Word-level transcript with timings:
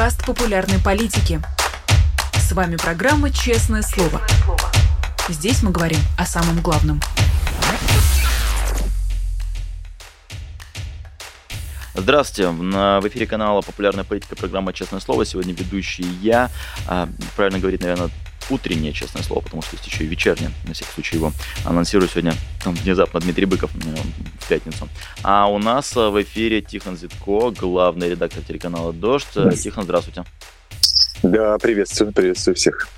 подкаст 0.00 0.24
популярной 0.24 0.78
политики. 0.78 1.42
С 2.32 2.52
вами 2.52 2.76
программа 2.76 3.30
«Честное 3.30 3.82
слово». 3.82 4.22
Здесь 5.28 5.62
мы 5.62 5.72
говорим 5.72 5.98
о 6.16 6.24
самом 6.24 6.62
главном. 6.62 7.02
Здравствуйте, 11.92 12.48
в 12.50 13.08
эфире 13.08 13.26
канала 13.26 13.60
«Популярная 13.60 14.04
политика» 14.04 14.36
программа 14.36 14.72
«Честное 14.72 15.00
слово». 15.00 15.26
Сегодня 15.26 15.52
ведущий 15.52 16.06
я, 16.22 16.50
а, 16.88 17.06
правильно 17.36 17.58
говорить, 17.58 17.82
наверное, 17.82 18.08
утреннее, 18.50 18.92
честное 18.92 19.22
слово, 19.22 19.40
потому 19.40 19.62
что 19.62 19.76
есть 19.76 19.86
еще 19.86 20.04
и 20.04 20.06
вечернее. 20.06 20.50
На 20.66 20.74
всякий 20.74 20.92
случай 20.92 21.16
его 21.16 21.32
анонсирую 21.64 22.08
сегодня 22.08 22.34
там, 22.62 22.74
внезапно 22.74 23.20
Дмитрий 23.20 23.46
Быков 23.46 23.70
э, 23.74 23.96
в 24.40 24.48
пятницу. 24.48 24.88
А 25.22 25.46
у 25.46 25.58
нас 25.58 25.96
э, 25.96 26.08
в 26.08 26.20
эфире 26.22 26.60
Тихон 26.60 26.96
Зитко, 26.96 27.50
главный 27.50 28.10
редактор 28.10 28.42
телеканала 28.42 28.92
«Дождь». 28.92 29.28
Тихон, 29.62 29.84
здравствуйте. 29.84 30.24
Да, 31.22 31.58
приветствую, 31.58 32.12
приветствую 32.12 32.54
всех. 32.54 32.88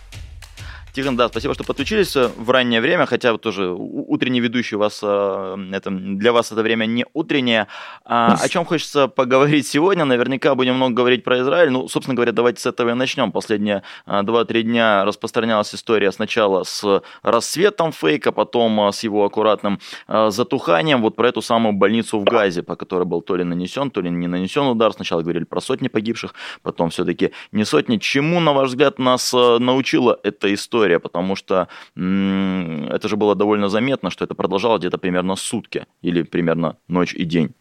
Тихон, 0.92 1.16
да, 1.16 1.28
спасибо, 1.28 1.54
что 1.54 1.64
подключились 1.64 2.14
в 2.14 2.50
раннее 2.50 2.82
время, 2.82 3.06
хотя 3.06 3.32
вот 3.32 3.40
тоже 3.40 3.72
утренний 3.72 4.40
ведущий 4.40 4.76
у 4.76 4.78
вас, 4.78 5.00
э, 5.02 5.56
это, 5.72 5.90
для 5.90 6.34
вас 6.34 6.52
это 6.52 6.62
время 6.62 6.84
не 6.84 7.06
утреннее. 7.14 7.66
А, 8.04 8.34
о 8.34 8.48
чем 8.50 8.66
хочется 8.66 9.08
поговорить 9.16 9.66
сегодня? 9.66 10.04
Наверняка 10.04 10.54
будем 10.54 10.74
много 10.74 10.94
говорить 10.94 11.24
про 11.24 11.40
Израиль. 11.40 11.70
Ну, 11.70 11.88
собственно 11.88 12.14
говоря, 12.14 12.32
давайте 12.32 12.60
с 12.60 12.66
этого 12.66 12.90
и 12.90 12.92
начнем. 12.92 13.32
Последние 13.32 13.84
2-3 14.06 14.60
а, 14.60 14.62
дня 14.62 15.04
распространялась 15.06 15.74
история 15.74 16.12
сначала 16.12 16.62
с 16.62 17.02
рассветом 17.22 17.92
фейка, 17.92 18.30
потом 18.30 18.92
с 18.92 19.02
его 19.02 19.24
аккуратным 19.24 19.80
затуханием. 20.08 21.00
Вот 21.00 21.16
про 21.16 21.28
эту 21.28 21.40
самую 21.40 21.72
больницу 21.72 22.18
в 22.18 22.24
Газе, 22.24 22.62
по 22.62 22.76
которой 22.76 23.04
был 23.04 23.22
то 23.22 23.36
ли 23.36 23.44
нанесен, 23.44 23.90
то 23.90 24.02
ли 24.02 24.10
не 24.10 24.26
нанесен 24.26 24.66
удар. 24.66 24.92
Сначала 24.92 25.22
говорили 25.22 25.44
про 25.44 25.62
сотни 25.62 25.88
погибших, 25.88 26.34
потом 26.62 26.90
все-таки 26.90 27.30
не 27.50 27.64
сотни. 27.64 27.96
Чему, 27.96 28.40
на 28.40 28.52
ваш 28.52 28.68
взгляд, 28.68 28.98
нас 28.98 29.32
научила 29.32 30.20
эта 30.22 30.52
история? 30.52 30.81
История, 30.82 30.98
потому 30.98 31.36
что 31.36 31.68
это 31.94 33.08
же 33.08 33.16
было 33.16 33.34
довольно 33.34 33.68
заметно, 33.68 34.10
что 34.10 34.24
это 34.24 34.34
продолжалось 34.34 34.80
где-то 34.80 34.98
примерно 34.98 35.36
сутки 35.36 35.86
или 36.02 36.22
примерно 36.22 36.76
ночь 36.88 37.14
и 37.14 37.24
день. 37.24 37.54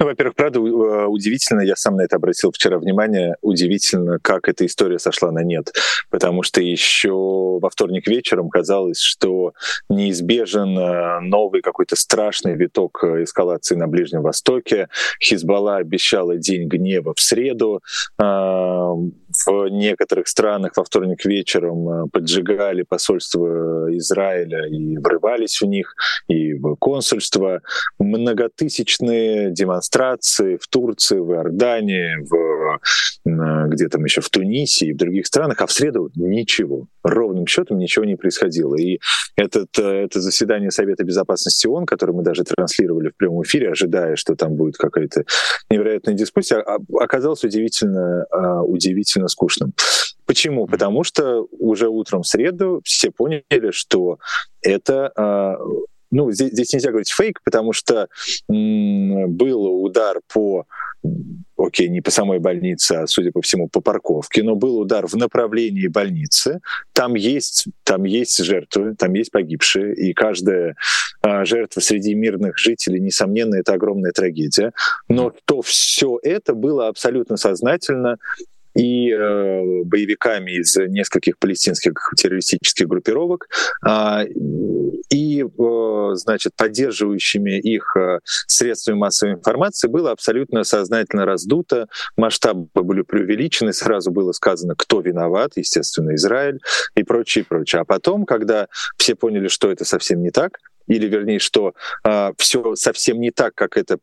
Ну, 0.00 0.06
во-первых, 0.06 0.36
правда, 0.36 0.60
э, 0.60 1.06
удивительно, 1.06 1.60
я 1.60 1.74
сам 1.74 1.96
на 1.96 2.02
это 2.02 2.16
обратил 2.16 2.52
вчера 2.52 2.78
внимание, 2.78 3.34
удивительно, 3.42 4.20
как 4.20 4.48
эта 4.48 4.64
история 4.64 5.00
сошла 5.00 5.32
на 5.32 5.42
нет. 5.42 5.72
Потому 6.08 6.44
что 6.44 6.60
еще 6.60 7.10
во 7.60 7.68
вторник 7.68 8.06
вечером 8.06 8.48
казалось, 8.48 9.00
что 9.00 9.54
неизбежен 9.88 10.78
э, 10.78 11.20
новый 11.20 11.62
какой-то 11.62 11.96
страшный 11.96 12.54
виток 12.54 13.02
э, 13.02 13.24
эскалации 13.24 13.74
на 13.74 13.88
Ближнем 13.88 14.22
Востоке. 14.22 14.88
Хизбалла 15.20 15.78
обещала 15.78 16.36
день 16.36 16.68
гнева 16.68 17.12
в 17.16 17.20
среду 17.20 17.82
в 19.46 19.68
некоторых 19.68 20.28
странах 20.28 20.72
во 20.76 20.84
вторник 20.84 21.24
вечером 21.24 21.88
э, 21.88 22.08
поджигали 22.10 22.82
посольство 22.82 23.88
Израиля 23.96 24.66
и 24.68 24.96
врывались 24.98 25.60
в 25.60 25.66
них, 25.66 25.94
и 26.28 26.54
в 26.54 26.74
консульство. 26.76 27.60
Многотысячные 27.98 29.50
демонстрации 29.50 30.56
в 30.56 30.66
Турции, 30.68 31.18
в 31.18 31.32
Иордании, 31.32 32.16
в, 32.28 32.80
э, 33.26 33.68
где 33.68 33.88
там 33.88 34.04
еще 34.04 34.20
в 34.20 34.30
Тунисе 34.30 34.86
и 34.86 34.92
в 34.92 34.96
других 34.96 35.26
странах, 35.26 35.60
а 35.60 35.66
в 35.66 35.72
среду 35.72 36.10
ничего. 36.14 36.86
Ровным 37.02 37.46
счетом 37.46 37.78
ничего 37.78 38.04
не 38.04 38.16
происходило. 38.16 38.74
И 38.76 38.98
этот, 39.36 39.78
э, 39.78 40.04
это 40.04 40.20
заседание 40.20 40.70
Совета 40.70 41.04
Безопасности 41.04 41.66
ООН, 41.66 41.86
которое 41.86 42.12
мы 42.12 42.22
даже 42.22 42.44
транслировали 42.44 43.10
в 43.10 43.16
прямом 43.16 43.42
эфире, 43.42 43.70
ожидая, 43.70 44.16
что 44.16 44.34
там 44.34 44.54
будет 44.54 44.76
какая-то 44.76 45.24
невероятная 45.70 46.14
дискуссия, 46.14 46.56
а, 46.56 46.78
оказалось 46.98 47.44
удивительно, 47.44 48.24
а, 48.30 48.62
удивительно 49.28 49.28
скучным. 49.28 49.74
Почему? 50.26 50.66
Потому 50.66 51.04
что 51.04 51.46
уже 51.58 51.88
утром 51.88 52.22
в 52.22 52.26
среду 52.26 52.80
все 52.84 53.10
поняли, 53.10 53.70
что 53.70 54.18
это 54.62 55.12
а, 55.16 55.56
ну, 56.10 56.30
здесь, 56.32 56.52
здесь 56.52 56.72
нельзя 56.72 56.90
говорить 56.90 57.10
фейк, 57.10 57.40
потому 57.44 57.72
что 57.72 58.08
м, 58.50 59.30
был 59.32 59.82
удар 59.82 60.20
по, 60.32 60.66
окей, 61.56 61.88
не 61.88 62.00
по 62.00 62.10
самой 62.10 62.38
больнице, 62.38 62.92
а, 62.92 63.06
судя 63.06 63.30
по 63.30 63.40
всему, 63.42 63.68
по 63.68 63.80
парковке, 63.80 64.42
но 64.42 64.54
был 64.54 64.78
удар 64.78 65.06
в 65.06 65.14
направлении 65.14 65.86
больницы. 65.86 66.60
Там 66.92 67.14
есть, 67.14 67.66
там 67.84 68.04
есть 68.04 68.42
жертвы, 68.42 68.94
там 68.98 69.14
есть 69.14 69.30
погибшие, 69.30 69.94
и 69.94 70.12
каждая 70.14 70.76
а, 71.20 71.44
жертва 71.44 71.80
среди 71.80 72.14
мирных 72.14 72.58
жителей, 72.58 73.00
несомненно, 73.00 73.56
это 73.56 73.74
огромная 73.74 74.12
трагедия. 74.12 74.72
Но 75.08 75.32
то 75.44 75.62
все 75.62 76.18
это 76.22 76.54
было 76.54 76.88
абсолютно 76.88 77.36
сознательно 77.36 78.16
и 78.78 79.10
э, 79.10 79.82
боевиками 79.84 80.52
из 80.52 80.76
нескольких 80.76 81.36
палестинских 81.38 81.94
террористических 82.16 82.86
группировок, 82.86 83.48
э, 83.84 84.26
и, 85.10 85.42
э, 85.42 86.10
значит, 86.14 86.52
поддерживающими 86.54 87.58
их 87.58 87.96
э, 87.96 88.20
средствами 88.46 88.98
массовой 88.98 89.32
информации 89.34 89.88
было 89.88 90.12
абсолютно 90.12 90.62
сознательно 90.62 91.26
раздуто, 91.26 91.88
масштабы 92.16 92.68
были 92.72 93.02
преувеличены, 93.02 93.72
сразу 93.72 94.12
было 94.12 94.30
сказано, 94.30 94.74
кто 94.76 95.00
виноват, 95.00 95.52
естественно, 95.56 96.14
Израиль 96.14 96.60
и 96.94 97.02
прочее, 97.02 97.44
прочее. 97.44 97.82
А 97.82 97.84
потом, 97.84 98.26
когда 98.26 98.68
все 98.96 99.16
поняли, 99.16 99.48
что 99.48 99.72
это 99.72 99.84
совсем 99.84 100.22
не 100.22 100.30
так, 100.30 100.58
или 100.86 101.08
вернее, 101.08 101.40
что 101.40 101.74
э, 102.04 102.32
все 102.38 102.76
совсем 102.76 103.20
не 103.20 103.32
так, 103.32 103.54
как 103.56 103.76
это 103.76 103.98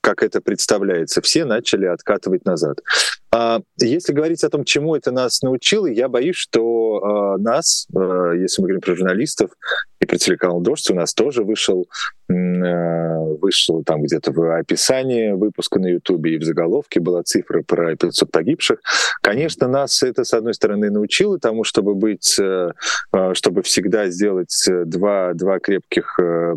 как 0.00 0.22
это 0.22 0.40
представляется, 0.40 1.20
все 1.20 1.44
начали 1.44 1.86
откатывать 1.86 2.44
назад. 2.44 2.78
А 3.32 3.60
если 3.78 4.12
говорить 4.12 4.42
о 4.42 4.50
том, 4.50 4.64
чему 4.64 4.96
это 4.96 5.12
нас 5.12 5.42
научило, 5.42 5.86
я 5.86 6.08
боюсь, 6.08 6.34
что 6.34 7.36
э, 7.38 7.40
нас, 7.40 7.86
э, 7.94 8.32
если 8.40 8.60
мы 8.60 8.68
говорим 8.68 8.80
про 8.80 8.96
журналистов 8.96 9.52
и 10.00 10.06
про 10.06 10.18
телеканал 10.18 10.60
«Дождь», 10.60 10.90
у 10.90 10.94
нас 10.94 11.14
тоже 11.14 11.44
вышел, 11.44 11.86
э, 12.28 12.34
вышел 13.40 13.84
там 13.84 14.02
где-то 14.02 14.32
в 14.32 14.58
описании 14.58 15.30
выпуска 15.30 15.78
на 15.78 15.86
Ютубе 15.86 16.34
и 16.34 16.38
в 16.38 16.42
заголовке 16.42 16.98
была 16.98 17.22
цифра 17.22 17.62
про 17.62 17.94
500 17.94 18.32
погибших. 18.32 18.80
Конечно, 19.22 19.68
нас 19.68 20.02
это, 20.02 20.24
с 20.24 20.34
одной 20.34 20.54
стороны, 20.54 20.90
научило 20.90 21.38
тому, 21.38 21.62
чтобы 21.62 21.94
быть, 21.94 22.36
э, 22.40 22.72
э 23.12 23.34
чтобы 23.34 23.62
всегда 23.62 24.08
сделать 24.08 24.66
два, 24.86 25.34
два 25.34 25.60
крепких 25.60 26.18
э, 26.18 26.54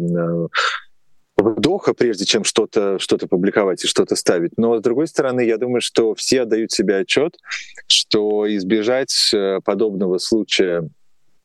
вдоха, 1.37 1.93
прежде 1.93 2.25
чем 2.25 2.43
что-то 2.43 2.99
что 2.99 3.17
публиковать 3.17 3.83
и 3.83 3.87
что-то 3.87 4.15
ставить. 4.15 4.57
Но, 4.57 4.77
с 4.77 4.81
другой 4.81 5.07
стороны, 5.07 5.41
я 5.41 5.57
думаю, 5.57 5.81
что 5.81 6.13
все 6.15 6.41
отдают 6.41 6.71
себе 6.71 6.97
отчет, 6.97 7.37
что 7.87 8.45
избежать 8.55 9.31
э, 9.33 9.59
подобного 9.63 10.17
случая 10.17 10.89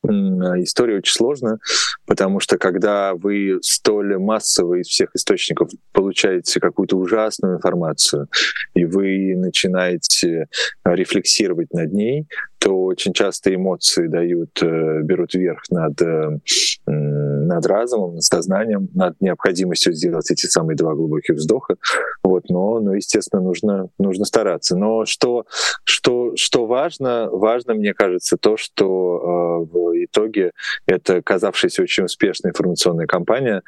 история 0.05 0.99
очень 0.99 1.13
сложно, 1.13 1.59
потому 2.07 2.41
что 2.41 2.57
когда 2.57 3.15
вы 3.15 3.59
столь 3.63 4.19
массово 4.19 4.81
из 4.81 4.87
всех 4.87 5.11
источников 5.15 5.71
получаете 5.93 6.61
какую-то 6.61 6.97
ужасную 6.97 7.57
информацию, 7.57 8.29
и 8.75 8.85
вы 8.85 9.35
начинаете 9.37 10.47
рефлексировать 10.85 11.73
над 11.73 11.93
ней, 11.93 12.27
то 12.59 12.85
очень 12.85 13.13
часто 13.13 13.55
эмоции 13.55 14.07
дают, 14.07 14.63
э, 14.63 15.03
берут 15.03 15.35
верх 15.35 15.63
над, 15.71 16.01
э, 16.03 16.39
над 16.87 17.67
разумом, 17.67 18.15
над 18.15 18.25
сознанием, 18.25 18.89
над 18.95 19.21
необходимостью 19.21 19.93
сделать 19.93 20.31
эти 20.31 20.47
самые 20.47 20.77
два 20.77 20.95
глубоких 20.95 21.37
вздоха. 21.37 21.77
Вот, 22.23 22.49
но, 22.49 22.81
но 22.81 22.95
естественно, 22.95 23.43
нужно, 23.43 23.89
нужно 23.99 24.25
стараться. 24.25 24.77
Но 24.77 25.05
что, 25.05 25.47
что, 25.85 26.33
что 26.37 26.67
важно, 26.67 27.29
важно, 27.31 27.75
мне 27.75 27.95
кажется, 27.95 28.37
то, 28.37 28.57
что 28.57 29.65
э, 29.65 29.73
в 29.73 30.05
итоге 30.05 30.53
эта 30.87 31.23
казавшаяся 31.23 31.83
очень 31.83 32.05
успешная 32.05 32.51
информационная 32.51 33.07
кампания, 33.07 33.63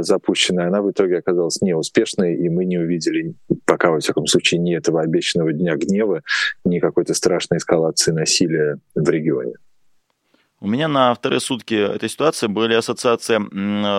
запущенная, 0.00 0.68
она 0.68 0.82
в 0.82 0.90
итоге 0.90 1.18
оказалась 1.18 1.60
неуспешной, 1.60 2.34
и 2.34 2.48
мы 2.48 2.64
не 2.64 2.78
увидели 2.78 3.34
пока, 3.66 3.90
во 3.90 4.00
всяком 4.00 4.26
случае, 4.26 4.60
ни 4.60 4.74
этого 4.74 5.02
обещанного 5.02 5.52
дня 5.52 5.76
гнева, 5.76 6.22
ни 6.64 6.78
какой-то 6.78 7.12
страшной 7.14 7.58
эскалации 7.58 8.12
насилия 8.12 8.78
в 8.94 9.08
регионе. 9.10 9.54
У 10.58 10.68
меня 10.68 10.88
на 10.88 11.14
вторые 11.14 11.40
сутки 11.40 11.74
этой 11.74 12.08
ситуации 12.08 12.46
были 12.46 12.72
ассоциации 12.74 13.36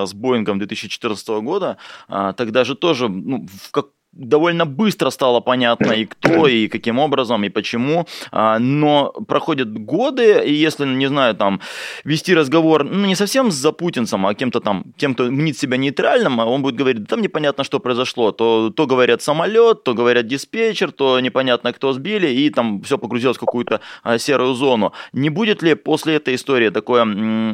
с 0.05 0.13
Боингом 0.13 0.57
2014 0.57 1.27
года. 1.41 1.77
А, 2.07 2.33
тогда 2.33 2.63
же 2.63 2.75
тоже 2.75 3.09
ну, 3.09 3.45
в, 3.47 3.71
как, 3.71 3.87
довольно 4.17 4.65
быстро 4.65 5.09
стало 5.09 5.39
понятно 5.39 5.91
и 5.91 6.05
кто, 6.05 6.47
и 6.47 6.67
каким 6.67 6.99
образом, 6.99 7.43
и 7.43 7.49
почему. 7.49 8.07
А, 8.31 8.59
но 8.59 9.13
проходят 9.27 9.71
годы, 9.71 10.43
и 10.45 10.53
если, 10.53 10.85
не 10.85 11.07
знаю, 11.07 11.35
там, 11.35 11.61
вести 12.03 12.35
разговор, 12.35 12.83
ну, 12.83 13.05
не 13.05 13.15
совсем 13.15 13.51
с 13.51 13.55
запутинцем, 13.55 14.25
а 14.25 14.33
кем-то 14.33 14.59
там, 14.59 14.85
тем, 14.97 15.13
кто 15.13 15.25
мнит 15.25 15.57
себя 15.57 15.77
нейтральным, 15.77 16.41
а 16.41 16.45
он 16.45 16.61
будет 16.61 16.75
говорить, 16.75 17.07
там 17.07 17.21
непонятно, 17.21 17.63
что 17.63 17.79
произошло. 17.79 18.31
То, 18.31 18.69
то 18.69 18.85
говорят 18.87 19.21
самолет, 19.21 19.83
то 19.83 19.93
говорят 19.93 20.27
диспетчер, 20.27 20.91
то 20.91 21.19
непонятно, 21.19 21.73
кто 21.73 21.93
сбили, 21.93 22.27
и 22.27 22.49
там 22.49 22.81
все 22.81 22.97
погрузилось 22.97 23.37
в 23.37 23.39
какую-то 23.39 23.81
а, 24.03 24.17
серую 24.17 24.53
зону. 24.53 24.93
Не 25.13 25.29
будет 25.29 25.61
ли 25.61 25.75
после 25.75 26.15
этой 26.15 26.35
истории 26.35 26.69
такое 26.69 27.03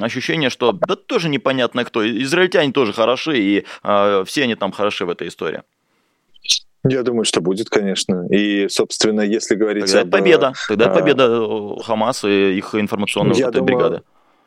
ощущение, 0.01 0.50
что 0.50 0.71
да 0.71 0.95
тоже 0.95 1.30
непонятно 1.30 1.83
кто, 1.86 2.07
израильтяне 2.24 2.71
тоже 2.71 2.94
хороши, 2.94 3.39
и 3.39 3.65
э, 3.83 4.24
все 4.25 4.44
они 4.44 4.56
там 4.56 4.71
хороши 4.71 5.06
в 5.06 5.10
этой 5.10 5.27
истории? 5.27 5.62
Я 6.85 7.03
думаю, 7.03 7.24
что 7.24 7.39
будет, 7.39 7.69
конечно. 7.69 8.27
И, 8.30 8.68
собственно, 8.68 9.21
если 9.21 9.56
говорить 9.56 9.85
Тогда 9.85 10.01
об... 10.01 10.09
победа. 10.09 10.53
Тогда 10.68 10.85
это 10.85 10.94
победа 10.94 11.24
э, 11.24 11.81
Хамас 11.83 12.25
и 12.25 12.57
их 12.57 12.75
информационной 12.75 13.41
вот 13.41 13.53
думаю, 13.53 13.65
бригады. 13.65 14.01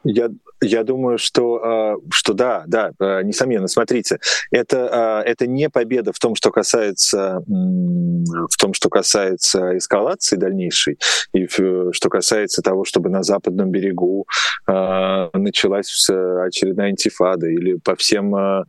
Я, 0.05 0.31
я 0.63 0.85
думаю, 0.85 1.19
что, 1.19 1.57
а, 1.57 1.97
что 2.11 2.33
да, 2.33 2.65
да, 2.67 2.93
а, 2.99 3.23
несомненно. 3.23 3.69
Смотрите, 3.69 4.19
это, 4.51 4.89
а, 4.91 5.23
это 5.23 5.47
не 5.47 5.69
победа 5.69 6.13
в 6.13 6.19
том, 6.19 6.35
что 6.35 6.51
касается, 6.51 7.43
в 7.47 8.57
том, 8.59 8.73
что 8.73 8.89
касается 8.89 9.77
эскалации 9.77 10.37
дальнейшей, 10.37 10.99
и 11.33 11.47
что 11.49 12.09
касается 12.09 12.63
того, 12.63 12.85
чтобы 12.85 13.11
на 13.11 13.23
западном 13.23 13.71
берегу 13.71 14.27
началась 14.67 16.09
очередная 16.09 16.89
антифада, 16.89 17.47
или 17.49 17.75
по 17.75 17.95
всем 17.95 18.65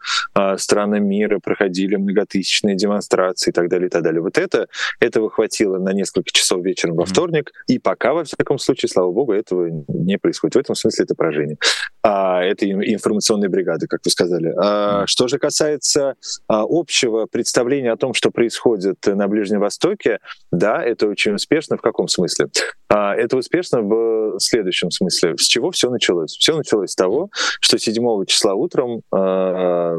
странам 0.58 1.08
мира 1.08 1.40
проходили 1.40 1.96
многотысячные 1.96 2.76
демонстрации 2.76 3.50
и 3.50 3.54
так 3.54 3.70
далее, 3.70 3.88
и 3.88 3.90
так 3.90 4.04
далее. 4.04 4.22
Вот 4.22 4.38
это, 4.38 4.68
этого 5.00 5.30
хватило 5.30 5.78
на 5.78 5.94
несколько 5.94 6.32
часов 6.32 6.64
вечером 6.64 6.96
во 6.96 7.06
вторник, 7.06 7.52
и 7.68 7.80
пока, 7.80 8.14
во 8.14 8.24
всяком 8.24 8.60
случае, 8.60 8.90
слава 8.90 9.12
богу, 9.12 9.34
этого 9.34 9.68
не 9.88 10.18
происходит. 10.18 10.56
В 10.56 10.60
этом 10.60 10.76
смысле 10.76 11.06
это 11.06 11.16
поражение 11.18 11.58
а, 12.08 12.42
этой 12.42 12.72
информационной 12.72 13.50
бригады, 13.50 13.88
как 13.88 14.00
вы 14.06 14.12
сказали. 14.12 14.54
А, 14.58 15.06
что 15.08 15.28
же 15.28 15.40
касается 15.40 16.16
а, 16.48 16.64
общего 16.68 17.26
представления 17.26 17.92
о 17.92 17.98
том, 17.98 18.14
что 18.14 18.32
происходит 18.32 19.06
на 19.06 19.28
Ближнем 19.28 19.60
Востоке, 19.60 20.20
да, 20.52 20.84
это 20.84 21.08
очень 21.08 21.34
успешно. 21.34 21.78
В 21.78 21.82
каком 21.82 22.08
смысле? 22.08 22.48
А, 22.90 23.16
это 23.16 23.38
успешно 23.38 23.82
в 23.82 24.40
следующем 24.40 24.92
смысле. 24.92 25.38
С 25.38 25.48
чего 25.48 25.72
все 25.72 25.90
началось? 25.90 26.38
Все 26.38 26.56
началось 26.56 26.92
с 26.92 26.96
того, 26.96 27.30
что 27.60 27.78
7 27.78 28.26
числа 28.26 28.54
утром 28.54 29.02
а, 29.12 29.98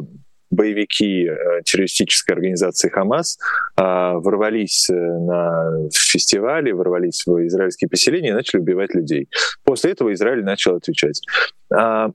боевики 0.50 1.26
э, 1.26 1.62
террористической 1.64 2.34
организации 2.34 2.88
Хамас 2.88 3.38
а, 3.76 4.14
ворвались 4.14 4.88
э, 4.90 4.94
на 4.94 5.88
фестивали, 5.92 6.72
ворвались 6.72 7.24
в 7.26 7.46
израильские 7.46 7.88
поселения 7.88 8.30
и 8.30 8.32
начали 8.32 8.60
убивать 8.60 8.94
людей. 8.94 9.28
После 9.64 9.92
этого 9.92 10.12
Израиль 10.14 10.44
начал 10.44 10.76
отвечать. 10.76 11.20
А, 11.74 12.10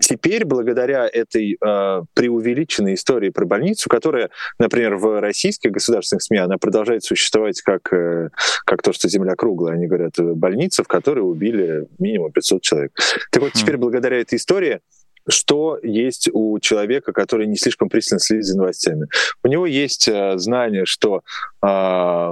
теперь, 0.00 0.44
благодаря 0.44 1.08
этой 1.08 1.58
э, 1.60 2.02
преувеличенной 2.14 2.94
истории 2.94 3.30
про 3.30 3.44
больницу, 3.46 3.90
которая, 3.90 4.30
например, 4.58 4.96
в 4.96 5.20
российских 5.20 5.72
государственных 5.72 6.22
СМИ, 6.22 6.38
она 6.38 6.56
продолжает 6.56 7.02
существовать 7.02 7.60
как, 7.62 7.92
э, 7.92 8.30
как 8.64 8.82
то, 8.82 8.92
что 8.92 9.08
Земля 9.08 9.34
круглая. 9.34 9.74
Они 9.74 9.86
говорят, 9.86 10.14
больница, 10.18 10.84
в 10.84 10.88
которой 10.88 11.20
убили 11.20 11.88
минимум 11.98 12.30
500 12.32 12.62
человек. 12.62 12.92
Так 13.30 13.42
вот, 13.42 13.52
теперь, 13.52 13.76
благодаря 13.76 14.20
этой 14.20 14.36
истории, 14.36 14.80
что 15.28 15.78
есть 15.82 16.28
у 16.32 16.58
человека, 16.60 17.12
который 17.12 17.46
не 17.46 17.56
слишком 17.56 17.88
пристально 17.88 18.20
следит 18.20 18.44
за 18.44 18.56
новостями. 18.56 19.06
У 19.42 19.48
него 19.48 19.66
есть 19.66 20.08
э, 20.08 20.38
знание, 20.38 20.86
что 20.86 21.22
э, 21.62 22.30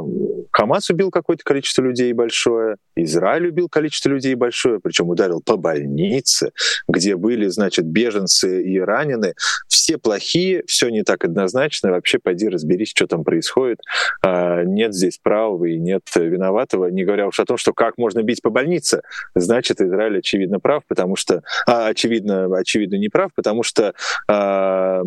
Хамас 0.53 0.91
убил 0.91 1.11
какое-то 1.11 1.45
количество 1.45 1.83
людей 1.83 2.13
большое, 2.13 2.77
Израиль 2.97 3.49
убил 3.49 3.69
количество 3.69 4.09
людей 4.11 4.35
большое, 4.35 4.81
причем 4.81 5.09
ударил 5.09 5.41
по 5.41 5.57
больнице, 5.57 6.53
где 6.89 7.17
были, 7.17 7.47
значит, 7.49 7.85
беженцы 7.87 8.63
и 8.63 8.79
ранены. 8.79 9.35
Все 9.69 9.99
плохие, 9.99 10.65
все 10.67 10.89
не 10.89 11.03
так 11.03 11.25
однозначно. 11.25 11.91
Вообще, 11.91 12.19
пойди 12.19 12.49
разберись, 12.49 12.91
что 12.91 13.07
там 13.07 13.25
происходит. 13.25 13.79
Э, 14.25 14.65
нет 14.65 14.95
здесь 14.95 15.19
правого 15.23 15.65
и 15.67 15.79
нет 15.79 16.03
виноватого. 16.17 16.87
Не 16.87 17.05
говоря 17.05 17.27
уж 17.29 17.39
о 17.41 17.45
том, 17.45 17.57
что 17.57 17.73
как 17.73 17.99
можно 17.99 18.23
бить 18.23 18.43
по 18.43 18.51
больнице, 18.51 19.03
значит, 19.35 19.81
Израиль 19.81 20.19
очевидно 20.19 20.61
прав, 20.61 20.83
потому 20.89 21.17
что, 21.17 21.43
а, 21.67 21.89
очевидно, 21.89 22.47
очевидно 22.57 22.97
не 22.97 23.09
прав, 23.09 23.31
потому 23.35 23.63
что 23.63 23.95
э, 24.29 25.03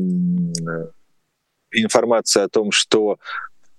информация 1.71 2.45
о 2.45 2.49
том, 2.49 2.71
что... 2.71 3.17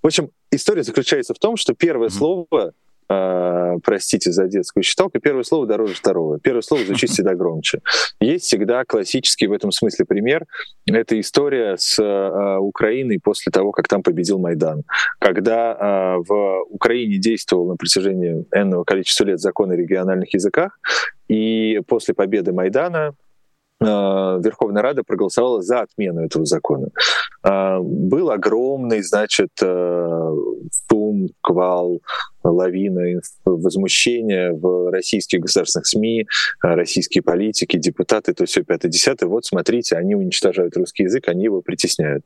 В 0.02 0.06
общем, 0.06 0.30
история 0.50 0.82
заключается 0.82 1.34
в 1.34 1.38
том, 1.38 1.56
что 1.56 1.74
первое 1.74 2.08
mm-hmm. 2.08 2.10
слово 2.10 2.72
э, 3.08 3.78
простите 3.82 4.32
за 4.32 4.46
детскую 4.48 4.82
считалку, 4.82 5.20
первое 5.20 5.44
слово 5.44 5.66
дороже 5.66 5.94
второго. 5.94 6.38
Первое 6.40 6.62
слово 6.62 6.84
звучит 6.84 7.10
всегда 7.12 7.34
громче. 7.34 7.80
Есть 8.20 8.46
всегда 8.46 8.84
классический 8.84 9.46
в 9.46 9.52
этом 9.52 9.70
смысле 9.70 10.04
пример. 10.04 10.46
Это 10.86 11.18
история 11.20 11.76
с 11.76 11.98
э, 12.02 12.58
Украиной 12.58 13.20
после 13.20 13.50
того, 13.52 13.72
как 13.72 13.88
там 13.88 14.02
победил 14.02 14.38
Майдан. 14.38 14.82
Когда 15.18 15.72
э, 15.72 16.22
в 16.26 16.64
Украине 16.70 17.18
действовал 17.18 17.68
на 17.68 17.76
протяжении 17.76 18.44
энного 18.52 18.84
количества 18.84 19.24
лет 19.24 19.40
закон 19.40 19.70
о 19.70 19.76
региональных 19.76 20.34
языках, 20.34 20.78
и 21.28 21.80
после 21.86 22.14
победы 22.14 22.52
Майдана 22.52 23.14
Верховная 23.82 24.82
Рада 24.82 25.02
проголосовала 25.02 25.62
за 25.62 25.80
отмену 25.80 26.24
этого 26.24 26.44
закона. 26.44 26.88
Э, 27.44 27.78
был 27.80 28.30
огромный, 28.30 29.02
значит, 29.02 29.50
э, 29.62 30.30
шум, 30.90 31.28
квал, 31.40 32.00
лавина 32.44 33.20
возмущения 33.44 34.52
в 34.52 34.90
российских 34.90 35.40
государственных 35.40 35.86
СМИ, 35.86 36.26
российские 36.60 37.22
политики, 37.22 37.76
депутаты, 37.76 38.34
то 38.34 38.44
все 38.46 38.62
пятое, 38.64 38.90
десятое. 38.90 39.28
Вот 39.28 39.44
смотрите, 39.44 39.96
они 39.96 40.14
уничтожают 40.14 40.76
русский 40.76 41.04
язык, 41.04 41.28
они 41.28 41.44
его 41.44 41.60
притесняют. 41.60 42.24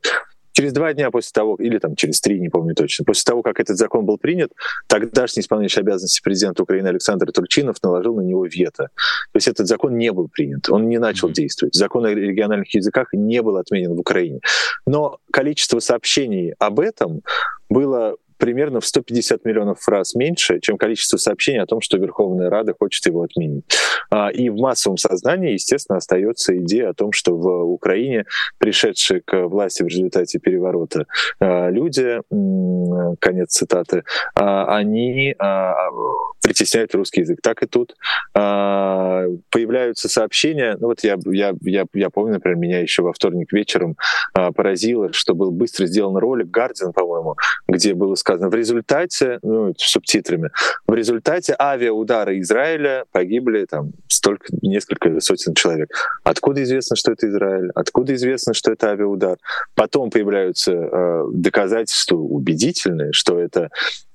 Через 0.57 0.73
два 0.73 0.91
дня 0.91 1.11
после 1.11 1.29
того, 1.33 1.55
или 1.57 1.77
там 1.77 1.95
через 1.95 2.19
три, 2.19 2.39
не 2.39 2.49
помню 2.49 2.73
точно, 2.73 3.05
после 3.05 3.21
того, 3.25 3.43
как 3.43 3.59
этот 3.59 3.77
закон 3.77 4.07
был 4.07 4.17
принят, 4.17 4.53
тогдашний 4.87 5.41
исполняющий 5.41 5.81
обязанности 5.81 6.19
президента 6.23 6.63
Украины 6.63 6.87
Александр 6.87 7.31
Турчинов 7.31 7.75
наложил 7.83 8.15
на 8.15 8.21
него 8.21 8.43
вето. 8.43 8.89
То 8.95 9.35
есть 9.35 9.47
этот 9.47 9.67
закон 9.67 9.99
не 9.99 10.11
был 10.11 10.29
принят, 10.29 10.67
он 10.71 10.89
не 10.89 10.97
начал 10.97 11.29
действовать. 11.29 11.75
Закон 11.75 12.05
о 12.05 12.09
региональных 12.11 12.73
языках 12.73 13.09
не 13.13 13.43
был 13.43 13.57
отменен 13.57 13.93
в 13.93 13.99
Украине. 13.99 14.39
Но 14.87 15.19
количество 15.31 15.77
сообщений 15.77 16.55
об 16.57 16.79
этом 16.79 17.21
было 17.69 18.15
примерно 18.37 18.79
в 18.79 18.85
150 18.85 19.45
миллионов 19.45 19.79
фраз 19.81 20.15
меньше, 20.15 20.59
чем 20.59 20.77
количество 20.77 21.17
сообщений 21.17 21.61
о 21.61 21.65
том, 21.65 21.81
что 21.81 21.97
Верховная 21.97 22.49
Рада 22.49 22.73
хочет 22.77 23.05
его 23.05 23.23
отменить. 23.23 23.65
А, 24.09 24.29
и 24.29 24.49
в 24.49 24.57
массовом 24.57 24.97
сознании, 24.97 25.53
естественно, 25.53 25.97
остается 25.97 26.57
идея 26.57 26.89
о 26.89 26.93
том, 26.93 27.11
что 27.11 27.35
в 27.35 27.71
Украине 27.71 28.25
пришедшие 28.57 29.21
к 29.21 29.47
власти 29.47 29.83
в 29.83 29.87
результате 29.87 30.39
переворота 30.39 31.05
а, 31.39 31.69
люди, 31.69 32.21
конец 33.19 33.51
цитаты, 33.51 34.03
а, 34.35 34.75
они 34.77 35.35
притесняют 36.41 36.95
русский 36.95 37.21
язык. 37.21 37.39
Так 37.41 37.63
и 37.63 37.67
тут 37.67 37.95
появляются 38.33 40.07
сообщения. 40.07 40.77
Ну 40.79 40.87
вот 40.87 41.03
я, 41.03 41.17
я, 41.25 41.53
я, 41.61 41.85
я 41.93 42.09
помню, 42.09 42.35
например, 42.35 42.57
меня 42.57 42.79
еще 42.79 43.01
во 43.01 43.11
вторник 43.13 43.51
вечером 43.51 43.97
поразило, 44.33 45.11
что 45.13 45.33
был 45.35 45.51
быстро 45.51 45.85
сделан 45.87 46.15
ролик, 46.15 46.47
Guardian, 46.47 46.93
по-моему, 46.93 47.35
где 47.67 47.93
было 47.93 48.15
сказано, 48.15 48.26
в 48.35 48.53
результате, 48.53 49.39
ну, 49.41 49.73
субтитрами, 49.77 50.51
в 50.85 50.93
результате 50.93 51.55
авиаудара 51.59 52.39
Израиля 52.39 53.05
погибли 53.11 53.65
там 53.65 53.93
столько, 54.07 54.47
несколько 54.61 55.19
сотен 55.19 55.53
человек. 55.53 55.89
Откуда 56.23 56.63
известно, 56.63 56.95
что 56.95 57.11
это 57.11 57.27
Израиль? 57.27 57.71
Откуда 57.75 58.13
известно, 58.15 58.53
что 58.53 58.71
это 58.71 58.91
авиаудар? 58.91 59.37
Потом 59.75 60.09
появляются 60.09 60.71
э, 60.73 61.23
доказательства 61.33 62.17
убедительные, 62.17 63.13
что 63.13 63.39
это 63.39 63.69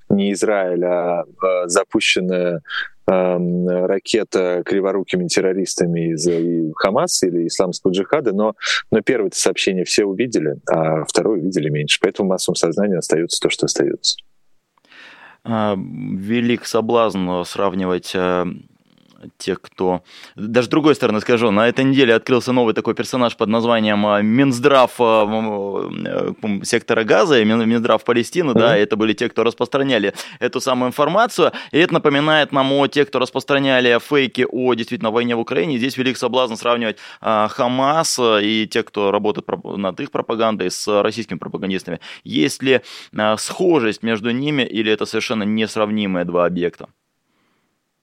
не 0.09 0.31
Израиль, 0.33 0.83
а 0.85 1.23
э, 1.23 1.67
запущенная 1.67 2.61
ракета 3.05 4.63
криворукими 4.65 5.27
террористами 5.27 6.13
из 6.13 6.27
Хамаса 6.75 7.27
или 7.27 7.47
исламского 7.47 7.91
джихада, 7.91 8.33
но, 8.33 8.55
но 8.91 9.01
первое 9.01 9.31
сообщение 9.33 9.85
все 9.85 10.05
увидели, 10.05 10.57
а 10.69 11.05
второе 11.05 11.39
увидели 11.39 11.69
меньше. 11.69 11.99
Поэтому 12.01 12.27
в 12.27 12.29
массовом 12.29 12.55
сознании 12.55 12.97
остается 12.97 13.39
то, 13.41 13.49
что 13.49 13.65
остается. 13.65 14.17
А, 15.43 15.75
велик 15.77 16.65
соблазн 16.65 17.43
сравнивать 17.45 18.15
тех, 19.37 19.61
кто... 19.61 20.03
Даже 20.35 20.67
с 20.67 20.69
другой 20.69 20.95
стороны 20.95 21.21
скажу, 21.21 21.51
на 21.51 21.67
этой 21.67 21.85
неделе 21.85 22.15
открылся 22.15 22.51
новый 22.51 22.73
такой 22.73 22.93
персонаж 22.93 23.35
под 23.35 23.49
названием 23.49 24.05
а, 24.05 24.21
Минздрав 24.21 24.91
а, 24.99 25.85
э, 26.05 26.33
сектора 26.63 27.03
Газа, 27.03 27.43
Минздрав 27.43 28.03
Палестины, 28.03 28.51
mm-hmm. 28.51 28.59
да, 28.59 28.77
это 28.77 28.95
были 28.95 29.13
те, 29.13 29.29
кто 29.29 29.43
распространяли 29.43 30.13
эту 30.39 30.59
самую 30.61 30.89
информацию, 30.89 31.51
и 31.71 31.79
это 31.79 31.93
напоминает 31.93 32.51
нам 32.51 32.71
о 32.73 32.87
тех, 32.87 33.07
кто 33.07 33.19
распространяли 33.19 33.99
фейки 33.99 34.45
о 34.49 34.73
действительно 34.73 35.11
войне 35.11 35.35
в 35.35 35.39
Украине. 35.39 35.77
Здесь 35.77 35.97
велик 35.97 36.17
соблазн 36.17 36.55
сравнивать 36.55 36.97
а, 37.21 37.47
Хамас 37.47 38.19
и 38.19 38.67
тех, 38.69 38.85
кто 38.85 39.11
работает 39.11 39.47
над 39.63 39.99
их 39.99 40.11
пропагандой 40.11 40.71
с 40.71 41.01
российскими 41.01 41.37
пропагандистами. 41.37 41.99
Есть 42.23 42.63
ли 42.63 42.81
схожесть 43.37 44.03
между 44.03 44.31
ними 44.31 44.63
или 44.63 44.91
это 44.91 45.05
совершенно 45.05 45.43
несравнимые 45.43 46.25
два 46.25 46.45
объекта? 46.45 46.89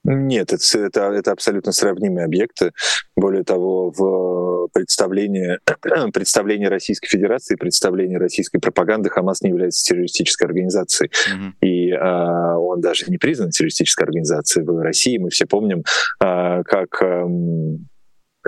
Нет, 0.03 0.51
это, 0.51 0.79
это, 0.79 1.01
это 1.11 1.31
абсолютно 1.31 1.71
сравнимые 1.71 2.25
объекты. 2.25 2.71
Более 3.15 3.43
того, 3.43 3.91
в 3.91 4.67
представлении, 4.73 5.59
представлении 6.11 6.65
Российской 6.65 7.07
Федерации, 7.07 7.55
представлении 7.55 8.15
российской 8.15 8.59
пропаганды 8.59 9.09
Хамас 9.09 9.41
не 9.41 9.49
является 9.49 9.83
террористической 9.85 10.47
организацией. 10.47 11.11
Mm-hmm. 11.11 11.67
И 11.67 11.91
а, 11.91 12.57
он 12.57 12.81
даже 12.81 13.05
не 13.07 13.17
признан 13.17 13.51
террористической 13.51 14.05
организацией 14.05 14.65
в 14.65 14.81
России. 14.81 15.17
Мы 15.17 15.29
все 15.29 15.45
помним, 15.45 15.83
а, 16.19 16.63
как... 16.63 17.01
А, 17.01 17.27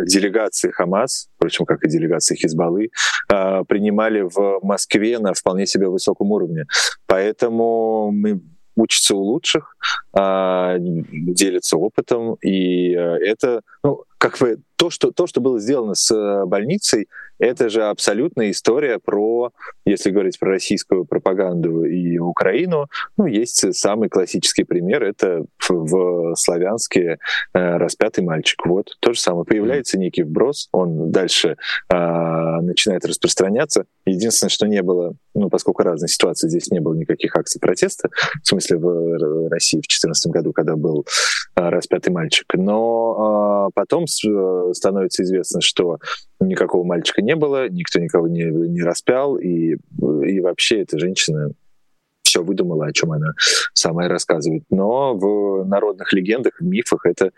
делегации 0.02 0.72
Хамас, 0.72 1.28
впрочем, 1.36 1.66
как 1.66 1.84
и 1.84 1.88
делегации 1.88 2.36
Хизбаллы, 2.36 2.90
э, 3.32 3.64
принимали 3.68 4.22
в 4.22 4.60
Москве 4.64 5.20
на 5.20 5.34
вполне 5.34 5.68
себе 5.68 5.88
высоком 5.88 6.32
уровне. 6.32 6.66
Поэтому 7.06 8.10
мы 8.12 8.42
учатся 8.76 9.16
у 9.16 9.20
лучших, 9.20 9.76
э, 10.18 10.76
делятся 10.80 11.78
опытом, 11.78 12.36
и 12.36 12.94
э, 12.94 13.18
это, 13.26 13.62
ну, 13.84 14.04
как 14.18 14.38
бы 14.40 14.60
то, 14.84 14.90
что, 14.90 15.12
то, 15.12 15.28
что 15.28 15.40
было 15.40 15.62
сделано 15.62 15.96
с 15.96 16.14
э, 16.14 16.46
больницей, 16.46 17.08
это 17.40 17.70
же 17.70 17.84
абсолютная 17.84 18.52
история 18.52 19.00
про, 19.00 19.52
если 19.86 20.12
говорить 20.12 20.38
про 20.38 20.52
российскую 20.52 21.06
пропаганду 21.06 21.86
и 21.86 22.18
Украину, 22.18 22.88
ну, 23.18 23.26
есть 23.26 23.74
самый 23.76 24.10
классический 24.10 24.64
пример, 24.66 25.04
это 25.04 25.46
в, 25.70 26.36
славянске 26.36 27.18
э, 27.54 27.78
распятый 27.78 28.24
мальчик. 28.24 28.66
Вот, 28.66 28.98
то 29.00 29.14
же 29.14 29.20
самое. 29.20 29.46
Появляется 29.46 29.98
некий 29.98 30.24
вброс, 30.24 30.68
он 30.72 31.12
дальше 31.12 31.56
э, 31.90 31.96
начинает 32.62 33.06
распространяться. 33.06 33.86
Единственное, 34.06 34.50
что 34.50 34.68
не 34.68 34.82
было, 34.82 35.16
ну, 35.34 35.50
поскольку 35.50 35.84
разные 35.84 36.10
ситуации, 36.10 36.50
здесь 36.50 36.72
не 36.72 36.80
было 36.80 36.94
никаких 36.94 37.36
акций 37.36 37.60
протеста, 37.60 38.10
в 38.44 38.48
смысле 38.48 38.78
в 38.78 39.50
России 39.50 39.78
в 39.78 39.88
2014 39.88 40.32
году, 40.32 40.54
когда 40.54 40.76
был 40.76 41.06
э, 41.56 41.70
распятый 41.70 42.12
мальчик. 42.12 42.46
Но 42.54 43.68
э, 43.68 43.72
потом 43.74 44.04
э, 44.04 44.73
становится 44.74 45.24
известно, 45.24 45.62
что 45.62 46.00
никакого 46.40 46.84
мальчика 46.84 47.22
не 47.22 47.36
было, 47.36 47.70
никто 47.70 48.00
никого 48.00 48.28
не, 48.28 48.44
не 48.44 48.82
распял, 48.82 49.38
и, 49.38 49.78
и 49.78 50.40
вообще 50.40 50.82
эта 50.82 51.00
женщина 51.00 51.52
все 52.34 52.42
выдумала, 52.42 52.88
о 52.88 52.92
чем 52.92 53.12
она 53.12 53.34
сама 53.74 54.06
и 54.06 54.10
рассказывает. 54.10 54.64
Но 54.72 55.16
в 55.16 55.66
народных 55.66 56.14
легендах, 56.14 56.54
в 56.60 56.64
мифах 56.64 57.06
это 57.06 57.32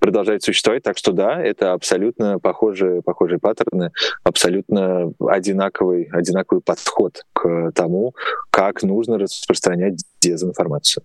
продолжает 0.00 0.42
существовать. 0.42 0.82
Так 0.82 0.98
что 0.98 1.12
да, 1.12 1.40
это 1.40 1.72
абсолютно 1.72 2.40
похожие, 2.40 3.00
похожие 3.00 3.38
паттерны, 3.38 3.92
абсолютно 4.24 5.12
одинаковый, 5.20 6.08
одинаковый 6.10 6.62
подход 6.62 7.24
к 7.32 7.70
тому, 7.76 8.14
как 8.50 8.82
нужно 8.82 9.18
распространять 9.18 10.02
дезинформацию. 10.20 11.04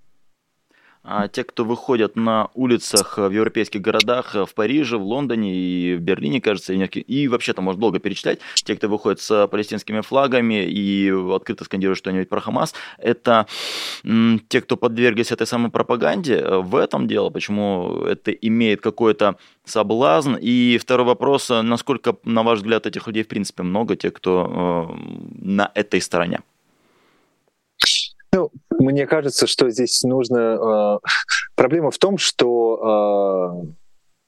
А 1.07 1.27
те, 1.27 1.43
кто 1.43 1.63
выходят 1.63 2.15
на 2.15 2.49
улицах 2.55 3.19
в 3.19 3.29
европейских 3.29 3.79
городах, 3.79 4.33
в 4.33 4.49
Париже, 4.55 4.97
в 4.97 5.03
Лондоне 5.03 5.55
и 5.55 5.95
в 5.95 5.99
Берлине, 5.99 6.41
кажется, 6.41 6.73
и 6.73 7.27
вообще 7.27 7.53
там 7.53 7.65
можно 7.65 7.79
долго 7.79 7.99
перечислять, 7.99 8.39
те, 8.55 8.75
кто 8.75 8.87
выходит 8.87 9.21
с 9.21 9.47
палестинскими 9.47 10.01
флагами 10.01 10.65
и 10.65 11.11
открыто 11.31 11.63
скандируют 11.63 11.99
что-нибудь 11.99 12.27
про 12.27 12.41
Хамас, 12.41 12.73
это 12.97 13.45
те, 14.49 14.61
кто 14.61 14.77
подверглись 14.77 15.31
этой 15.31 15.45
самой 15.45 15.69
пропаганде. 15.69 16.43
В 16.43 16.75
этом 16.75 17.07
дело, 17.07 17.29
почему 17.29 18.01
это 18.05 18.31
имеет 18.31 18.81
какой-то 18.81 19.37
соблазн. 19.63 20.35
И 20.41 20.79
второй 20.79 21.05
вопрос, 21.05 21.49
насколько, 21.49 22.15
на 22.23 22.41
ваш 22.41 22.59
взгляд, 22.59 22.87
этих 22.87 23.05
людей 23.05 23.23
в 23.23 23.27
принципе 23.27 23.61
много, 23.61 23.95
те, 23.95 24.09
кто 24.09 24.89
э, 24.89 24.95
на 25.39 25.71
этой 25.75 26.01
стороне? 26.01 26.41
Ну, 28.33 28.51
мне 28.79 29.07
кажется, 29.07 29.47
что 29.47 29.69
здесь 29.69 30.03
нужно... 30.03 30.99
Э, 31.01 31.07
проблема 31.55 31.91
в 31.91 31.97
том, 31.97 32.17
что 32.17 33.63
э, 33.65 33.73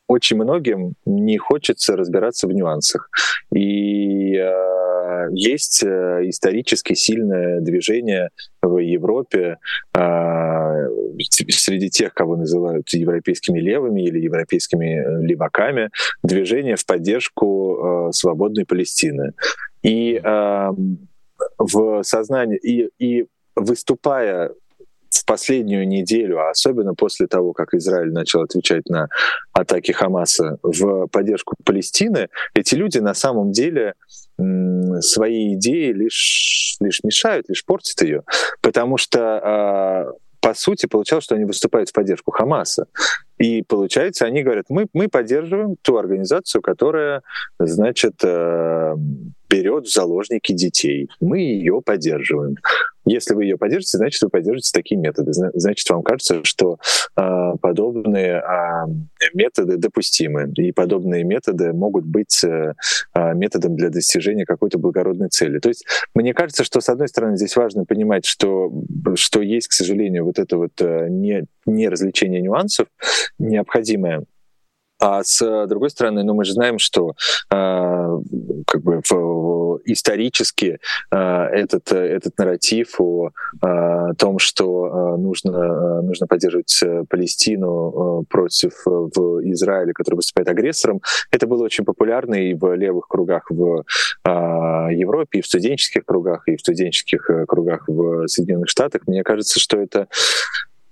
очень 0.07 0.37
многим 0.37 0.93
не 1.05 1.37
хочется 1.37 1.95
разбираться 1.95 2.47
в 2.47 2.53
нюансах. 2.53 3.09
И 3.53 4.35
э, 4.35 5.27
есть 5.31 5.83
э, 5.83 6.21
исторически 6.23 6.93
сильное 6.93 7.59
движение 7.61 8.29
в 8.61 8.77
Европе 8.77 9.57
э, 9.93 10.87
среди 11.49 11.89
тех, 11.89 12.13
кого 12.13 12.35
называют 12.37 12.89
европейскими 12.89 13.59
левыми 13.59 14.01
или 14.01 14.19
европейскими 14.19 14.99
э, 14.99 15.25
леваками, 15.25 15.89
движение 16.23 16.75
в 16.75 16.85
поддержку 16.85 18.09
э, 18.09 18.11
свободной 18.13 18.65
Палестины. 18.65 19.33
И 19.83 20.21
э, 20.23 20.69
в 21.57 22.03
сознании 22.03 22.57
и, 22.57 22.89
и 22.99 23.25
выступая 23.57 24.51
в 25.09 25.25
последнюю 25.25 25.87
неделю, 25.87 26.39
а 26.39 26.49
особенно 26.49 26.93
после 26.93 27.27
того, 27.27 27.53
как 27.53 27.73
Израиль 27.73 28.11
начал 28.11 28.41
отвечать 28.41 28.87
на 28.89 29.07
атаки 29.53 29.91
Хамаса 29.91 30.57
в 30.61 31.07
поддержку 31.07 31.55
Палестины, 31.63 32.29
эти 32.53 32.75
люди 32.75 32.99
на 32.99 33.13
самом 33.13 33.51
деле 33.51 33.93
свои 35.01 35.55
идеи 35.55 35.91
лишь, 35.91 36.77
лишь 36.79 37.03
мешают, 37.03 37.49
лишь 37.49 37.65
портят 37.65 38.01
ее. 38.01 38.23
Потому 38.61 38.97
что 38.97 39.19
а, 39.19 40.11
по 40.47 40.53
сути, 40.53 40.85
получалось, 40.85 41.25
что 41.25 41.35
они 41.35 41.45
выступают 41.45 41.89
в 41.89 41.93
поддержку 41.93 42.31
Хамаса. 42.31 42.87
И 43.37 43.63
получается, 43.63 44.25
они 44.25 44.43
говорят, 44.43 44.65
мы, 44.69 44.87
мы 44.93 45.07
поддерживаем 45.07 45.75
ту 45.81 45.97
организацию, 45.97 46.61
которая, 46.61 47.21
значит, 47.59 48.23
э, 48.23 48.95
берет 49.49 49.85
в 49.87 49.93
заложники 49.93 50.53
детей. 50.53 51.09
Мы 51.19 51.39
ее 51.39 51.81
поддерживаем. 51.83 52.55
Если 53.07 53.33
вы 53.33 53.45
ее 53.45 53.57
поддержите, 53.57 53.97
значит, 53.97 54.21
вы 54.21 54.29
поддержите 54.29 54.71
такие 54.73 54.99
методы. 54.99 55.31
Значит, 55.33 55.89
вам 55.89 56.03
кажется, 56.03 56.43
что 56.43 56.77
э, 57.15 57.51
подобные 57.61 58.41
э, 58.41 58.85
методы 59.33 59.77
допустимы, 59.77 60.51
и 60.57 60.73
подобные 60.73 61.23
методы 61.23 61.71
могут 61.71 62.05
быть 62.05 62.43
э, 62.43 62.73
методом 63.33 63.75
для 63.75 63.89
достижения 63.89 64.45
какой-то 64.45 64.77
благородной 64.77 65.29
цели. 65.29 65.59
То 65.59 65.69
есть 65.69 65.85
мне 66.13 66.33
кажется, 66.33 66.63
что, 66.63 66.81
с 66.81 66.89
одной 66.89 67.07
стороны, 67.07 67.37
здесь 67.37 67.55
важно 67.55 67.85
понимать, 67.85 68.25
что, 68.25 68.71
что 69.15 69.41
есть, 69.41 69.69
к 69.69 69.73
сожалению, 69.73 70.25
вот 70.25 70.37
это 70.37 70.57
вот 70.57 70.73
э, 70.81 71.07
не, 71.09 71.45
не 71.65 71.87
развлечение 71.87 72.41
нюансов 72.41 72.87
необходимое 73.39 74.25
а 74.99 75.23
с 75.23 75.67
другой 75.67 75.89
стороны, 75.89 76.23
ну, 76.23 76.33
мы 76.33 76.45
же 76.45 76.53
знаем, 76.53 76.79
что 76.79 77.13
э, 77.51 78.17
как 78.65 78.81
бы 78.81 79.01
в, 79.09 79.79
исторически 79.85 80.79
э, 81.11 81.17
этот, 81.17 81.91
этот 81.91 82.37
нарратив 82.37 82.99
о 82.99 83.29
э, 83.61 84.13
том, 84.17 84.39
что 84.39 84.87
э, 84.87 85.17
нужно, 85.17 85.51
э, 85.51 86.01
нужно 86.01 86.27
поддерживать 86.27 86.83
Палестину 87.09 88.25
против 88.29 88.73
в 88.85 89.41
Израиле, 89.51 89.93
который 89.93 90.15
выступает 90.15 90.47
агрессором, 90.49 91.01
это 91.31 91.47
было 91.47 91.63
очень 91.63 91.85
популярно 91.85 92.35
и 92.35 92.53
в 92.53 92.75
левых 92.75 93.07
кругах 93.07 93.49
в 93.49 93.83
э, 94.25 94.29
Европе, 94.93 95.39
и 95.39 95.41
в 95.41 95.45
студенческих 95.45 96.05
кругах, 96.05 96.47
и 96.47 96.55
в 96.55 96.59
студенческих 96.59 97.29
кругах 97.47 97.87
в 97.87 98.27
Соединенных 98.27 98.69
Штатах. 98.69 99.03
Мне 99.07 99.23
кажется, 99.23 99.59
что 99.59 99.79
это 99.79 100.07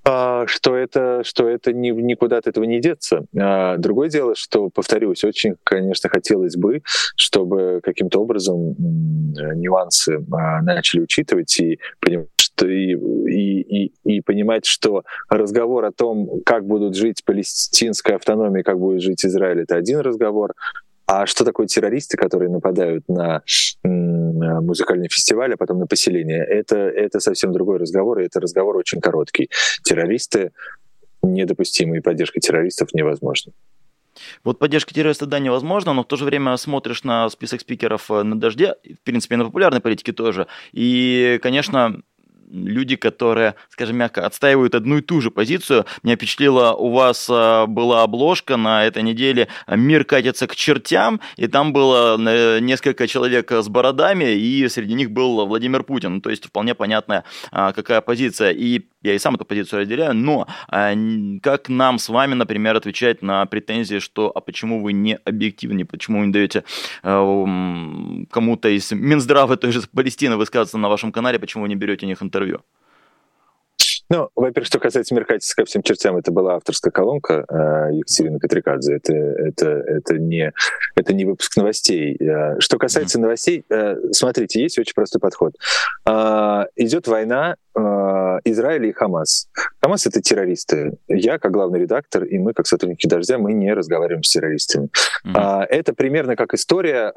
что 0.05 0.75
это, 0.75 1.23
что 1.23 1.49
это 1.49 1.73
ни, 1.73 1.89
никуда 1.89 2.37
от 2.37 2.47
этого 2.47 2.63
не 2.65 2.79
деться. 2.79 3.25
А, 3.35 3.77
другое 3.77 4.09
дело, 4.09 4.35
что, 4.35 4.69
повторюсь, 4.69 5.23
очень, 5.23 5.55
конечно, 5.63 6.09
хотелось 6.09 6.55
бы, 6.55 6.83
чтобы 7.15 7.79
каким-то 7.83 8.21
образом 8.21 8.75
нюансы 8.77 10.23
а, 10.31 10.61
начали 10.61 11.01
учитывать 11.01 11.59
и 11.59 11.79
понимать, 11.99 12.27
что 12.37 12.67
и, 12.67 12.93
и, 12.93 13.85
и, 13.85 13.93
и 14.03 14.21
понимать, 14.21 14.65
что 14.65 15.03
разговор 15.29 15.85
о 15.85 15.91
том, 15.91 16.41
как 16.45 16.65
будут 16.65 16.95
жить 16.95 17.23
палестинская 17.25 18.17
автономия, 18.17 18.63
как 18.63 18.79
будет 18.79 19.01
жить 19.01 19.25
Израиль, 19.25 19.61
это 19.61 19.75
один 19.75 19.99
разговор, 19.99 20.53
а 21.07 21.25
что 21.25 21.45
такое 21.45 21.67
террористы, 21.67 22.17
которые 22.17 22.49
нападают 22.49 23.07
на 23.07 23.43
музыкальный 23.83 25.09
фестиваль, 25.09 25.53
а 25.53 25.57
потом 25.57 25.79
на 25.79 25.87
поселение? 25.87 26.43
Это, 26.43 26.77
это 26.77 27.19
совсем 27.19 27.51
другой 27.53 27.77
разговор, 27.77 28.19
и 28.19 28.25
это 28.25 28.39
разговор 28.39 28.77
очень 28.77 29.01
короткий. 29.01 29.49
Террористы 29.83 30.51
недопустимы, 31.21 31.97
и 31.97 32.01
поддержка 32.01 32.39
террористов 32.39 32.93
невозможна. 32.93 33.53
Вот 34.43 34.59
поддержка 34.59 34.93
террориста, 34.93 35.25
да, 35.25 35.39
невозможно, 35.39 35.93
но 35.93 36.03
в 36.03 36.07
то 36.07 36.15
же 36.15 36.25
время 36.25 36.55
смотришь 36.57 37.03
на 37.03 37.29
список 37.29 37.61
спикеров 37.61 38.09
э, 38.09 38.23
на 38.23 38.39
«Дожде», 38.39 38.75
в 38.85 39.03
принципе, 39.03 39.35
на 39.35 39.45
популярной 39.45 39.81
политике 39.81 40.13
тоже, 40.13 40.47
и, 40.71 41.37
конечно, 41.43 42.01
люди, 42.55 42.95
которые, 42.95 43.55
скажем 43.69 43.97
мягко, 43.97 44.25
отстаивают 44.25 44.75
одну 44.75 44.97
и 44.97 45.01
ту 45.01 45.21
же 45.21 45.31
позицию. 45.31 45.85
Меня 46.03 46.15
впечатлило, 46.15 46.73
у 46.73 46.91
вас 46.91 47.27
а, 47.29 47.65
была 47.65 48.03
обложка 48.03 48.57
на 48.57 48.85
этой 48.85 49.03
неделе 49.03 49.47
«Мир 49.67 50.05
катится 50.05 50.47
к 50.47 50.55
чертям», 50.55 51.19
и 51.37 51.47
там 51.47 51.73
было 51.73 52.17
э, 52.17 52.59
несколько 52.59 53.07
человек 53.07 53.51
с 53.51 53.67
бородами, 53.67 54.33
и 54.33 54.67
среди 54.69 54.93
них 54.93 55.11
был 55.11 55.45
Владимир 55.45 55.83
Путин. 55.83 56.21
То 56.21 56.29
есть 56.29 56.45
вполне 56.45 56.75
понятная, 56.75 57.23
а, 57.51 57.73
какая 57.73 58.01
позиция. 58.01 58.51
И 58.51 58.85
я 59.05 59.15
и 59.15 59.19
сам 59.19 59.35
эту 59.35 59.45
позицию 59.45 59.81
разделяю, 59.81 60.13
но 60.13 60.47
а, 60.67 60.93
как 61.41 61.69
нам 61.69 61.99
с 61.99 62.09
вами, 62.09 62.33
например, 62.33 62.75
отвечать 62.75 63.21
на 63.21 63.45
претензии, 63.45 63.99
что 63.99 64.31
а 64.35 64.41
почему 64.41 64.81
вы 64.81 64.93
не 64.93 65.15
объективны, 65.15 65.85
почему 65.85 66.19
вы 66.19 66.27
не 66.27 66.33
даете 66.33 66.63
кому-то 67.01 68.69
из 68.69 68.91
Минздрава 68.91 69.57
той 69.57 69.71
же 69.71 69.81
Палестины 69.93 70.37
высказываться 70.37 70.77
на 70.77 70.89
вашем 70.89 71.11
канале, 71.11 71.39
почему 71.39 71.63
вы 71.63 71.69
не 71.69 71.75
берете 71.75 72.05
у 72.05 72.09
них 72.09 72.21
интервью? 72.21 72.61
Ну, 74.09 74.29
во-первых, 74.35 74.67
что 74.67 74.79
касается 74.79 75.15
Меркатиса 75.15 75.55
ко 75.55 75.65
всем 75.65 75.81
чертям, 75.81 76.17
это 76.17 76.31
была 76.31 76.55
авторская 76.55 76.91
колонка 76.91 77.45
э, 77.49 77.95
Екатерины 77.95 78.39
Петрикадзе. 78.39 78.95
Это, 78.95 79.13
это, 79.13 79.69
это, 79.69 80.17
не, 80.19 80.53
это 80.95 81.13
не 81.13 81.25
выпуск 81.25 81.57
новостей. 81.57 82.15
Э, 82.19 82.59
что 82.59 82.77
касается 82.77 83.17
mm-hmm. 83.17 83.21
новостей, 83.21 83.65
э, 83.69 83.95
смотрите, 84.11 84.61
есть 84.61 84.77
очень 84.77 84.93
простой 84.93 85.19
подход. 85.19 85.55
Э, 86.07 86.65
идет 86.75 87.07
война, 87.07 87.55
э, 87.75 87.79
Израиль 88.43 88.85
и 88.85 88.91
Хамас. 88.91 89.47
Хамас— 89.81 90.05
это 90.07 90.21
террористы. 90.21 90.97
Я, 91.07 91.39
как 91.39 91.51
главный 91.51 91.79
редактор, 91.79 92.25
и 92.25 92.37
мы, 92.37 92.53
как 92.53 92.67
сотрудники 92.67 93.07
«Дождя», 93.07 93.37
мы 93.39 93.53
не 93.53 93.73
разговариваем 93.73 94.23
с 94.23 94.29
террористами. 94.29 94.89
Mm-hmm. 95.25 95.65
Это 95.69 95.93
примерно 95.93 96.35
как 96.35 96.53
история. 96.53 97.11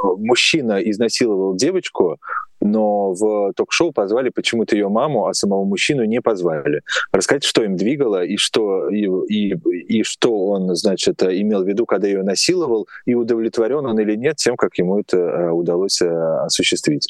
Мужчина 0.00 0.78
изнасиловал 0.78 1.56
девочку, 1.56 2.18
но 2.60 3.12
в 3.12 3.52
ток-шоу 3.54 3.92
позвали 3.92 4.28
почему-то 4.28 4.76
ее 4.76 4.88
маму, 4.88 5.26
а 5.26 5.34
самого 5.34 5.64
мужчину 5.64 6.04
не 6.04 6.20
позвали. 6.20 6.82
Рассказать, 7.12 7.44
что 7.44 7.62
им 7.64 7.76
двигало 7.76 8.24
и 8.24 8.36
что, 8.36 8.88
и, 8.88 9.06
и, 9.28 9.54
и 9.98 10.02
что 10.02 10.46
он, 10.46 10.74
значит, 10.74 11.22
имел 11.22 11.64
в 11.64 11.68
виду, 11.68 11.86
когда 11.86 12.06
ее 12.06 12.22
насиловал, 12.22 12.88
и 13.06 13.14
удовлетворен 13.14 13.86
он 13.86 13.98
или 13.98 14.16
нет 14.16 14.36
тем, 14.36 14.56
как 14.56 14.76
ему 14.78 15.00
это 15.00 15.16
э, 15.16 15.50
удалось 15.50 16.00
э, 16.02 16.08
осуществить. 16.44 17.08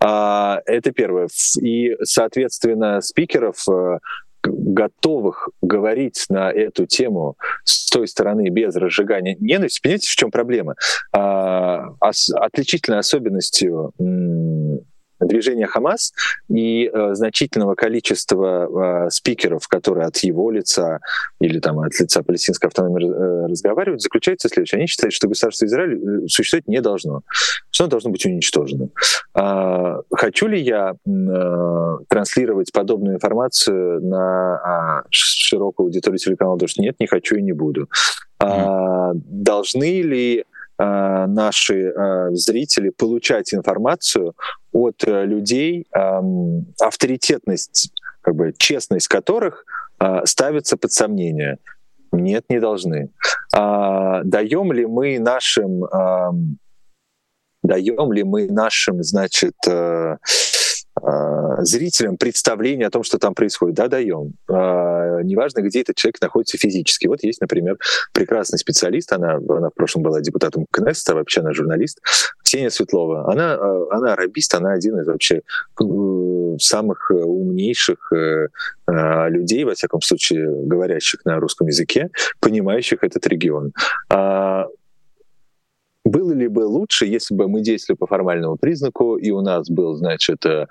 А, 0.00 0.60
это 0.66 0.92
первое. 0.92 1.28
И, 1.60 1.96
соответственно, 2.02 3.00
спикеров 3.00 3.66
э, 3.68 3.98
готовых 4.46 5.48
говорить 5.62 6.26
на 6.28 6.50
эту 6.50 6.86
тему 6.86 7.36
с 7.64 7.88
той 7.90 8.08
стороны 8.08 8.48
без 8.48 8.74
разжигания 8.76 9.36
ненависти. 9.38 9.80
Понимаете, 9.82 10.10
в 10.10 10.16
чем 10.16 10.30
проблема? 10.30 10.74
А, 11.12 11.90
отличительной 12.00 12.98
особенностью 12.98 13.92
движения 15.20 15.66
Хамас 15.66 16.12
и 16.48 16.90
э, 16.92 17.14
значительного 17.14 17.74
количества 17.74 19.06
э, 19.06 19.10
спикеров, 19.10 19.68
которые 19.68 20.06
от 20.06 20.16
его 20.18 20.50
лица 20.50 21.00
или 21.40 21.58
там, 21.60 21.80
от 21.80 21.98
лица 21.98 22.22
палестинской 22.22 22.68
автономии 22.68 23.08
э, 23.08 23.46
разговаривают, 23.46 24.02
заключается 24.02 24.48
в 24.48 24.52
следующем. 24.52 24.78
Они 24.78 24.86
считают, 24.86 25.14
что 25.14 25.28
государство 25.28 25.66
Израиль 25.66 26.24
э, 26.24 26.28
существовать 26.28 26.68
не 26.68 26.80
должно, 26.80 27.22
что 27.70 27.84
оно 27.84 27.90
должно 27.90 28.10
быть 28.10 28.24
уничтожено. 28.26 28.88
А, 29.34 30.00
хочу 30.12 30.46
ли 30.46 30.60
я 30.60 30.94
э, 30.94 31.98
транслировать 32.08 32.72
подобную 32.72 33.16
информацию 33.16 34.02
на 34.04 34.54
а, 34.56 35.04
широкую 35.10 35.86
аудиторию 35.86 36.18
телеканала 36.18 36.58
«Дождь»? 36.58 36.78
Нет, 36.78 36.96
не 37.00 37.06
хочу 37.06 37.36
и 37.36 37.42
не 37.42 37.52
буду. 37.52 37.88
А, 38.38 39.12
должны 39.14 40.02
ли 40.02 40.44
наши 40.78 41.88
э, 41.88 42.30
зрители 42.32 42.90
получать 42.90 43.54
информацию 43.54 44.34
от 44.72 45.04
э, 45.06 45.24
людей, 45.24 45.86
эм, 45.92 46.66
авторитетность, 46.80 47.92
как 48.20 48.34
бы 48.34 48.52
честность 48.56 49.08
которых 49.08 49.64
ставится 50.24 50.76
под 50.76 50.92
сомнение. 50.92 51.58
Нет, 52.12 52.44
не 52.48 52.60
должны. 52.60 53.10
А, 53.54 54.22
даем 54.24 54.72
ли 54.72 54.86
мы 54.86 55.18
нашим 55.18 55.84
эм, 55.84 56.58
даем 57.62 58.12
ли 58.12 58.24
мы 58.24 58.48
нашим, 58.50 59.02
значит, 59.02 59.54
зрителям 61.60 62.16
представление 62.16 62.86
о 62.86 62.90
том, 62.90 63.02
что 63.02 63.18
там 63.18 63.34
происходит. 63.34 63.76
Да, 63.76 63.88
даем. 63.88 64.34
А, 64.48 65.20
неважно, 65.22 65.60
где 65.60 65.80
этот 65.80 65.96
человек 65.96 66.20
находится 66.20 66.56
физически. 66.56 67.06
Вот 67.06 67.22
есть, 67.22 67.40
например, 67.40 67.78
прекрасный 68.12 68.58
специалист, 68.58 69.12
она, 69.12 69.34
она 69.34 69.70
в 69.70 69.74
прошлом 69.74 70.02
была 70.02 70.20
депутатом 70.20 70.66
КНЕСТа, 70.70 71.12
а 71.12 71.14
вообще 71.16 71.40
она 71.40 71.52
журналист, 71.52 72.00
Ксения 72.42 72.70
Светлова. 72.70 73.30
Она, 73.30 73.54
она 73.90 74.12
арабист, 74.12 74.54
она 74.54 74.72
один 74.72 74.98
из 75.00 75.06
вообще 75.06 75.42
самых 76.58 77.10
умнейших 77.10 78.12
э, 78.12 78.48
людей, 79.28 79.64
во 79.64 79.74
всяком 79.74 80.00
случае, 80.00 80.48
говорящих 80.66 81.24
на 81.24 81.40
русском 81.40 81.66
языке, 81.66 82.10
понимающих 82.40 83.02
этот 83.02 83.26
регион 83.26 83.72
было 86.04 86.32
ли 86.32 86.48
бы 86.48 86.60
лучше, 86.60 87.06
если 87.06 87.34
бы 87.34 87.48
мы 87.48 87.62
действовали 87.62 87.98
по 87.98 88.06
формальному 88.06 88.56
признаку, 88.56 89.16
и 89.16 89.30
у 89.30 89.40
нас 89.40 89.70
был, 89.70 89.94
значит, 89.94 90.44
э, 90.44 90.66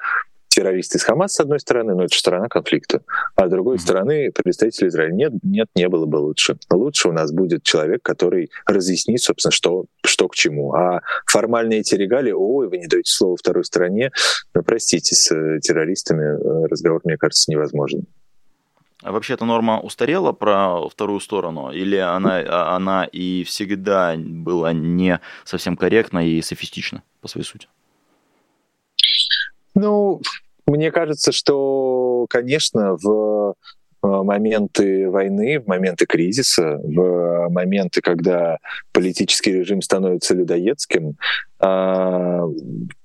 террорист 0.54 0.96
из 0.96 1.04
Хамас, 1.04 1.34
с 1.34 1.40
одной 1.40 1.60
стороны, 1.60 1.96
но 1.96 2.04
это 2.04 2.16
сторона 2.16 2.48
конфликта, 2.48 3.02
а 3.36 3.48
с 3.48 3.50
другой 3.50 3.78
mm-hmm. 3.78 3.80
стороны 3.80 4.32
представитель 4.32 4.88
Израиля. 4.88 5.14
Нет, 5.14 5.34
нет, 5.42 5.68
не 5.76 5.90
было 5.90 6.06
бы 6.06 6.18
лучше. 6.18 6.58
Лучше 6.72 7.10
у 7.10 7.12
нас 7.12 7.32
будет 7.32 7.64
человек, 7.64 8.02
который 8.04 8.52
разъяснит, 8.66 9.22
собственно, 9.22 9.52
что, 9.52 9.86
что 10.06 10.28
к 10.28 10.36
чему. 10.36 10.74
А 10.74 11.02
формальные 11.26 11.80
эти 11.80 11.96
регалии, 11.96 12.32
ой, 12.32 12.70
вы 12.70 12.78
не 12.78 12.88
даете 12.88 13.12
слово 13.12 13.36
второй 13.36 13.66
стороне, 13.66 14.12
ну, 14.54 14.62
простите, 14.64 15.16
с 15.16 15.32
э, 15.32 15.60
террористами 15.62 16.24
э, 16.24 16.68
разговор, 16.68 17.02
мне 17.04 17.18
кажется, 17.18 17.50
невозможен. 17.50 18.06
А 19.04 19.12
вообще 19.12 19.34
эта 19.34 19.44
норма 19.44 19.82
устарела 19.82 20.32
про 20.32 20.88
вторую 20.88 21.20
сторону, 21.20 21.72
или 21.72 21.98
она, 21.98 22.40
а, 22.40 22.76
она 22.76 23.04
и 23.04 23.44
всегда 23.44 24.16
была 24.18 24.72
не 24.72 25.20
совсем 25.44 25.76
корректна 25.76 26.26
и 26.26 26.42
софистична 26.42 27.04
по 27.22 27.28
своей 27.28 27.46
сути? 27.46 27.68
Ну, 29.76 30.22
мне 30.66 30.92
кажется, 30.92 31.34
что, 31.34 32.28
конечно, 32.30 32.96
в 32.96 33.56
э, 34.04 34.08
моменты 34.08 35.10
войны, 35.10 35.60
в 35.60 35.68
моменты 35.68 36.06
кризиса, 36.06 36.80
в 36.82 37.50
моменты, 37.50 38.00
когда 38.00 38.60
политический 38.94 39.52
режим 39.52 39.82
становится 39.82 40.34
людоедским, 40.34 41.18
а, 41.60 42.44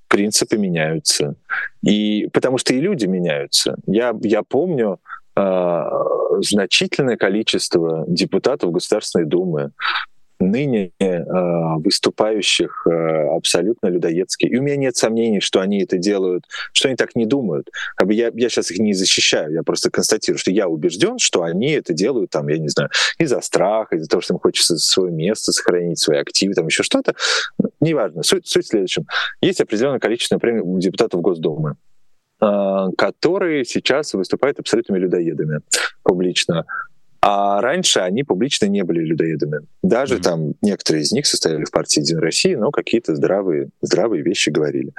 принципы 0.07 0.57
меняются. 0.57 1.35
И 1.81 2.29
потому 2.31 2.57
что 2.57 2.73
и 2.73 2.79
люди 2.79 3.05
меняются. 3.05 3.75
Я, 3.85 4.15
я 4.21 4.43
помню, 4.43 4.99
значительное 5.35 7.17
количество 7.17 8.05
депутатов 8.07 8.71
Государственной 8.71 9.25
Думы, 9.25 9.71
ныне 10.39 10.91
э, 10.99 11.23
выступающих 11.79 12.87
э, 12.87 13.27
абсолютно 13.35 13.87
людоедски. 13.87 14.45
И 14.45 14.57
у 14.57 14.61
меня 14.61 14.77
нет 14.77 14.95
сомнений, 14.95 15.41
что 15.41 15.59
они 15.59 15.83
это 15.83 15.97
делают, 15.97 16.45
что 16.71 16.87
они 16.87 16.95
так 16.95 17.15
не 17.15 17.25
думают. 17.25 17.69
Как 17.95 18.07
бы 18.07 18.13
я, 18.13 18.31
я 18.33 18.49
сейчас 18.49 18.71
их 18.71 18.79
не 18.79 18.93
защищаю, 18.93 19.51
я 19.51 19.63
просто 19.63 19.91
констатирую, 19.91 20.39
что 20.39 20.51
я 20.51 20.67
убежден, 20.67 21.19
что 21.19 21.43
они 21.43 21.71
это 21.71 21.93
делают, 21.93 22.29
там, 22.29 22.47
я 22.47 22.57
не 22.57 22.69
знаю, 22.69 22.89
из-за 23.17 23.41
страха, 23.41 23.97
из-за 23.97 24.07
того, 24.07 24.21
что 24.21 24.33
им 24.33 24.39
хочется 24.39 24.77
свое 24.77 25.11
место 25.11 25.51
сохранить, 25.51 25.99
свои 25.99 26.19
активы, 26.19 26.53
там 26.53 26.67
еще 26.67 26.83
что-то. 26.83 27.15
Неважно. 27.81 28.23
Суть, 28.23 28.47
суть 28.47 28.65
в 28.65 28.69
следующем. 28.69 29.05
Есть 29.41 29.59
определенное 29.59 29.99
количество, 29.99 30.35
например, 30.35 30.63
депутатов 30.79 31.21
Госдумы. 31.21 31.75
А, 32.41 32.89
которые 32.97 33.65
сейчас 33.65 34.13
выступают 34.13 34.59
абсолютными 34.59 34.99
людоедами 34.99 35.59
публично. 36.03 36.65
А 37.21 37.59
раньше 37.59 37.99
они 37.99 38.23
публично 38.23 38.67
не 38.67 38.83
были 38.83 39.03
людоедами. 39.03 39.67
Даже 39.83 40.15
mm-hmm. 40.15 40.23
там 40.23 40.53
некоторые 40.61 41.03
из 41.03 41.11
них 41.11 41.25
состояли 41.25 41.65
в 41.65 41.71
партии 41.71 41.99
Единой 41.99 42.21
России, 42.21 42.55
но 42.55 42.71
какие-то 42.71 43.13
здравые, 43.15 43.69
здравые 43.81 44.23
вещи 44.23 44.51
говорили. 44.51 44.93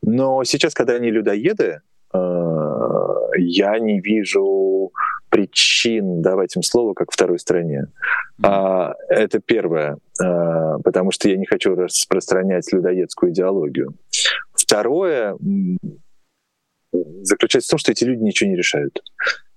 Но 0.00 0.42
сейчас, 0.44 0.72
когда 0.72 0.94
они 0.94 1.10
людоеды, 1.10 1.80
а, 2.14 2.18
я 3.36 3.78
не 3.78 4.00
вижу 4.00 4.90
причин 5.28 6.22
давать 6.22 6.56
им 6.56 6.62
слово 6.62 6.94
как 6.94 7.10
второй 7.12 7.38
стране. 7.38 7.88
Mm-hmm. 8.40 8.92
Это 9.10 9.40
первое, 9.40 9.98
потому 10.16 11.10
что 11.10 11.28
я 11.28 11.36
не 11.36 11.44
хочу 11.44 11.74
распространять 11.74 12.72
людоедскую 12.72 13.32
идеологию. 13.32 13.94
Второе, 14.54 15.36
заключается 17.22 17.68
в 17.68 17.70
том, 17.70 17.78
что 17.78 17.92
эти 17.92 18.04
люди 18.04 18.22
ничего 18.22 18.50
не 18.50 18.56
решают. 18.56 19.02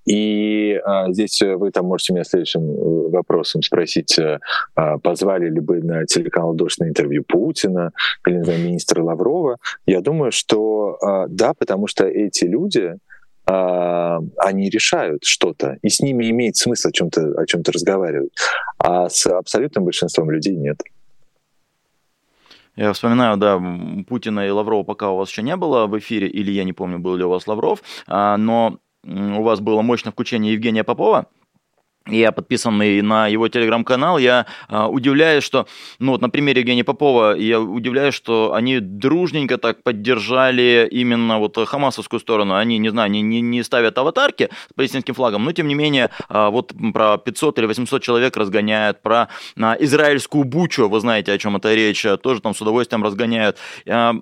И 0.08 0.80
а, 0.86 1.12
здесь 1.12 1.41
вы 1.41 1.69
там 1.71 1.86
можете 1.86 2.13
меня 2.13 2.23
следующим 2.23 2.62
э, 2.62 3.10
вопросом 3.10 3.62
спросить, 3.62 4.17
а, 4.17 4.97
позвали 5.00 5.50
ли 5.50 5.60
бы 5.60 5.84
на 5.84 6.06
телеканал 6.06 6.54
«Дождь» 6.54 6.80
на 6.80 6.88
интервью 6.88 7.26
Путина 7.28 7.91
или, 8.26 8.38
не 8.38 8.43
знаю, 8.43 8.63
министра 8.63 9.04
Лаврова. 9.04 9.58
Я 9.86 10.00
думаю, 10.00 10.32
что 10.32 10.97
а, 11.02 11.28
да, 11.28 11.54
потому 11.54 11.88
что 11.88 12.06
эти 12.06 12.45
люди, 12.45 12.95
а, 13.45 14.19
они 14.38 14.69
решают 14.69 15.26
что-то, 15.26 15.78
и 15.82 15.89
с 15.89 16.00
ними 16.00 16.30
имеет 16.30 16.56
смысл 16.56 16.88
о 16.88 16.91
чем-то 16.93 17.41
о 17.41 17.45
чем-то 17.45 17.73
разговаривать. 17.73 18.32
А 18.78 19.10
с 19.10 19.28
абсолютным 19.28 19.84
большинством 19.84 20.32
людей 20.32 20.56
нет. 20.56 20.82
Я 22.77 22.93
вспоминаю, 22.93 23.37
да, 23.37 23.59
Путина 24.07 24.45
и 24.45 24.51
Лаврова 24.51 24.83
пока 24.83 25.09
у 25.09 25.17
вас 25.17 25.29
еще 25.29 25.41
не 25.41 25.55
было 25.55 25.87
в 25.87 25.97
эфире, 25.97 26.27
или 26.27 26.51
я 26.51 26.63
не 26.63 26.73
помню, 26.73 26.99
был 26.99 27.15
ли 27.15 27.23
у 27.23 27.29
вас 27.29 27.47
Лавров, 27.47 27.81
а, 28.05 28.37
но 28.37 28.77
у 29.03 29.41
вас 29.41 29.59
было 29.61 29.81
мощное 29.81 30.11
включение 30.11 30.53
Евгения 30.53 30.83
Попова, 30.83 31.25
я 32.09 32.31
подписанный 32.31 33.01
на 33.01 33.27
его 33.27 33.47
телеграм-канал, 33.47 34.17
я 34.17 34.45
э, 34.69 34.83
удивляюсь, 34.85 35.43
что, 35.43 35.67
ну 35.99 36.13
вот 36.13 36.21
на 36.21 36.29
примере 36.29 36.61
Евгения 36.61 36.83
Попова, 36.83 37.35
я 37.35 37.59
удивляюсь, 37.59 38.13
что 38.13 38.53
они 38.53 38.79
дружненько 38.79 39.57
так 39.57 39.83
поддержали 39.83 40.87
именно 40.89 41.39
вот 41.39 41.57
хамасовскую 41.57 42.19
сторону. 42.19 42.55
Они, 42.55 42.77
не 42.77 42.89
знаю, 42.89 43.11
не, 43.11 43.21
не, 43.21 43.41
не 43.41 43.63
ставят 43.63 43.97
аватарки 43.97 44.49
с 44.69 44.73
палестинским 44.73 45.13
флагом, 45.13 45.43
но 45.43 45.51
тем 45.51 45.67
не 45.67 45.75
менее 45.75 46.09
э, 46.29 46.49
вот 46.49 46.73
про 46.93 47.17
500 47.17 47.59
или 47.59 47.65
800 47.65 48.01
человек 48.01 48.37
разгоняют, 48.37 49.01
про 49.01 49.27
э, 49.55 49.61
израильскую 49.79 50.43
бучу, 50.43 50.89
вы 50.89 50.99
знаете, 50.99 51.31
о 51.31 51.37
чем 51.37 51.55
это 51.55 51.73
речь, 51.73 52.05
тоже 52.21 52.41
там 52.41 52.53
с 52.53 52.61
удовольствием 52.61 53.03
разгоняют. 53.03 53.57
Э, 53.85 54.13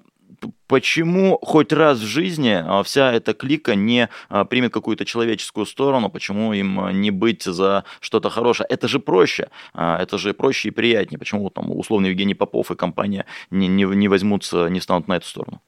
почему 0.67 1.37
хоть 1.41 1.73
раз 1.73 1.99
в 1.99 2.05
жизни 2.05 2.61
а, 2.63 2.83
вся 2.83 3.11
эта 3.11 3.33
клика 3.33 3.75
не 3.75 4.09
а, 4.29 4.45
примет 4.45 4.73
какую-то 4.73 5.05
человеческую 5.05 5.65
сторону, 5.65 6.09
почему 6.09 6.53
им 6.53 6.79
а, 6.79 6.91
не 6.91 7.11
быть 7.11 7.43
за 7.43 7.83
что-то 7.99 8.29
хорошее? 8.29 8.67
Это 8.69 8.87
же 8.87 8.99
проще, 8.99 9.49
это 9.73 10.17
же 10.17 10.33
проще 10.33 10.69
и 10.69 10.71
приятнее. 10.71 11.19
Почему 11.19 11.49
там 11.49 11.71
условно 11.71 12.07
Евгений 12.07 12.35
Попов 12.35 12.71
и 12.71 12.75
компания 12.75 13.25
не, 13.49 13.67
не, 13.67 13.83
не 13.83 14.07
возьмутся, 14.07 14.67
не 14.67 14.81
станут 14.81 15.07
на 15.07 15.17
эту 15.17 15.27
сторону? 15.27 15.61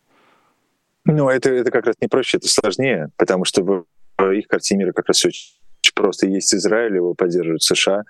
Ну, 1.05 1.29
это, 1.29 1.49
это 1.49 1.71
как 1.71 1.85
раз 1.85 1.95
не 2.01 2.07
проще, 2.07 2.37
это 2.37 2.47
сложнее, 2.47 3.09
потому 3.17 3.45
что 3.45 3.63
в 3.63 3.85
их 4.31 4.47
картине 4.47 4.79
мира 4.79 4.93
как 4.93 5.07
раз 5.07 5.23
очень 5.25 5.56
просто. 5.93 6.27
Есть 6.27 6.53
Израиль, 6.53 6.95
его 6.95 7.13
поддерживают 7.13 7.63
США, 7.63 8.03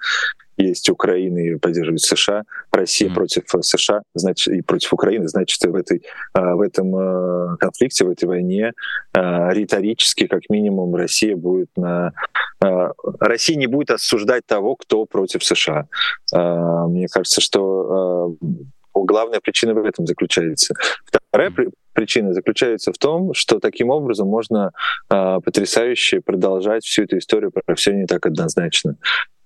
есть 0.57 0.89
Украина 0.89 1.37
и 1.37 1.55
поддерживает 1.55 2.01
США, 2.01 2.43
Россия 2.71 3.09
mm-hmm. 3.09 3.13
против 3.13 3.43
США, 3.61 4.01
значит, 4.15 4.53
и 4.53 4.61
против 4.61 4.93
Украины, 4.93 5.27
значит, 5.27 5.63
в, 5.63 5.75
этой, 5.75 6.03
а, 6.33 6.55
в 6.55 6.61
этом 6.61 6.95
а, 6.95 7.57
конфликте, 7.59 8.05
в 8.05 8.09
этой 8.09 8.25
войне 8.25 8.73
риторически, 9.13 10.27
как 10.27 10.41
минимум, 10.49 10.95
Россия 10.95 11.35
будет 11.35 11.69
на... 11.75 12.11
Россия 13.19 13.57
не 13.57 13.67
будет 13.67 13.91
осуждать 13.91 14.45
того, 14.45 14.75
кто 14.75 15.05
против 15.05 15.43
США. 15.43 15.87
Мне 16.33 17.07
кажется, 17.07 17.41
что 17.41 18.35
главная 19.03 19.39
причина 19.39 19.73
в 19.73 19.83
этом 19.85 20.05
заключается. 20.05 20.73
Вторая 21.05 21.51
причина 21.93 22.33
заключается 22.33 22.91
в 22.93 22.97
том, 22.97 23.33
что 23.33 23.59
таким 23.59 23.89
образом 23.89 24.27
можно 24.27 24.71
э, 25.09 25.39
потрясающе 25.43 26.21
продолжать 26.21 26.83
всю 26.83 27.03
эту 27.03 27.17
историю 27.17 27.51
про 27.51 27.75
все 27.75 27.93
не 27.93 28.05
так 28.05 28.25
однозначно. 28.25 28.97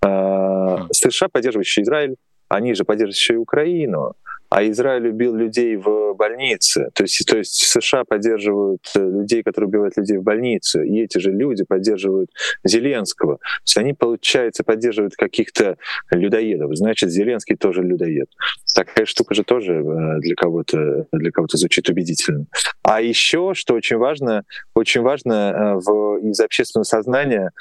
Э, 0.06 0.78
США, 0.92 1.30
поддерживающие 1.30 1.84
Израиль, 1.84 2.16
они 2.50 2.74
же 2.74 2.84
поддерживают 2.84 3.16
еще 3.16 3.34
и 3.36 3.38
Украину 3.38 4.16
а 4.52 4.68
Израиль 4.68 5.08
убил 5.08 5.34
людей 5.34 5.78
в 5.78 6.14
больнице. 6.14 6.90
То 6.94 7.04
есть, 7.04 7.26
то 7.26 7.38
есть 7.38 7.56
США 7.56 8.04
поддерживают 8.04 8.82
э, 8.96 9.00
людей, 9.00 9.44
которые 9.44 9.70
убивают 9.70 9.96
людей 9.96 10.18
в 10.18 10.24
больнице, 10.24 10.86
и 10.86 11.02
эти 11.02 11.20
же 11.20 11.32
люди 11.32 11.64
поддерживают 11.64 12.30
Зеленского. 12.66 13.38
То 13.38 13.62
есть 13.66 13.78
они, 13.78 13.94
получается, 13.94 14.66
поддерживают 14.66 15.16
каких-то 15.16 15.78
людоедов. 16.12 16.76
Значит, 16.76 17.12
Зеленский 17.12 17.56
тоже 17.56 17.82
людоед. 17.82 18.28
Такая 18.76 19.06
штука 19.06 19.36
же 19.36 19.44
тоже 19.44 19.76
э, 19.76 20.20
для 20.20 20.36
кого-то 20.36 21.08
для 21.14 21.32
кого-то 21.32 21.56
звучит 21.56 21.88
убедительно. 21.88 22.46
А 22.84 23.02
еще, 23.02 23.54
что 23.54 23.74
очень 23.74 23.98
важно, 23.98 24.44
очень 24.76 25.00
важно 25.00 25.34
э, 25.34 25.74
в, 25.76 26.18
из 26.30 26.42
общественного 26.42 26.84
сознания 26.84 27.52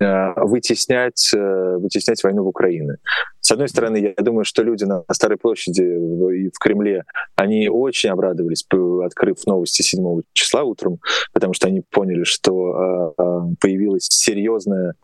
вытеснять, 0.00 1.30
вытеснять 1.32 2.22
войну 2.22 2.44
в 2.44 2.48
Украине. 2.48 2.96
С 3.40 3.50
одной 3.50 3.68
стороны, 3.68 4.14
я 4.16 4.22
думаю, 4.22 4.44
что 4.44 4.62
люди 4.62 4.84
на 4.84 5.04
Старой 5.10 5.38
площади 5.38 5.82
и 5.82 6.50
в 6.50 6.58
Кремле, 6.60 7.04
они 7.36 7.68
очень 7.68 8.10
обрадовались, 8.10 8.64
открыв 9.04 9.46
новости 9.46 9.82
7 9.82 10.22
числа 10.32 10.62
утром, 10.62 11.00
потому 11.32 11.52
что 11.54 11.66
они 11.68 11.82
поняли, 11.90 12.24
что 12.24 13.14
появилась 13.60 14.06
серьезная 14.08 14.94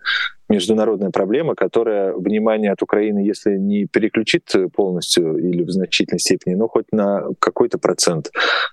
международная 0.54 1.10
проблема, 1.10 1.54
которая 1.54 2.12
внимание 2.14 2.72
от 2.72 2.82
Украины, 2.82 3.18
если 3.18 3.56
не 3.56 3.86
переключит 3.86 4.52
полностью 4.74 5.36
или 5.36 5.62
в 5.64 5.70
значительной 5.70 6.20
степени, 6.20 6.54
но 6.54 6.68
хоть 6.68 6.86
на 6.92 7.24
какой-то 7.38 7.78
процент 7.78 8.30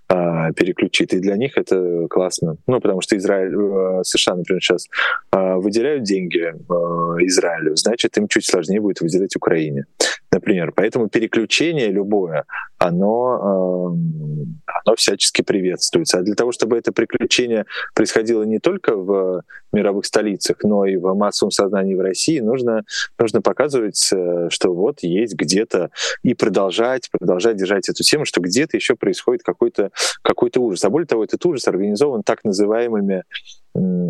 а, 0.08 0.52
переключит. 0.54 1.14
И 1.14 1.20
для 1.20 1.36
них 1.36 1.58
это 1.58 2.08
классно. 2.10 2.58
Ну, 2.68 2.80
потому 2.80 3.02
что 3.02 3.18
Израиль, 3.18 3.54
э, 3.54 4.04
США, 4.04 4.36
например, 4.36 4.62
сейчас 4.62 4.88
а, 5.32 5.58
выделяют 5.58 6.04
деньги 6.04 6.44
а, 6.44 7.26
Израилю, 7.26 7.76
значит, 7.76 8.18
им 8.18 8.28
чуть 8.28 8.46
сложнее 8.46 8.80
будет 8.80 9.02
выделять 9.02 9.36
Украине 9.36 9.86
например. 10.32 10.72
Поэтому 10.76 11.10
переключение 11.10 11.90
любое, 11.90 12.46
оно, 12.78 13.92
эм, 13.94 14.62
оно 14.66 14.96
всячески 14.96 15.42
приветствуется. 15.42 16.20
А 16.20 16.22
для 16.22 16.36
того, 16.36 16.52
чтобы 16.52 16.78
это 16.78 16.92
приключение 16.92 17.66
происходило 17.94 18.44
не 18.44 18.60
только 18.60 18.96
в 18.96 19.44
мировых 19.74 20.06
столицах, 20.06 20.58
но 20.64 20.86
и 20.86 20.98
в 20.98 21.14
массовом 21.14 21.52
сознании 21.52 21.96
в 21.96 22.02
России, 22.02 22.40
нужно, 22.40 22.84
нужно 23.20 23.42
показывать, 23.42 24.10
э, 24.14 24.48
что 24.50 24.74
вот 24.74 25.00
есть 25.02 25.36
где-то 25.36 25.92
и 26.24 26.34
продолжать, 26.34 27.10
продолжать 27.12 27.58
держать 27.58 27.90
эту 27.90 28.04
тему, 28.04 28.26
что 28.26 28.42
где-то 28.42 28.78
еще 28.78 28.96
происходит 28.96 29.44
какой-то 29.44 29.92
какой 30.22 30.52
ужас. 30.58 30.84
А 30.84 30.90
более 30.90 31.08
того, 31.08 31.24
этот 31.24 31.46
ужас 31.46 31.68
организован 31.68 32.24
так 32.24 32.44
называемыми 32.44 33.24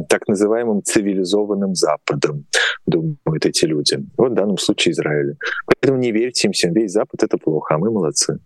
так 0.07 0.27
называемым 0.27 0.81
цивилизованным 0.83 1.75
Западом, 1.75 2.45
думают 2.85 3.45
эти 3.45 3.65
люди. 3.65 3.99
Вот 4.17 4.31
в 4.31 4.35
данном 4.35 4.57
случае 4.57 4.93
Израиль. 4.93 5.35
Поэтому 5.65 5.99
не 5.99 6.11
верьте 6.11 6.47
им 6.47 6.53
всем, 6.53 6.73
весь 6.73 6.91
Запад— 6.91 7.23
это 7.23 7.37
плохо, 7.37 7.75
а 7.75 7.77
мы 7.77 7.91
молодцы. 7.91 8.39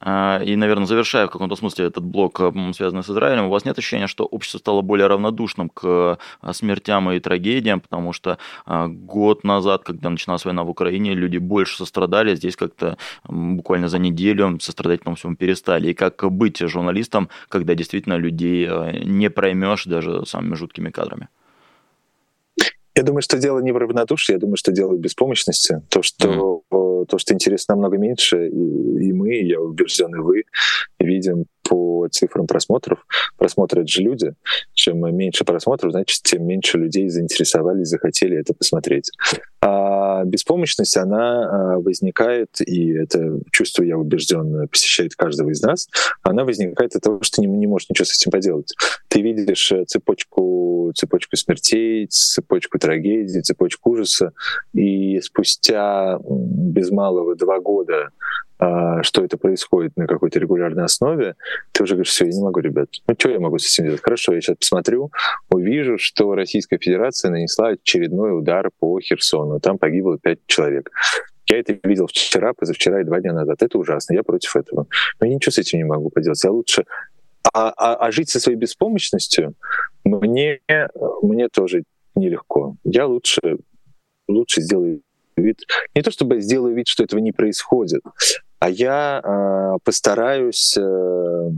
А, 0.00 0.40
и, 0.44 0.56
наверное, 0.56 0.86
завершая 0.86 1.26
в 1.26 1.30
каком-то 1.30 1.56
смысле 1.56 1.86
этот 1.86 2.04
блок, 2.04 2.40
связанный 2.74 3.02
с 3.02 3.10
Израилем, 3.10 3.46
у 3.46 3.50
вас 3.50 3.64
нет 3.64 3.78
ощущения, 3.78 4.06
что 4.06 4.24
общество 4.24 4.58
стало 4.58 4.82
более 4.82 5.06
равнодушным 5.06 5.68
к 5.68 6.18
а, 6.40 6.52
смертям 6.52 7.10
и 7.12 7.20
трагедиям, 7.20 7.80
потому 7.80 8.12
что 8.12 8.38
а, 8.66 8.88
год 8.88 9.44
назад, 9.44 9.84
когда 9.84 10.10
начиналась 10.10 10.44
война 10.44 10.64
в 10.64 10.70
Украине, 10.70 11.14
люди 11.14 11.38
больше 11.38 11.76
сострадали, 11.76 12.34
здесь 12.34 12.56
как-то 12.56 12.98
буквально 13.24 13.88
за 13.88 13.98
неделю 13.98 14.58
сострадать 14.60 15.02
по 15.02 15.14
всему 15.14 15.36
перестали. 15.36 15.90
И 15.90 15.94
как 15.94 16.24
быть 16.30 16.58
журналистом, 16.58 17.28
когда 17.48 17.74
действительно 17.74 18.16
людей 18.16 18.68
не 19.04 19.30
проймешь 19.30 19.84
даже 19.84 20.26
самыми 20.26 20.54
жуткими 20.54 20.90
кадрами? 20.90 21.28
Я 22.96 23.02
думаю, 23.02 23.22
что 23.22 23.38
дело 23.38 23.58
не 23.58 23.72
в 23.72 23.76
равнодушии, 23.76 24.32
я 24.32 24.38
думаю, 24.38 24.56
что 24.56 24.70
дело 24.70 24.92
в 24.94 25.00
беспомощности. 25.00 25.82
То, 25.88 26.02
что, 26.02 26.62
mm. 26.70 27.06
то, 27.06 27.18
что 27.18 27.34
интересно 27.34 27.74
намного 27.74 27.98
меньше, 27.98 28.48
и, 28.48 29.08
и 29.08 29.12
мы, 29.12 29.34
я 29.34 29.60
убежден, 29.60 30.14
и 30.14 30.18
вы 30.18 30.44
видим 31.00 31.46
по 31.68 32.08
цифрам 32.10 32.46
просмотров. 32.46 33.04
Просмотры— 33.36 33.82
это 33.82 33.90
же 33.90 34.02
люди. 34.02 34.34
Чем 34.74 35.00
меньше 35.16 35.44
просмотров, 35.44 35.92
значит, 35.92 36.22
тем 36.22 36.46
меньше 36.46 36.78
людей 36.78 37.08
заинтересовались, 37.08 37.88
захотели 37.88 38.38
это 38.38 38.54
посмотреть. 38.54 39.10
А 39.60 40.24
беспомощность, 40.24 40.96
она 40.96 41.74
а, 41.74 41.78
возникает, 41.78 42.60
и 42.60 42.92
это 42.92 43.40
чувство, 43.50 43.82
я 43.82 43.96
убежден, 43.96 44.68
посещает 44.68 45.14
каждого 45.14 45.50
из 45.50 45.62
нас, 45.62 45.88
она 46.22 46.44
возникает 46.44 46.94
от 46.96 47.02
того, 47.02 47.22
что 47.22 47.40
не, 47.40 47.46
не 47.46 47.66
можешь 47.66 47.88
ничего 47.88 48.04
с 48.04 48.16
этим 48.16 48.30
поделать. 48.30 48.74
Ты 49.08 49.22
видишь 49.22 49.72
э, 49.72 49.84
цепочку, 49.84 50.92
цепочку 50.94 51.36
смертей, 51.36 52.06
цепочку 52.06 52.78
трагедий, 52.78 53.40
цепочку 53.40 53.90
ужаса, 53.90 54.32
и 54.74 55.20
спустя 55.20 56.18
без 56.28 56.90
малого 56.90 57.34
два 57.34 57.60
года 57.60 58.10
что 58.58 59.24
это 59.24 59.36
происходит 59.36 59.96
на 59.96 60.06
какой-то 60.06 60.38
регулярной 60.38 60.84
основе, 60.84 61.34
ты 61.72 61.82
уже 61.82 61.94
говоришь, 61.94 62.12
все, 62.12 62.26
я 62.26 62.32
не 62.32 62.42
могу, 62.42 62.60
ребят. 62.60 62.88
Ну, 63.06 63.14
что 63.18 63.30
я 63.30 63.40
могу 63.40 63.58
с 63.58 63.72
этим 63.72 63.86
делать? 63.86 64.00
Хорошо, 64.02 64.32
я 64.32 64.40
сейчас 64.40 64.56
посмотрю, 64.56 65.10
увижу, 65.50 65.98
что 65.98 66.34
Российская 66.34 66.78
Федерация 66.78 67.30
нанесла 67.30 67.68
очередной 67.68 68.38
удар 68.38 68.70
по 68.78 69.00
Херсону. 69.00 69.60
Там 69.60 69.78
погибло 69.78 70.18
пять 70.18 70.38
человек. 70.46 70.90
Я 71.46 71.58
это 71.58 71.78
видел 71.82 72.06
вчера, 72.06 72.54
позавчера 72.54 73.00
и 73.00 73.04
два 73.04 73.20
дня 73.20 73.32
назад. 73.32 73.62
Это 73.62 73.76
ужасно, 73.78 74.14
я 74.14 74.22
против 74.22 74.56
этого. 74.56 74.86
Но 75.20 75.26
я 75.26 75.34
ничего 75.34 75.52
с 75.52 75.58
этим 75.58 75.78
не 75.78 75.84
могу 75.84 76.10
поделать. 76.10 76.42
Я 76.42 76.50
лучше... 76.50 76.84
А, 77.52 77.68
а, 77.76 77.94
а 77.96 78.10
жить 78.10 78.30
со 78.30 78.40
своей 78.40 78.56
беспомощностью 78.56 79.54
мне, 80.04 80.60
мне 81.22 81.48
тоже 81.48 81.84
нелегко. 82.14 82.76
Я 82.84 83.06
лучше, 83.06 83.58
лучше 84.26 84.62
сделаю 84.62 85.02
вид, 85.36 85.62
не 85.94 86.02
то 86.02 86.10
чтобы 86.10 86.40
сделаю 86.40 86.74
вид, 86.74 86.88
что 86.88 87.04
этого 87.04 87.20
не 87.20 87.32
происходит, 87.32 88.02
а 88.58 88.70
я 88.70 89.20
э, 89.22 89.78
постараюсь 89.84 90.76
э, 90.76 91.50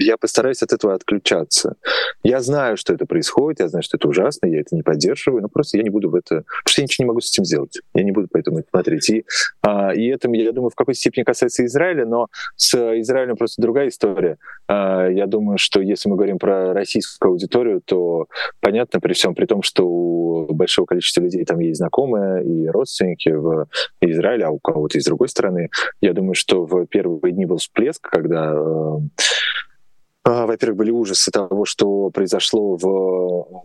я 0.00 0.16
постараюсь 0.16 0.62
от 0.62 0.72
этого 0.72 0.94
отключаться. 0.94 1.76
Я 2.22 2.40
знаю, 2.40 2.76
что 2.76 2.92
это 2.92 3.06
происходит, 3.06 3.60
я 3.60 3.68
знаю, 3.68 3.82
что 3.82 3.96
это 3.96 4.08
ужасно, 4.08 4.46
я 4.46 4.60
это 4.60 4.74
не 4.74 4.82
поддерживаю, 4.82 5.42
но 5.42 5.48
просто 5.48 5.76
я 5.76 5.82
не 5.82 5.90
буду 5.90 6.10
в 6.10 6.14
это... 6.14 6.44
Потому 6.44 6.68
что 6.68 6.80
я 6.80 6.84
ничего 6.84 7.04
не 7.04 7.08
могу 7.08 7.20
с 7.20 7.30
этим 7.32 7.44
сделать. 7.44 7.80
Я 7.94 8.02
не 8.02 8.12
буду 8.12 8.28
поэтому 8.30 8.58
это 8.58 8.68
смотреть. 8.70 9.10
И, 9.10 9.24
а, 9.62 9.94
и 9.94 10.06
это, 10.06 10.30
я 10.30 10.52
думаю, 10.52 10.70
в 10.70 10.74
какой 10.74 10.94
степени 10.94 11.24
касается 11.24 11.64
Израиля, 11.66 12.06
но 12.06 12.28
с 12.56 12.74
Израилем 13.00 13.36
просто 13.36 13.62
другая 13.62 13.88
история. 13.88 14.38
А, 14.68 15.08
я 15.08 15.26
думаю, 15.26 15.58
что 15.58 15.80
если 15.80 16.08
мы 16.08 16.16
говорим 16.16 16.38
про 16.38 16.72
российскую 16.72 17.32
аудиторию, 17.32 17.80
то 17.84 18.26
понятно 18.60 19.00
при 19.00 19.12
всем, 19.12 19.34
при 19.34 19.46
том, 19.46 19.62
что 19.62 19.86
у 19.86 20.54
большого 20.54 20.86
количества 20.86 21.22
людей 21.22 21.44
там 21.44 21.58
есть 21.60 21.78
знакомые 21.78 22.44
и 22.44 22.68
родственники 22.68 23.28
в 23.28 23.68
Израиле, 24.00 24.46
а 24.46 24.50
у 24.50 24.58
кого-то 24.58 24.98
из 24.98 25.04
другой 25.04 25.28
стороны. 25.28 25.70
Я 26.00 26.12
думаю, 26.12 26.34
что 26.34 26.64
в 26.64 26.86
первые 26.86 27.32
дни 27.32 27.46
был 27.46 27.58
всплеск, 27.58 28.02
когда 28.08 28.52
э, 28.54 28.98
во-первых, 30.46 30.78
были 30.78 30.90
ужасы 30.90 31.30
того, 31.30 31.64
что 31.64 32.10
произошло 32.10 32.76
в 32.76 33.64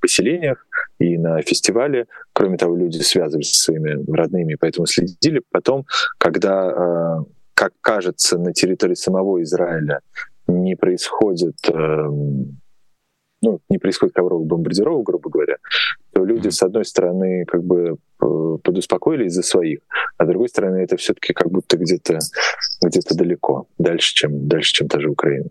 поселениях 0.00 0.66
и 0.98 1.16
на 1.16 1.42
фестивале. 1.42 2.06
Кроме 2.32 2.56
того, 2.56 2.76
люди 2.76 2.98
связывались 2.98 3.52
со 3.52 3.64
своими 3.64 4.04
родными, 4.12 4.56
поэтому 4.58 4.86
следили. 4.86 5.42
Потом, 5.50 5.86
когда, 6.18 6.70
а, 6.70 7.24
как 7.54 7.72
кажется, 7.80 8.38
на 8.38 8.52
территории 8.52 8.94
самого 8.94 9.42
Израиля 9.42 10.00
не 10.46 10.76
происходит 10.76 11.56
эм, 11.68 12.60
ну, 13.42 13.60
не 13.68 13.78
происходит 13.78 14.14
ковровых 14.14 14.46
бомбардировок, 14.46 15.06
грубо 15.06 15.30
говоря, 15.30 15.56
то 16.12 16.24
люди, 16.24 16.48
с 16.48 16.62
одной 16.62 16.84
стороны, 16.84 17.44
как 17.46 17.62
бы 17.62 17.96
э, 18.22 18.58
подуспокоились 18.62 19.32
за 19.32 19.42
своих, 19.42 19.80
а 20.18 20.24
с 20.24 20.28
другой 20.28 20.48
стороны, 20.48 20.78
это 20.78 20.96
все-таки 20.96 21.32
как 21.32 21.50
будто 21.50 21.76
где-то 21.76 22.18
где 22.82 23.00
далеко, 23.10 23.66
дальше, 23.78 24.14
чем, 24.14 24.48
дальше, 24.48 24.72
чем 24.72 24.88
та 24.88 25.00
же 25.00 25.08
Украина. 25.08 25.48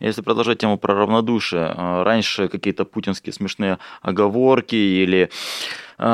Если 0.00 0.22
продолжать 0.22 0.58
тему 0.58 0.78
про 0.78 0.94
равнодушие, 0.94 1.74
э, 1.76 2.02
раньше 2.04 2.48
какие-то 2.48 2.84
путинские 2.84 3.32
смешные 3.32 3.78
оговорки 4.00 4.76
или 4.76 5.28
э, 5.98 6.04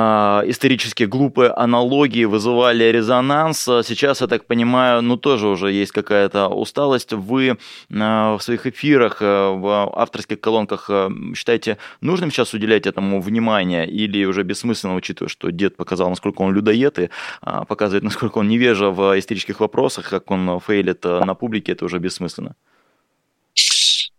исторически 0.46 1.04
глупые 1.04 1.50
аналогии 1.50 2.24
вызывали 2.24 2.84
резонанс. 2.84 3.58
Сейчас, 3.58 4.22
я 4.22 4.26
так 4.26 4.46
понимаю, 4.46 5.02
ну 5.02 5.18
тоже 5.18 5.48
уже 5.48 5.70
есть 5.70 5.92
какая-то 5.92 6.48
усталость. 6.48 7.12
Вы 7.12 7.48
э, 7.48 7.56
в 7.90 8.38
своих 8.40 8.66
эфирах, 8.66 9.20
в 9.20 9.92
авторских 9.94 10.40
колонках 10.40 10.90
считаете 11.34 11.76
нужным 12.00 12.30
сейчас 12.30 12.54
уделять 12.54 12.86
этому 12.86 13.20
внимание 13.20 13.86
или 13.86 14.24
уже 14.24 14.44
бессмысленно, 14.44 14.94
учитывая, 14.94 15.28
что 15.28 15.50
дед 15.50 15.76
показал, 15.76 16.08
насколько 16.08 16.40
он 16.40 16.54
людоед 16.54 16.98
и 16.98 17.10
показывает, 17.42 18.02
насколько 18.02 18.38
он 18.38 18.48
невежа 18.48 18.88
в 18.90 19.18
исторических 19.18 19.60
вопросах, 19.60 20.08
как 20.08 20.30
он 20.30 20.58
фейлит 20.60 21.04
на 21.04 21.34
публике, 21.34 21.72
это 21.72 21.84
уже 21.84 21.98
бессмысленно? 21.98 22.56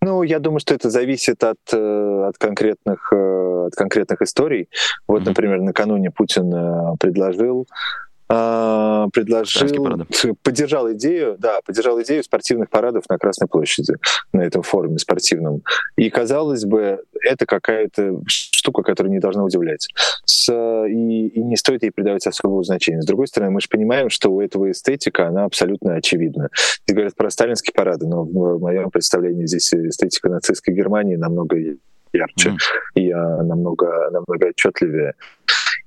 Ну, 0.06 0.22
я 0.22 0.40
думаю, 0.40 0.60
что 0.60 0.76
это 0.76 0.92
зависит 0.92 1.44
от, 1.44 1.58
э, 1.74 2.28
от, 2.28 2.38
конкретных, 2.38 3.12
э, 3.12 3.66
от 3.66 3.74
конкретных 3.74 4.22
историй. 4.22 4.70
Вот, 5.08 5.26
например, 5.26 5.62
накануне 5.62 6.12
Путин 6.12 6.54
э, 6.54 6.96
предложил 7.00 7.68
предложил, 8.28 10.06
поддержал 10.44 10.92
идею, 10.94 11.36
да, 11.38 11.60
поддержал 11.66 12.02
идею 12.02 12.24
спортивных 12.24 12.70
парадов 12.70 13.04
на 13.10 13.18
Красной 13.18 13.48
площади, 13.48 13.96
на 14.34 14.42
этом 14.42 14.64
форуме 14.64 14.98
спортивном. 14.98 15.62
И, 15.96 16.10
казалось 16.10 16.66
бы, 16.66 17.04
это 17.22 17.46
какая-то 17.46 18.20
штука, 18.28 18.82
которая 18.82 19.12
не 19.12 19.20
должна 19.20 19.44
удивлять. 19.44 19.88
С, 20.26 20.52
и, 20.52 21.28
и 21.28 21.44
не 21.44 21.56
стоит 21.56 21.84
ей 21.84 21.92
придавать 21.92 22.26
особого 22.26 22.64
значения. 22.64 23.02
С 23.02 23.06
другой 23.06 23.28
стороны, 23.28 23.52
мы 23.52 23.62
же 23.62 23.68
понимаем, 23.70 24.10
что 24.10 24.32
у 24.32 24.42
этого 24.42 24.72
эстетика, 24.72 25.28
она 25.28 25.46
абсолютно 25.46 25.96
очевидна. 25.96 26.50
Здесь 26.84 26.96
говорят 26.96 27.16
про 27.16 27.30
сталинские 27.30 27.74
парады, 27.74 28.08
но 28.08 28.24
в 28.24 28.60
моем 28.60 28.90
представлении 28.90 29.46
здесь 29.46 29.72
эстетика 29.74 30.30
нацистской 30.30 30.74
Германии 30.74 31.16
намного 31.16 31.58
ярче 32.12 32.50
mm. 32.50 32.58
и 32.96 33.12
а, 33.12 33.44
намного, 33.44 34.10
намного 34.12 34.48
отчетливее. 34.48 35.14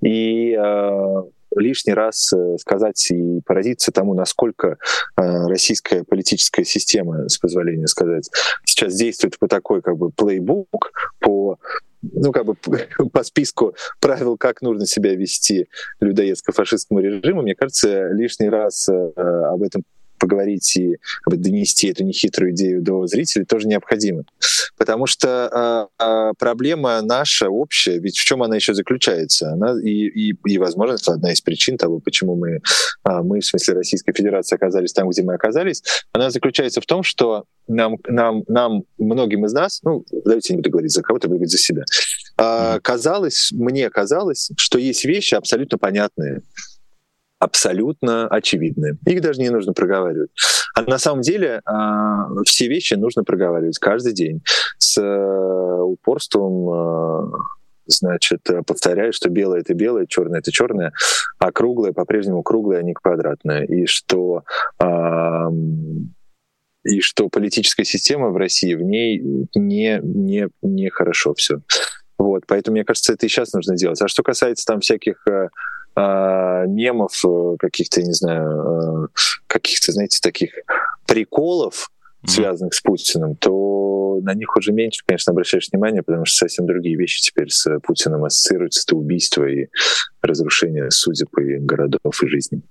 И 0.03 0.55
а, 0.55 1.24
лишний 1.56 1.94
раз 1.94 2.32
э, 2.32 2.56
сказать 2.58 3.11
и 3.11 3.40
поразиться 3.44 3.92
тому, 3.92 4.14
насколько 4.14 4.76
э, 5.16 5.46
российская 5.46 6.04
политическая 6.04 6.64
система, 6.64 7.28
с 7.28 7.38
позволения 7.38 7.87
сказать, 7.87 8.30
сейчас 8.64 8.94
действует 8.94 9.38
по 9.38 9.48
такой 9.48 9.82
как 9.82 9.96
бы 9.96 10.11
плейбук, 10.11 10.92
по 11.20 11.58
ну, 12.02 12.32
как 12.32 12.44
бы 12.44 12.54
по 13.12 13.22
списку 13.22 13.74
правил, 14.00 14.37
как 14.37 14.62
нужно 14.62 14.87
себя 14.87 15.14
вести 15.14 15.68
людоедско-фашистскому 16.00 17.00
режиму, 17.00 17.42
мне 17.42 17.54
кажется, 17.54 18.08
лишний 18.08 18.48
раз 18.48 18.88
э, 18.88 18.92
об 18.92 19.62
этом 19.62 19.82
поговорить 20.18 20.76
и 20.76 20.96
донести 21.26 21.88
эту 21.88 22.04
нехитрую 22.04 22.52
идею 22.52 22.83
до 22.83 23.07
зрителей 23.07 23.44
тоже 23.44 23.68
необходимо. 23.68 24.24
Потому 24.76 25.07
что 25.07 25.88
э, 25.98 26.33
проблема 26.38 27.00
наша 27.02 27.48
общая, 27.48 27.98
ведь 27.98 28.16
в 28.18 28.24
чем 28.24 28.42
она 28.42 28.57
еще 28.57 28.74
заключается? 28.74 29.52
Она 29.52 29.74
и, 29.81 30.31
и, 30.31 30.35
и 30.46 30.59
возможно, 30.59 30.94
это 30.94 31.12
одна 31.12 31.33
из 31.33 31.40
причин 31.40 31.76
того, 31.76 32.00
почему 32.00 32.37
мы, 32.37 32.50
э, 32.50 32.61
мы, 33.22 33.40
в 33.40 33.44
смысле 33.44 33.74
Российской 33.74 34.12
Федерации, 34.12 34.57
оказались 34.57 34.92
там, 34.92 35.09
где 35.09 35.22
мы 35.22 35.35
оказались, 35.35 35.83
она 36.12 36.31
заключается 36.31 36.81
в 36.81 36.87
том, 36.87 37.02
что 37.02 37.44
нам, 37.66 37.96
нам, 38.07 38.44
нам 38.48 38.85
многим 38.98 39.44
из 39.46 39.52
нас, 39.52 39.81
ну, 39.83 40.04
давайте 40.24 40.54
не 40.54 40.59
буду 40.59 40.70
говорить 40.70 40.92
за 40.92 41.02
кого-то, 41.02 41.28
буду 41.28 41.38
говорить 41.38 41.52
за 41.52 41.59
себя, 41.59 41.85
э, 42.38 42.81
казалось, 42.81 43.50
мне 43.52 43.90
казалось, 43.90 44.50
что 44.57 44.78
есть 44.78 45.04
вещи 45.04 45.35
абсолютно 45.35 45.78
понятные, 45.78 46.42
абсолютно 47.38 48.29
очевидны. 48.29 48.98
Их 49.07 49.20
даже 49.20 49.40
не 49.40 49.51
нужно 49.51 49.72
проговаривать. 49.72 50.31
А 50.74 50.83
на 50.83 50.98
самом 50.98 51.22
деле 51.22 51.61
а, 51.64 52.29
все 52.44 52.68
вещи 52.68 52.94
нужно 52.94 53.24
проговаривать 53.24 53.79
каждый 53.79 54.12
день 54.12 54.42
с 54.79 54.98
э, 54.98 55.83
упорством 55.83 56.70
э, 56.70 57.31
значит, 57.87 58.40
повторяю, 58.66 59.12
что 59.12 59.31
белое 59.31 59.61
это 59.61 59.74
белое, 59.74 60.07
черное 60.07 60.40
это 60.40 60.53
черное, 60.53 60.92
а 61.38 61.53
круглое 61.53 61.92
по-прежнему 61.92 62.42
круглое, 62.42 62.79
а 62.79 62.83
не 62.83 62.94
квадратное. 62.94 63.64
И 63.64 63.87
что 63.87 64.44
и 66.85 67.01
что 67.01 67.29
политическая 67.29 67.85
система 67.85 68.31
в 68.31 68.37
России 68.37 68.74
в 68.74 68.83
ней 68.83 69.20
не, 69.55 70.01
не, 70.03 70.48
не 70.62 70.90
хорошо 70.90 71.35
все. 71.35 71.61
Вот, 72.18 72.44
поэтому, 72.46 72.74
мне 72.74 72.85
кажется, 72.85 73.12
это 73.12 73.27
и 73.27 73.29
сейчас 73.29 73.53
нужно 73.53 73.77
делать. 73.77 74.01
А 74.01 74.09
что 74.09 74.22
касается 74.22 74.64
там 74.66 74.81
всяких 74.81 75.24
э, 75.98 76.66
мемов, 76.68 77.24
э, 77.24 77.56
каких-то, 77.58 78.02
не 78.02 78.12
знаю, 78.12 79.04
э, 79.04 79.08
каких-то, 79.46 79.92
знаете, 79.92 80.20
таких 80.22 80.50
приколов, 81.06 81.90
связанных 82.26 82.74
с 82.74 82.80
Путиным, 82.80 83.37
то 83.37 84.18
на 84.22 84.34
них 84.34 84.56
уже 84.56 84.72
меньше, 84.72 85.02
конечно, 85.06 85.30
обращаешь 85.30 85.68
внимание, 85.70 86.02
потому 86.02 86.24
что 86.24 86.38
совсем 86.38 86.66
другие 86.66 86.96
вещи 86.96 87.22
теперь 87.22 87.48
с 87.48 87.78
Путиным 87.80 88.24
ассоциируются. 88.24 88.82
Это 88.87 88.96
убийство 88.96 89.44
и 89.44 89.68
разрушение 90.20 90.90
судеб 90.90 91.28
и 91.38 91.56
городов 91.58 92.22
и 92.22 92.26
жизни. 92.26 92.62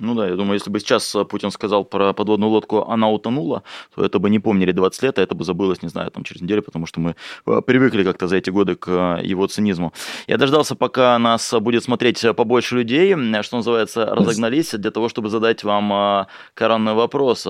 Ну 0.00 0.14
да, 0.14 0.28
я 0.28 0.36
думаю, 0.36 0.54
если 0.54 0.70
бы 0.70 0.80
сейчас 0.80 1.14
э, 1.14 1.24
Путин 1.24 1.50
сказал 1.50 1.84
про 1.84 2.12
подводную 2.12 2.50
лодку, 2.50 2.84
она 2.88 3.08
утонула, 3.08 3.62
то 3.94 4.04
это 4.04 4.18
бы 4.18 4.30
не 4.30 4.38
помнили 4.38 4.72
20 4.72 5.02
лет, 5.02 5.18
а 5.18 5.22
это 5.22 5.34
бы 5.34 5.44
забылось, 5.44 5.82
не 5.82 5.88
знаю, 5.88 6.10
там 6.10 6.24
через 6.24 6.42
неделю, 6.42 6.62
потому 6.62 6.86
что 6.86 7.00
мы 7.00 7.16
э, 7.46 7.60
привыкли 7.66 8.04
как-то 8.04 8.28
за 8.28 8.36
эти 8.36 8.50
годы 8.50 8.76
к 8.76 8.88
э, 8.88 9.24
его 9.24 9.46
цинизму. 9.46 9.92
Я 10.26 10.36
дождался, 10.36 10.76
пока 10.76 11.18
нас 11.18 11.52
будет 11.60 11.84
смотреть 11.84 12.24
побольше 12.36 12.76
людей, 12.76 13.14
что 13.42 13.56
называется, 13.56 14.06
разогнались 14.06 14.72
для 14.72 14.90
того, 14.90 15.08
чтобы 15.08 15.30
задать 15.30 15.64
вам 15.64 16.26
коронный 16.54 16.94
вопрос, 16.94 17.42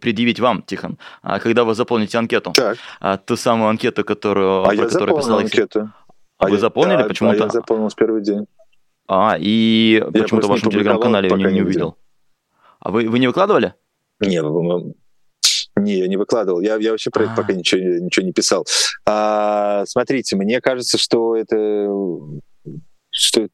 предъявить 0.00 0.40
вам, 0.40 0.62
Тихон, 0.62 0.98
а 1.22 1.38
когда 1.38 1.64
вы 1.64 1.74
заполните 1.74 2.18
анкету. 2.18 2.52
Так. 2.54 2.78
А, 3.00 3.16
ту 3.16 3.36
самую 3.36 3.70
анкету, 3.70 4.04
которую, 4.04 4.68
а 4.68 4.74
я 4.74 4.86
которую 4.86 5.16
писал 5.18 5.38
анкету. 5.38 5.90
А, 6.38 6.46
а 6.46 6.48
вы 6.48 6.58
заполнили 6.58 7.02
да, 7.02 7.08
почему-то? 7.08 7.42
А 7.42 7.46
я 7.46 7.48
заполнил 7.48 7.90
с 7.90 7.94
первый 7.94 8.22
день. 8.22 8.46
А, 9.08 9.36
и 9.40 10.04
почему-то 10.12 10.46
в 10.46 10.50
вашем 10.50 10.70
телеграм-канале 10.70 11.28
я 11.30 11.36
не, 11.36 11.44
не 11.44 11.62
увидел. 11.62 11.96
А 12.78 12.90
вы, 12.90 13.08
вы 13.08 13.18
не 13.18 13.26
выкладывали? 13.26 13.74
Не, 14.20 14.40
не, 15.80 15.98
я 15.98 16.08
не 16.08 16.16
выкладывал. 16.16 16.60
Я, 16.60 16.76
я 16.76 16.90
вообще 16.90 17.10
про 17.10 17.24
это 17.24 17.34
пока 17.34 17.52
ничего, 17.54 17.80
ничего 17.80 18.26
не 18.26 18.32
писал. 18.32 18.66
А, 19.06 19.84
смотрите, 19.86 20.36
мне 20.36 20.60
кажется, 20.60 20.98
что 20.98 21.36
это 21.36 21.88
что 23.10 23.48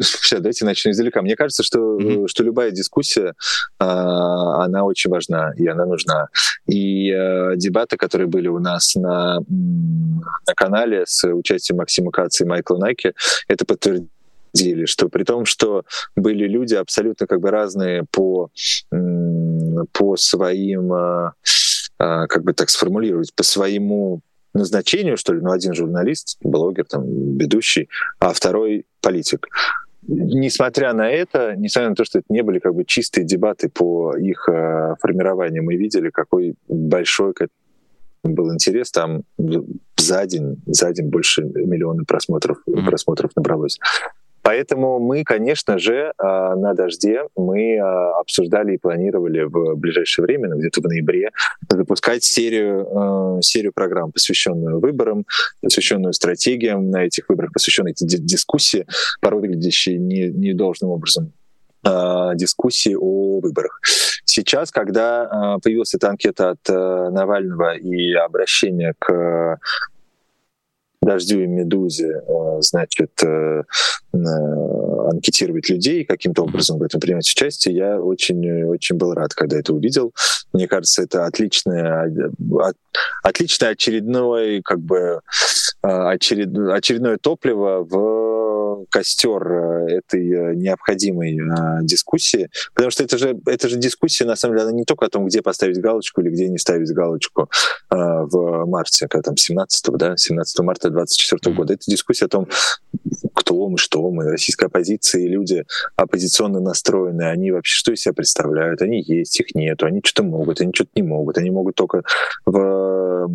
Сейчас, 0.00 0.40
давайте 0.40 0.64
начну 0.64 0.90
издалека. 0.90 1.22
Мне 1.22 1.36
кажется, 1.36 1.62
что, 1.62 1.98
mm-hmm. 1.98 2.28
что 2.28 2.44
любая 2.44 2.70
дискуссия, 2.70 3.34
а, 3.78 4.64
она 4.64 4.84
очень 4.84 5.10
важна, 5.10 5.52
и 5.56 5.66
она 5.66 5.86
нужна. 5.86 6.28
И 6.66 7.10
э, 7.10 7.56
дебаты, 7.56 7.96
которые 7.96 8.28
были 8.28 8.48
у 8.48 8.58
нас 8.58 8.94
на, 8.94 9.40
на 9.40 10.54
канале 10.54 11.04
с 11.06 11.26
участием 11.26 11.78
Максима 11.78 12.10
Каца 12.10 12.44
и 12.44 12.46
Майкла 12.46 12.76
Найки, 12.76 13.14
это 13.48 13.64
подтвердили, 13.64 14.84
что 14.84 15.08
при 15.08 15.24
том, 15.24 15.44
что 15.44 15.84
были 16.14 16.46
люди 16.46 16.74
абсолютно 16.74 17.26
как 17.26 17.40
бы 17.40 17.50
разные 17.50 18.04
по, 18.10 18.50
по 19.92 20.16
своим, 20.16 20.92
а, 20.92 21.34
а, 21.98 22.26
как 22.26 22.44
бы 22.44 22.52
так 22.52 22.70
сформулировать, 22.70 23.34
по 23.34 23.42
своему 23.42 24.20
назначению, 24.54 25.16
что 25.16 25.32
ли, 25.32 25.40
ну, 25.40 25.50
один 25.50 25.74
журналист, 25.74 26.36
блогер, 26.42 26.84
там, 26.84 27.38
ведущий, 27.38 27.88
а 28.18 28.32
второй 28.32 28.84
политик. 29.02 29.48
Несмотря 30.08 30.94
на 30.94 31.10
это, 31.10 31.54
несмотря 31.56 31.90
на 31.90 31.94
то, 31.94 32.04
что 32.04 32.18
это 32.18 32.26
не 32.28 32.42
были 32.42 32.58
как 32.58 32.74
бы 32.74 32.84
чистые 32.84 33.24
дебаты 33.24 33.68
по 33.68 34.16
их 34.16 34.48
э, 34.48 34.94
формированию, 35.00 35.62
мы 35.62 35.76
видели, 35.76 36.10
какой 36.10 36.54
большой 36.68 37.34
был 38.24 38.52
интерес. 38.52 38.90
Там 38.90 39.22
за 39.96 40.26
день, 40.26 40.60
за 40.66 40.92
день 40.92 41.08
больше 41.08 41.42
миллиона 41.42 42.04
просмотров, 42.04 42.58
mm-hmm. 42.68 42.86
просмотров 42.86 43.30
набралось. 43.36 43.78
Поэтому 44.42 44.98
мы, 44.98 45.22
конечно 45.24 45.78
же, 45.78 46.12
а, 46.18 46.56
на 46.56 46.74
«Дожде» 46.74 47.22
мы 47.36 47.78
а, 47.78 48.20
обсуждали 48.20 48.74
и 48.74 48.78
планировали 48.78 49.42
в 49.42 49.76
ближайшее 49.76 50.24
время, 50.24 50.48
ну, 50.48 50.58
где-то 50.58 50.80
в 50.80 50.84
ноябре, 50.84 51.30
запускать 51.68 52.24
серию, 52.24 52.86
а, 53.38 53.40
серию 53.40 53.72
программ, 53.72 54.10
посвященную 54.10 54.80
выборам, 54.80 55.26
посвященную 55.60 56.12
стратегиям 56.12 56.90
на 56.90 57.04
этих 57.04 57.28
выборах, 57.28 57.52
посвященную 57.52 57.94
дискуссии, 57.96 58.86
порой 59.20 59.42
выглядящие 59.42 59.98
не, 59.98 60.28
не 60.28 60.52
должным 60.52 60.90
образом 60.90 61.32
дискуссии 62.36 62.94
о 62.94 63.40
выборах. 63.40 63.80
Сейчас, 64.24 64.70
когда 64.70 65.58
появилась 65.64 65.94
эта 65.94 66.10
анкета 66.10 66.50
от 66.50 66.68
Навального 66.68 67.74
и 67.74 68.12
обращение 68.12 68.94
к 69.00 69.58
дождю 71.02 71.40
и 71.40 71.46
медузе, 71.46 72.22
э, 72.26 72.56
значит, 72.60 73.10
э, 73.24 73.62
э, 74.14 74.16
анкетировать 75.10 75.68
людей, 75.68 76.04
каким-то 76.04 76.42
образом 76.44 76.78
в 76.78 76.82
этом 76.82 77.00
принимать 77.00 77.28
участие, 77.28 77.74
я 77.74 78.00
очень, 78.00 78.64
очень 78.64 78.96
был 78.96 79.12
рад, 79.12 79.34
когда 79.34 79.58
это 79.58 79.74
увидел. 79.74 80.12
Мне 80.52 80.68
кажется, 80.68 81.02
это 81.02 81.26
отличное, 81.26 82.30
отличное 83.22 83.70
очередное, 83.70 84.62
как 84.62 84.80
бы, 84.80 85.20
очеред, 85.82 86.56
очередное 86.56 87.18
топливо 87.18 87.84
в 87.88 88.41
костер 88.90 89.42
этой 89.88 90.56
необходимой 90.56 91.38
дискуссии, 91.82 92.50
потому 92.74 92.90
что 92.90 93.04
это 93.04 93.18
же, 93.18 93.38
это 93.46 93.68
же 93.68 93.76
дискуссия, 93.76 94.24
на 94.24 94.36
самом 94.36 94.56
деле, 94.56 94.68
она 94.68 94.76
не 94.76 94.84
только 94.84 95.06
о 95.06 95.08
том, 95.08 95.26
где 95.26 95.42
поставить 95.42 95.80
галочку 95.80 96.20
или 96.20 96.30
где 96.30 96.48
не 96.48 96.58
ставить 96.58 96.92
галочку 96.92 97.50
в 97.90 98.66
марте, 98.66 99.08
когда 99.08 99.22
там 99.22 99.36
17, 99.36 99.86
да, 99.94 100.16
17 100.16 100.58
марта 100.60 100.90
2024 100.90 101.54
года. 101.54 101.74
Это 101.74 101.84
дискуссия 101.86 102.26
о 102.26 102.28
том, 102.28 102.48
кто 103.34 103.68
мы, 103.68 103.78
что 103.78 104.10
мы, 104.10 104.24
российская 104.30 104.66
оппозиция 104.66 105.22
и 105.22 105.28
люди 105.28 105.64
оппозиционно 105.96 106.60
настроенные, 106.60 107.30
они 107.30 107.50
вообще 107.50 107.74
что 107.74 107.92
из 107.92 108.00
себя 108.02 108.14
представляют? 108.14 108.82
Они 108.82 109.02
есть, 109.02 109.38
их 109.40 109.54
нету, 109.54 109.86
они 109.86 110.00
что-то 110.04 110.22
могут, 110.22 110.60
они 110.60 110.72
что-то 110.74 110.90
не 110.94 111.02
могут, 111.02 111.38
они 111.38 111.50
могут 111.50 111.74
только 111.74 112.02
в 112.44 113.28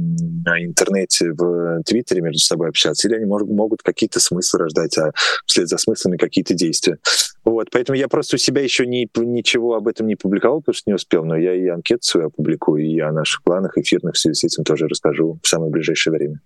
интернете, 0.59 1.31
в 1.31 1.81
Твиттере 1.83 2.21
между 2.21 2.39
собой 2.39 2.69
общаться, 2.69 3.07
или 3.07 3.15
они 3.15 3.25
могут, 3.25 3.49
могут 3.49 3.83
какие-то 3.83 4.19
смыслы 4.19 4.59
рождать, 4.61 4.97
а 4.97 5.11
вслед 5.45 5.67
за 5.67 5.77
смыслами 5.77 6.17
какие-то 6.17 6.53
действия. 6.53 6.97
Вот, 7.43 7.69
поэтому 7.71 7.97
я 7.97 8.07
просто 8.07 8.35
у 8.35 8.39
себя 8.39 8.61
еще 8.61 8.85
не, 8.85 9.09
ничего 9.15 9.75
об 9.75 9.87
этом 9.87 10.07
не 10.07 10.15
публиковал, 10.15 10.59
потому 10.59 10.75
что 10.75 10.89
не 10.89 10.95
успел, 10.95 11.23
но 11.23 11.37
я 11.37 11.53
и 11.53 11.67
анкету 11.67 12.03
свою 12.03 12.27
опубликую, 12.27 12.85
и 12.85 12.99
о 12.99 13.11
наших 13.11 13.43
планах 13.43 13.77
эфирных 13.77 14.15
в 14.15 14.17
связи 14.17 14.35
с 14.35 14.43
этим 14.43 14.63
тоже 14.63 14.87
расскажу 14.87 15.39
в 15.41 15.47
самое 15.47 15.71
ближайшее 15.71 16.13
время. 16.13 16.41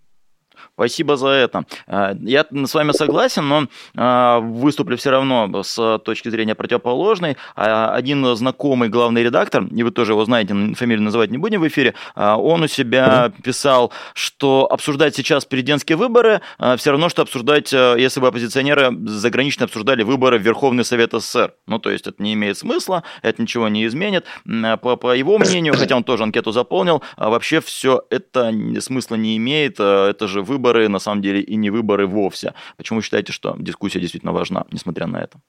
Спасибо 0.74 1.16
за 1.16 1.28
это. 1.28 1.64
А, 1.86 2.16
я 2.22 2.46
с 2.50 2.74
вами 2.74 2.92
согласен, 2.92 3.48
но 3.48 3.68
а, 3.96 4.40
выступлю 4.40 4.98
все 4.98 5.12
равно 5.12 5.64
с 5.64 6.00
точки 6.00 6.30
зрения 6.30 6.56
противоположной. 6.56 7.38
А, 7.56 7.94
один 7.94 8.36
знакомый 8.36 8.90
главный 8.90 9.22
редактор, 9.22 9.66
и 9.66 9.84
вы 9.84 9.92
тоже 9.92 10.14
его 10.14 10.26
знаете, 10.26 10.56
фамилию 10.74 11.04
называть 11.04 11.30
не 11.30 11.38
будем 11.38 11.62
в 11.62 11.68
эфире, 11.68 11.94
он 12.16 12.64
у 12.64 12.68
себя 12.68 13.32
писал, 13.44 13.92
что 14.14 14.68
обсуждать 14.72 15.16
сейчас 15.16 15.46
президентские 15.46 15.98
выборы 15.98 16.42
все 16.78 16.92
равно, 16.92 17.10
что 17.10 17.22
обсуждать, 17.22 17.72
если 17.72 18.20
бы 18.20 18.28
оппозиционеры 18.28 18.92
загранично 19.06 19.66
обсуждали 19.66 20.04
выборы 20.04 20.40
в 20.40 20.42
Верховный 20.42 20.84
Совет 20.84 21.12
СССР. 21.14 21.54
Ну, 21.68 21.80
то 21.80 21.92
есть 21.92 22.08
это 22.08 22.24
не 22.24 22.34
имеет 22.34 22.58
смысла, 22.58 23.04
это 23.22 23.42
ничего 23.42 23.68
не 23.68 23.86
изменит. 23.86 24.26
По, 24.82 24.96
по 24.96 25.14
его 25.14 25.38
мнению, 25.38 25.76
хотя 25.76 25.96
он 25.96 26.04
тоже 26.04 26.24
анкету 26.24 26.52
заполнил, 26.52 27.04
вообще 27.18 27.62
все 27.62 28.04
это 28.10 28.52
смысла 28.80 29.16
не 29.16 29.38
имеет, 29.38 29.80
это 29.80 30.28
же 30.28 30.42
выборы 30.42 30.71
выборы, 30.72 30.90
на 30.90 31.00
самом 31.00 31.22
деле, 31.22 31.42
и 31.42 31.58
не 31.58 31.70
выборы 31.70 32.08
вовсе. 32.08 32.54
Почему 32.78 33.02
считаете, 33.02 33.34
что 33.34 33.56
дискуссия 33.60 34.00
действительно 34.00 34.34
важна, 34.34 34.66
несмотря 34.72 35.08
на 35.08 35.18
это? 35.18 35.40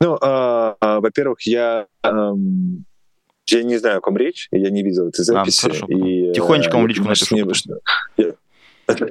Ну, 0.00 0.18
э, 0.22 0.74
э, 0.80 1.00
во-первых, 1.00 1.46
я 1.46 1.86
э, 2.02 2.32
я 3.48 3.62
не 3.62 3.78
знаю, 3.78 3.98
о 3.98 4.00
ком 4.00 4.16
речь, 4.16 4.48
я 4.52 4.70
не 4.70 4.82
видел 4.82 5.08
этой 5.08 5.24
записи. 5.24 5.70
А, 5.70 5.86
и, 5.88 6.32
Тихонечко 6.34 6.76
вам 6.76 6.86
личку 6.86 7.04
напишу. 7.04 7.36
Я, 8.16 8.32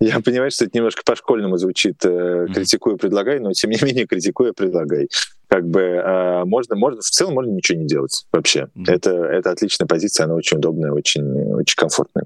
я 0.00 0.20
понимаю, 0.20 0.50
что 0.50 0.64
это 0.64 0.78
немножко 0.78 1.02
по-школьному 1.04 1.58
звучит, 1.58 1.96
э, 2.04 2.46
критикую, 2.54 2.96
предлагай, 2.96 3.40
но 3.40 3.52
тем 3.52 3.70
не 3.70 3.78
менее 3.82 4.06
критикую, 4.06 4.54
предлагай. 4.54 5.08
Как 5.52 5.68
бы 5.68 5.80
э, 5.82 6.44
можно, 6.46 6.76
можно, 6.76 7.02
в 7.02 7.10
целом 7.10 7.34
можно 7.34 7.50
ничего 7.50 7.78
не 7.78 7.86
делать 7.86 8.24
вообще. 8.32 8.68
Mm-hmm. 8.74 8.84
Это, 8.86 9.10
это 9.10 9.50
отличная 9.50 9.86
позиция, 9.86 10.24
она 10.24 10.34
очень 10.34 10.56
удобная, 10.56 10.92
очень, 10.92 11.30
очень 11.52 11.76
комфортная. 11.76 12.24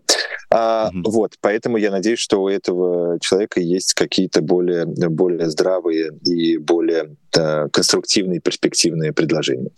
А, 0.49 0.93
mm-hmm. 0.95 1.03
Вот, 1.07 1.33
поэтому 1.41 1.77
я 1.77 1.91
надеюсь, 1.91 2.21
что 2.21 2.41
у 2.41 2.49
этого 2.49 3.19
человека 3.19 3.59
есть 3.59 3.95
какие-то 3.95 4.43
более, 4.43 4.87
более 4.87 5.51
здравые 5.51 6.13
и 6.25 6.57
более 6.57 7.17
да, 7.33 7.67
конструктивные, 7.73 8.39
перспективные 8.39 9.13
предложения. 9.13 9.71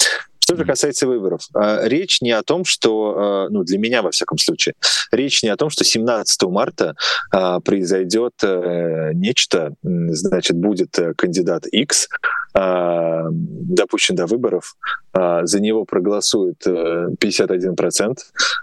Что 0.49 0.57
же 0.57 0.65
касается 0.65 1.07
выборов, 1.07 1.43
а, 1.53 1.87
речь 1.87 2.23
не 2.23 2.31
о 2.31 2.43
том, 2.43 2.65
что, 2.65 3.15
а, 3.19 3.49
ну, 3.51 3.65
для 3.65 3.77
меня, 3.77 4.01
во 4.01 4.11
всяком 4.11 4.39
случае, 4.39 4.77
речь 5.13 5.43
не 5.43 5.51
о 5.51 5.59
том, 5.59 5.69
что 5.69 5.85
17 5.85 6.43
марта 6.45 6.95
а, 7.31 7.61
произойдет 7.61 8.33
э, 8.43 9.11
нечто, 9.13 9.75
значит, 9.83 10.57
будет 10.57 10.99
э, 10.99 11.13
кандидат 11.13 11.67
X, 11.67 12.09
допущен 12.55 14.17
до 14.17 14.25
выборов, 14.25 14.75
за 15.13 15.61
него 15.61 15.85
проголосует 15.85 16.67
51%, 16.67 18.17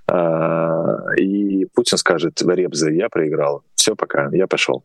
э, 0.07 1.21
и 1.21 1.65
Путин 1.65 1.97
скажет, 1.99 2.41
Ребза, 2.41 2.89
я 2.89 3.09
проиграл, 3.09 3.63
все, 3.75 3.95
пока, 3.95 4.29
я 4.31 4.47
пошел. 4.47 4.83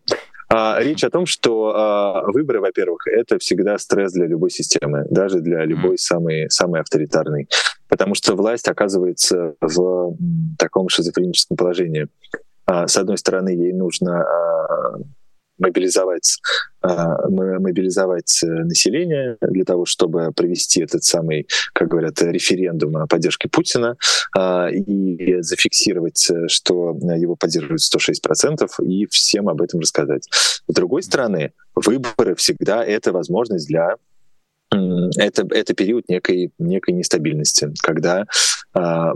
А, 0.53 0.81
речь 0.81 1.05
о 1.05 1.11
том, 1.11 1.27
что 1.27 1.73
а, 1.75 2.23
выборы, 2.33 2.61
во-первых, 2.61 3.07
это 3.07 3.39
всегда 3.39 3.79
стресс 3.79 4.13
для 4.13 4.27
любой 4.27 4.51
системы, 4.51 5.07
даже 5.09 5.41
для 5.41 5.65
любой 5.65 5.97
самой, 5.97 6.51
самой 6.51 6.81
авторитарной. 6.81 7.49
Потому 7.89 8.17
что 8.17 8.35
власть 8.35 8.67
оказывается 8.69 9.55
в 9.61 10.17
таком 10.59 10.89
шизофреническом 10.89 11.57
положении. 11.57 12.09
А, 12.67 12.89
с 12.89 12.97
одной 12.97 13.17
стороны, 13.19 13.51
ей 13.51 13.73
нужно 13.73 14.23
а, 14.23 14.99
мобилизовать, 15.61 16.39
а, 16.81 17.29
мобилизовать 17.29 18.43
э, 18.43 18.47
население 18.47 19.37
для 19.41 19.65
того, 19.65 19.85
чтобы 19.85 20.33
провести 20.33 20.83
этот 20.83 21.05
самый, 21.05 21.47
как 21.73 21.89
говорят, 21.89 22.21
референдум 22.23 22.97
о 22.97 23.07
поддержке 23.07 23.49
Путина 23.49 23.97
а, 24.37 24.69
и 24.69 25.41
зафиксировать, 25.43 26.29
э, 26.31 26.49
что 26.49 26.97
его 27.17 27.37
поддерживают 27.37 27.83
106%, 27.83 28.69
и 28.83 29.07
всем 29.07 29.49
об 29.49 29.63
этом 29.63 29.81
рассказать. 29.81 30.29
С 30.33 30.75
другой 30.75 31.03
стороны, 31.03 31.53
выборы 31.75 32.35
всегда 32.35 32.85
это 32.85 33.13
возможность 33.13 33.69
для 33.69 33.97
это, 34.71 35.47
это 35.51 35.75
период 35.75 36.09
некой, 36.09 36.53
некой 36.59 36.95
нестабильности, 36.95 37.73
когда 37.83 38.27
а, 38.73 39.13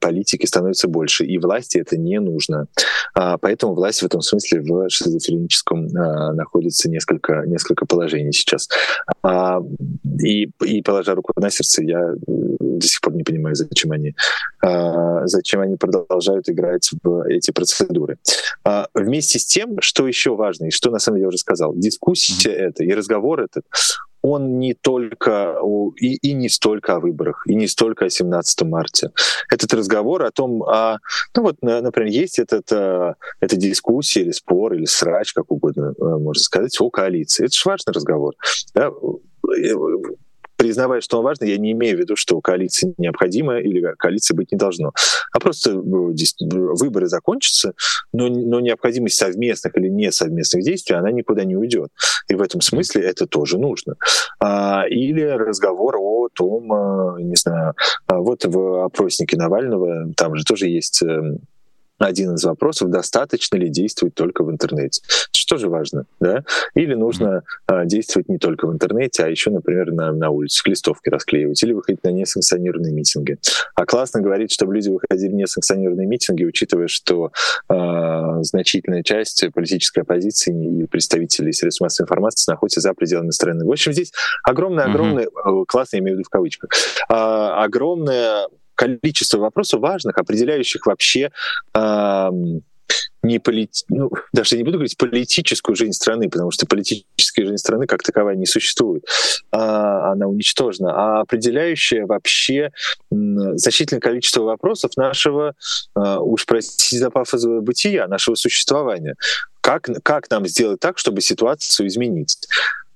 политики 0.00 0.46
становится 0.46 0.88
больше, 0.88 1.24
и 1.24 1.38
власти 1.38 1.78
это 1.78 1.96
не 1.96 2.20
нужно. 2.20 2.66
А, 3.14 3.36
поэтому 3.38 3.74
власть 3.74 4.02
в 4.02 4.06
этом 4.06 4.20
смысле 4.20 4.60
в 4.60 4.88
шизофреническом 4.88 5.88
а, 5.96 6.32
находится 6.32 6.88
несколько, 6.88 7.42
несколько 7.46 7.86
положений 7.86 8.32
сейчас. 8.32 8.68
А, 9.22 9.60
и, 10.22 10.50
и 10.64 10.82
положа 10.82 11.14
руку 11.14 11.32
на 11.36 11.50
сердце, 11.50 11.82
я 11.82 12.14
до 12.26 12.86
сих 12.86 13.00
пор 13.00 13.14
не 13.14 13.24
понимаю, 13.24 13.56
зачем 13.56 13.92
они, 13.92 14.14
а, 14.62 15.26
зачем 15.26 15.60
они 15.60 15.76
продолжают 15.76 16.48
играть 16.48 16.90
в 17.02 17.22
эти 17.28 17.50
процедуры. 17.50 18.18
А, 18.64 18.86
вместе 18.94 19.38
с 19.38 19.46
тем, 19.46 19.80
что 19.80 20.06
еще 20.06 20.36
важно, 20.36 20.66
и 20.66 20.70
что 20.70 20.90
на 20.90 20.98
самом 20.98 21.16
деле 21.16 21.24
я 21.24 21.28
уже 21.28 21.38
сказал, 21.38 21.74
дискуссия 21.74 22.50
mm-hmm. 22.50 22.68
это 22.68 22.84
и 22.84 22.92
разговор 22.92 23.40
этот, 23.40 23.64
он 24.26 24.58
не 24.58 24.74
только 24.74 25.56
и, 26.00 26.16
и 26.16 26.32
не 26.32 26.48
столько 26.48 26.96
о 26.96 27.00
выборах, 27.00 27.44
и 27.46 27.54
не 27.54 27.68
столько 27.68 28.06
о 28.06 28.10
17 28.10 28.62
марте. 28.62 29.10
Этот 29.48 29.72
разговор 29.72 30.24
о 30.24 30.32
том, 30.32 30.64
а, 30.64 30.98
ну 31.36 31.42
вот, 31.42 31.56
например, 31.62 32.10
есть 32.10 32.40
этот, 32.40 32.72
а, 32.72 33.14
эта 33.40 33.56
дискуссия 33.56 34.22
или 34.22 34.32
спор, 34.32 34.74
или 34.74 34.84
срач, 34.84 35.32
как 35.32 35.52
угодно 35.52 35.94
а, 36.00 36.18
можно 36.18 36.42
сказать, 36.42 36.76
о 36.80 36.90
коалиции. 36.90 37.44
Это 37.44 37.54
же 37.54 37.62
важный 37.64 37.92
разговор. 37.92 38.34
Да? 38.74 38.90
Признавая, 40.56 41.00
что 41.00 41.18
он 41.18 41.24
важный, 41.24 41.50
я 41.50 41.58
не 41.58 41.72
имею 41.72 41.96
в 41.96 42.00
виду, 42.00 42.16
что 42.16 42.40
коалиция 42.40 42.94
необходима 42.98 43.58
или 43.58 43.94
коалиции 43.98 44.34
быть 44.34 44.52
не 44.52 44.58
должно. 44.58 44.92
А 45.32 45.40
просто 45.40 45.70
э, 45.70 45.74
выборы 45.80 47.06
закончатся, 47.06 47.74
но, 48.12 48.28
но 48.28 48.60
необходимость 48.60 49.18
совместных 49.18 49.76
или 49.76 49.88
не 49.88 50.10
совместных 50.12 50.62
действий, 50.62 50.96
она 50.96 51.10
никуда 51.10 51.44
не 51.44 51.56
уйдет. 51.56 51.90
И 52.28 52.34
в 52.34 52.42
этом 52.42 52.60
смысле 52.60 53.02
это 53.02 53.26
тоже 53.26 53.58
нужно. 53.58 53.96
А, 54.40 54.84
или 54.88 55.22
разговор 55.22 55.96
о 55.98 56.28
том, 56.32 56.72
а, 56.72 57.16
не 57.20 57.36
знаю, 57.36 57.74
вот 58.08 58.44
в 58.44 58.84
опроснике 58.84 59.36
Навального, 59.36 60.12
там 60.16 60.36
же 60.36 60.44
тоже 60.44 60.68
есть 60.68 61.02
один 61.98 62.34
из 62.34 62.44
вопросов, 62.44 62.90
достаточно 62.90 63.56
ли 63.56 63.68
действовать 63.68 64.14
только 64.14 64.44
в 64.44 64.50
интернете. 64.50 65.02
Что 65.32 65.56
же 65.56 65.68
важно, 65.68 66.06
да? 66.20 66.44
Или 66.74 66.94
нужно 66.94 67.42
а, 67.66 67.84
действовать 67.84 68.28
не 68.28 68.38
только 68.38 68.66
в 68.66 68.72
интернете, 68.72 69.24
а 69.24 69.28
еще, 69.28 69.50
например, 69.50 69.92
на, 69.92 70.12
на 70.12 70.30
улице, 70.30 70.62
листовки 70.68 71.08
расклеивать, 71.08 71.62
или 71.62 71.72
выходить 71.72 72.02
на 72.04 72.08
несанкционированные 72.08 72.92
миссинги. 72.92 73.38
А 73.74 73.86
классно 73.86 74.20
говорить, 74.20 74.52
чтобы 74.52 74.74
люди 74.74 74.88
выходили 74.88 75.30
в 75.30 75.34
несанкционированные 75.34 76.06
митинги, 76.06 76.44
учитывая, 76.44 76.88
что 76.88 77.30
а, 77.68 78.42
значительная 78.42 79.02
часть 79.02 79.44
политической 79.54 80.00
оппозиции 80.00 80.82
и 80.82 80.86
представителей 80.86 81.52
средств 81.52 81.80
массовой 81.80 82.06
информации 82.06 82.50
находится 82.50 82.80
за 82.80 82.92
пределами 82.94 83.30
страны. 83.30 83.64
В 83.64 83.70
общем, 83.70 83.92
здесь 83.92 84.12
огромное-огромное, 84.42 85.26
mm-hmm. 85.26 85.64
классно, 85.66 85.96
я 85.96 86.00
имею 86.00 86.16
в 86.16 86.18
виду 86.18 86.26
в 86.26 86.30
кавычках, 86.30 86.70
а, 87.08 87.62
огромное 87.64 88.48
количество 88.76 89.38
вопросов 89.38 89.80
важных, 89.80 90.16
определяющих 90.18 90.86
вообще 90.86 91.32
э, 91.74 92.30
не 93.22 93.38
полит... 93.38 93.84
ну, 93.88 94.10
даже 94.32 94.56
не 94.56 94.62
буду 94.62 94.78
говорить 94.78 94.96
политическую 94.96 95.76
жизнь 95.76 95.92
страны, 95.92 96.28
потому 96.28 96.50
что 96.50 96.66
политическая 96.66 97.44
жизнь 97.44 97.58
страны 97.58 97.86
как 97.86 98.02
таковая 98.02 98.36
не 98.36 98.46
существует, 98.46 99.04
а, 99.50 100.12
она 100.12 100.26
уничтожена, 100.26 100.92
а 100.92 101.20
определяющая 101.22 102.06
вообще 102.06 102.70
значительное 103.10 104.00
количество 104.00 104.42
вопросов 104.42 104.96
нашего, 104.96 105.54
а, 105.94 106.20
уж 106.20 106.46
простите 106.46 106.98
за 106.98 107.10
пафосовое 107.10 107.60
бытия, 107.60 108.06
нашего 108.06 108.34
существования. 108.36 109.16
Как, 109.60 109.88
как 110.04 110.30
нам 110.30 110.46
сделать 110.46 110.80
так, 110.80 110.98
чтобы 110.98 111.20
ситуацию 111.20 111.88
изменить? 111.88 112.38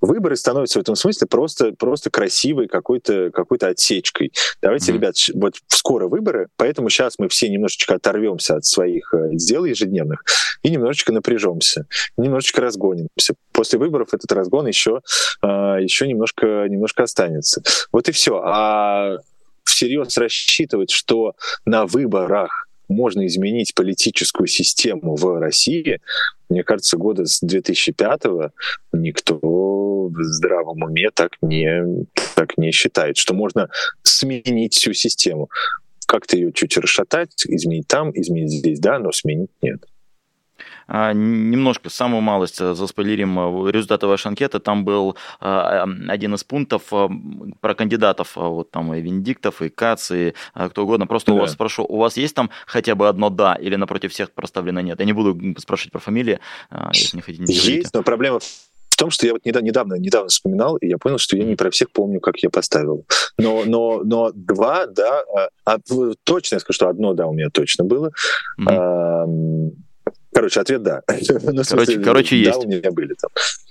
Выборы 0.01 0.37
становятся 0.37 0.79
в 0.79 0.83
этом 0.83 0.97
смысле 0.97 1.27
просто, 1.27 1.73
просто 1.73 2.11
красивой 2.11 2.69
какой-то 2.69 3.31
какой 3.33 3.59
отсечкой. 3.59 4.33
Давайте, 4.63 4.93
mm-hmm. 4.93 4.95
ребят, 4.95 5.15
вот 5.35 5.55
скоро 5.69 6.09
выборы, 6.09 6.49
поэтому 6.57 6.89
сейчас 6.89 7.19
мы 7.19 7.29
все 7.29 7.49
немножечко 7.49 7.95
оторвемся 7.95 8.57
от 8.57 8.65
своих 8.65 9.13
э, 9.15 9.31
дел 9.33 9.65
ежедневных 9.65 10.25
и 10.63 10.71
немножечко 10.71 11.13
напряжемся, 11.13 11.87
немножечко 12.17 12.61
разгонимся. 12.61 13.35
После 13.53 13.79
выборов 13.79 14.15
этот 14.15 14.31
разгон 14.33 14.67
еще, 14.67 15.01
а, 15.43 15.77
еще 15.79 16.07
немножко, 16.07 16.67
немножко 16.69 17.03
останется. 17.03 17.63
Вот 17.93 18.09
и 18.09 18.13
все. 18.13 18.41
А 18.45 19.19
всерьез 19.65 20.17
рассчитывать, 20.17 20.91
что 20.91 21.35
на 21.65 21.87
выборах 21.87 22.67
можно 22.89 23.27
изменить 23.27 23.75
политическую 23.75 24.47
систему 24.47 25.15
в 25.17 25.39
России, 25.39 26.01
мне 26.51 26.65
кажется, 26.65 26.97
года 26.97 27.25
с 27.25 27.43
2005-го 27.43 28.51
никто 28.93 29.39
в 29.41 30.23
здравом 30.23 30.83
уме 30.83 31.11
так 31.15 31.33
не, 31.41 32.05
так 32.35 32.59
не 32.59 32.73
считает, 32.73 33.17
что 33.17 33.35
можно 33.35 33.71
сменить 34.03 34.75
всю 34.75 34.93
систему. 34.93 35.49
Как-то 36.07 36.37
ее 36.37 36.53
чуть 36.53 36.77
расшатать, 36.77 37.47
изменить 37.47 37.87
там, 37.87 38.11
изменить 38.15 38.51
здесь, 38.51 38.81
да, 38.81 38.99
но 38.99 39.13
сменить 39.13 39.51
нет. 39.63 39.85
А, 40.93 41.13
немножко, 41.13 41.89
самую 41.89 42.21
малость 42.21 42.61
э, 42.61 42.75
заспойлерим 42.75 43.39
э, 43.39 43.71
результаты 43.71 44.09
вашей 44.09 44.27
анкеты. 44.27 44.59
Там 44.59 44.85
был 44.85 45.17
а, 45.39 45.87
один 46.09 46.35
из 46.35 46.43
пунктов 46.43 46.83
э, 46.91 47.09
про 47.61 47.77
кандидатов, 47.77 48.33
вот 48.35 48.73
там 48.73 48.93
и 48.93 49.01
Венедиктов, 49.01 49.63
и 49.63 49.69
Кац, 49.69 50.11
и 50.11 50.35
кто 50.53 50.83
угодно. 50.83 51.07
Просто 51.07 51.31
да. 51.31 51.37
у 51.37 51.41
вас 51.41 51.53
спрошу, 51.53 51.85
у 51.85 51.99
вас 51.99 52.17
есть 52.17 52.35
там 52.35 52.51
хотя 52.67 52.97
бы 52.97 53.09
одно 53.09 53.31
«да» 53.31 53.55
или 53.55 53.77
напротив 53.77 54.13
всех 54.13 54.33
проставлено 54.33 54.81
«нет»? 54.81 54.99
Я 54.99 55.07
не 55.07 55.13
буду 55.13 55.39
спрашивать 55.61 55.93
про 55.93 56.01
фамилии, 56.01 56.41
если 56.93 57.17
не 57.17 57.23
хотите. 57.23 57.45
Не 57.45 57.55
есть, 57.55 57.95
но 57.95 58.03
проблема 58.03 58.41
в 58.41 58.97
том, 58.97 59.11
что 59.11 59.27
я 59.27 59.33
вот 59.35 59.45
недавно, 59.45 59.95
недавно 59.95 60.29
вспоминал, 60.29 60.77
и 60.77 60.89
я 60.89 60.99
понял, 60.99 61.19
что 61.19 61.37
я 61.37 61.45
не 61.45 61.55
про 61.55 61.71
всех 61.71 61.93
помню, 61.93 62.19
как 62.19 62.39
я 62.39 62.51
поставил. 62.51 63.07
Но, 63.39 63.63
но, 63.65 64.03
но 64.03 64.33
два, 64.35 64.87
да, 64.87 65.23
а, 65.37 65.49
а 65.65 65.79
точно 66.25 66.57
я 66.57 66.61
скажу, 66.61 66.75
что 66.75 66.89
одно, 66.89 67.15
да, 67.15 67.27
у 67.27 67.33
меня 67.33 67.49
точно 67.51 67.85
было. 67.85 68.11
Mm-hmm. 68.61 69.71
Короче, 70.33 70.61
ответ 70.61 70.83
да. 70.83 71.03
Ну, 71.43 71.63
короче, 71.69 71.99
короче 71.99 72.39
есть. 72.39 72.61
Да, 72.61 72.67
у 72.67 72.69
меня 72.69 72.91
были 72.91 73.15
там. 73.15 73.31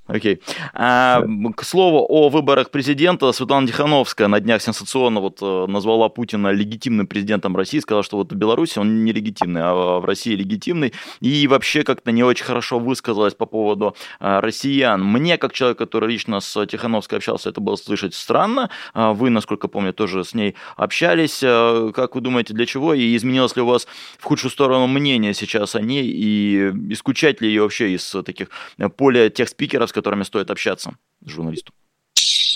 Окей. 0.09 0.41
А, 0.73 1.23
к 1.55 1.63
слову 1.63 2.03
о 2.09 2.29
выборах 2.29 2.71
президента, 2.71 3.31
Светлана 3.31 3.67
Тихановская 3.67 4.27
на 4.27 4.39
днях 4.39 4.59
сенсационно 4.63 5.19
вот 5.19 5.37
э, 5.39 5.65
назвала 5.67 6.09
Путина 6.09 6.47
легитимным 6.47 7.05
президентом 7.05 7.55
России, 7.55 7.77
сказала, 7.77 8.01
что 8.01 8.17
вот 8.17 8.31
в 8.31 8.35
Беларуси 8.35 8.79
он 8.79 9.05
не 9.05 9.11
легитимный, 9.11 9.61
а 9.63 9.99
в 9.99 10.05
России 10.05 10.33
легитимный, 10.33 10.93
и 11.19 11.47
вообще 11.47 11.83
как-то 11.83 12.11
не 12.11 12.23
очень 12.23 12.43
хорошо 12.43 12.79
высказалась 12.79 13.35
по 13.35 13.45
поводу 13.45 13.95
а, 14.19 14.41
россиян. 14.41 15.03
Мне, 15.03 15.37
как 15.37 15.53
человек, 15.53 15.77
который 15.77 16.09
лично 16.09 16.39
с 16.39 16.65
Тихановской 16.65 17.19
общался, 17.19 17.49
это 17.49 17.61
было 17.61 17.75
слышать 17.75 18.15
странно. 18.15 18.71
А, 18.95 19.13
вы, 19.13 19.29
насколько 19.29 19.67
помню, 19.67 19.93
тоже 19.93 20.23
с 20.23 20.33
ней 20.33 20.55
общались. 20.75 21.41
А, 21.43 21.91
как 21.91 22.15
вы 22.15 22.21
думаете, 22.21 22.55
для 22.55 22.65
чего? 22.65 22.95
И 22.95 23.15
изменилось 23.15 23.55
ли 23.55 23.61
у 23.61 23.67
вас 23.67 23.87
в 24.17 24.23
худшую 24.23 24.49
сторону 24.49 24.87
мнение 24.87 25.35
сейчас 25.35 25.75
о 25.75 25.81
ней? 25.81 26.07
И 26.07 26.48
исключать 26.57 27.41
ли 27.41 27.47
ее 27.47 27.63
вообще 27.63 27.91
из 27.91 28.15
таких 28.25 28.49
поля 28.95 29.29
тех 29.29 29.49
спикеров, 29.49 29.91
которыми 29.91 30.23
стоит 30.23 30.51
общаться 30.51 30.93
журналисту? 31.25 31.73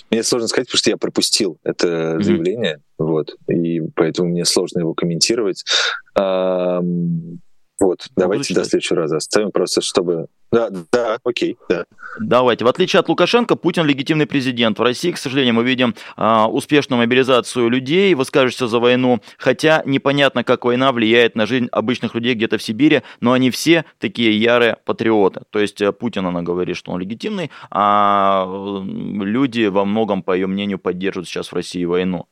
Мне 0.10 0.24
сложно 0.24 0.48
сказать, 0.48 0.68
потому 0.68 0.80
что 0.80 0.90
я 0.90 0.98
пропустил 0.98 1.58
это 1.64 2.20
заявление, 2.22 2.76
mm-hmm. 2.76 3.06
вот, 3.06 3.36
и 3.48 3.82
поэтому 3.96 4.30
мне 4.30 4.46
сложно 4.46 4.80
его 4.80 4.94
комментировать. 4.94 5.64
Вот, 7.80 8.06
ну, 8.16 8.22
давайте 8.22 8.54
до 8.54 8.64
следующего 8.64 9.00
раза 9.00 9.18
оставим 9.18 9.52
просто, 9.52 9.82
чтобы... 9.82 10.28
Да, 10.52 10.70
да, 10.92 11.18
окей, 11.24 11.58
да. 11.68 11.86
Давайте. 12.20 12.64
В 12.64 12.68
отличие 12.68 13.00
от 13.00 13.10
Лукашенко, 13.10 13.56
Путин 13.56 13.86
легитимный 13.86 14.28
президент. 14.28 14.78
В 14.78 14.84
России, 14.84 15.12
к 15.12 15.18
сожалению, 15.18 15.56
мы 15.56 15.64
видим 15.64 15.96
а, 16.16 16.48
успешную 16.48 17.00
мобилизацию 17.00 17.70
людей, 17.70 18.14
вы 18.14 18.24
скажете 18.24 18.68
за 18.68 18.78
войну, 18.78 19.20
хотя 19.38 19.82
непонятно, 19.86 20.44
как 20.44 20.66
война 20.66 20.92
влияет 20.92 21.36
на 21.36 21.48
жизнь 21.48 21.70
обычных 21.72 22.14
людей 22.14 22.36
где-то 22.36 22.60
в 22.60 22.64
Сибири, 22.64 23.02
но 23.20 23.32
они 23.32 23.50
все 23.50 23.86
такие 23.98 24.40
ярые 24.40 24.78
патриоты. 24.86 25.42
То 25.50 25.58
есть 25.58 25.82
э, 25.82 25.92
Путин, 25.92 26.28
она 26.28 26.44
говорит, 26.44 26.78
что 26.78 26.92
он 26.92 27.00
легитимный, 27.00 27.50
а 27.72 28.46
люди 28.86 29.66
во 29.66 29.86
многом, 29.86 30.22
по 30.22 30.34
ее 30.34 30.46
мнению, 30.46 30.78
поддерживают 30.78 31.28
сейчас 31.28 31.52
в 31.52 31.54
России 31.54 31.84
войну. 31.84 32.28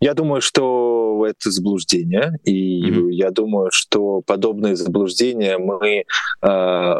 Я 0.00 0.14
думаю, 0.14 0.40
что 0.40 1.24
это 1.26 1.50
заблуждение, 1.50 2.32
и 2.44 2.82
mm-hmm. 2.82 3.10
я 3.10 3.30
думаю, 3.30 3.70
что 3.72 4.22
подобные 4.22 4.76
заблуждения 4.76 5.58
мы 5.58 6.04
э, 6.42 6.94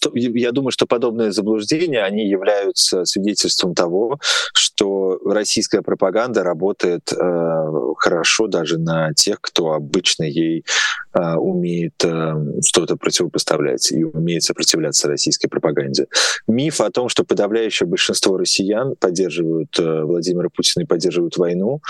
что, 0.00 0.10
я 0.14 0.52
думаю, 0.52 0.70
что 0.70 0.86
подобные 0.86 1.32
заблуждения, 1.32 2.02
они 2.02 2.26
являются 2.26 3.04
свидетельством 3.04 3.74
того, 3.74 4.18
что 4.54 5.18
российская 5.24 5.82
пропаганда 5.82 6.42
работает 6.42 7.12
э, 7.12 7.70
хорошо 7.98 8.46
даже 8.46 8.78
на 8.78 9.12
тех, 9.12 9.40
кто 9.40 9.72
обычно 9.72 10.24
ей 10.24 10.64
э, 11.12 11.34
умеет 11.34 12.02
э, 12.04 12.34
что-то 12.64 12.96
противопоставлять 12.96 13.92
и 13.92 14.04
умеет 14.04 14.42
сопротивляться 14.42 15.08
российской 15.08 15.48
пропаганде. 15.48 16.06
Миф 16.46 16.80
о 16.80 16.90
том, 16.90 17.08
что 17.08 17.24
подавляющее 17.24 17.86
большинство 17.86 18.38
россиян 18.38 18.94
поддерживают 18.98 19.78
э, 19.78 20.02
Владимира 20.02 20.48
Путина 20.48 20.84
и 20.84 20.86
поддерживают 20.86 21.36
войну, 21.36 21.80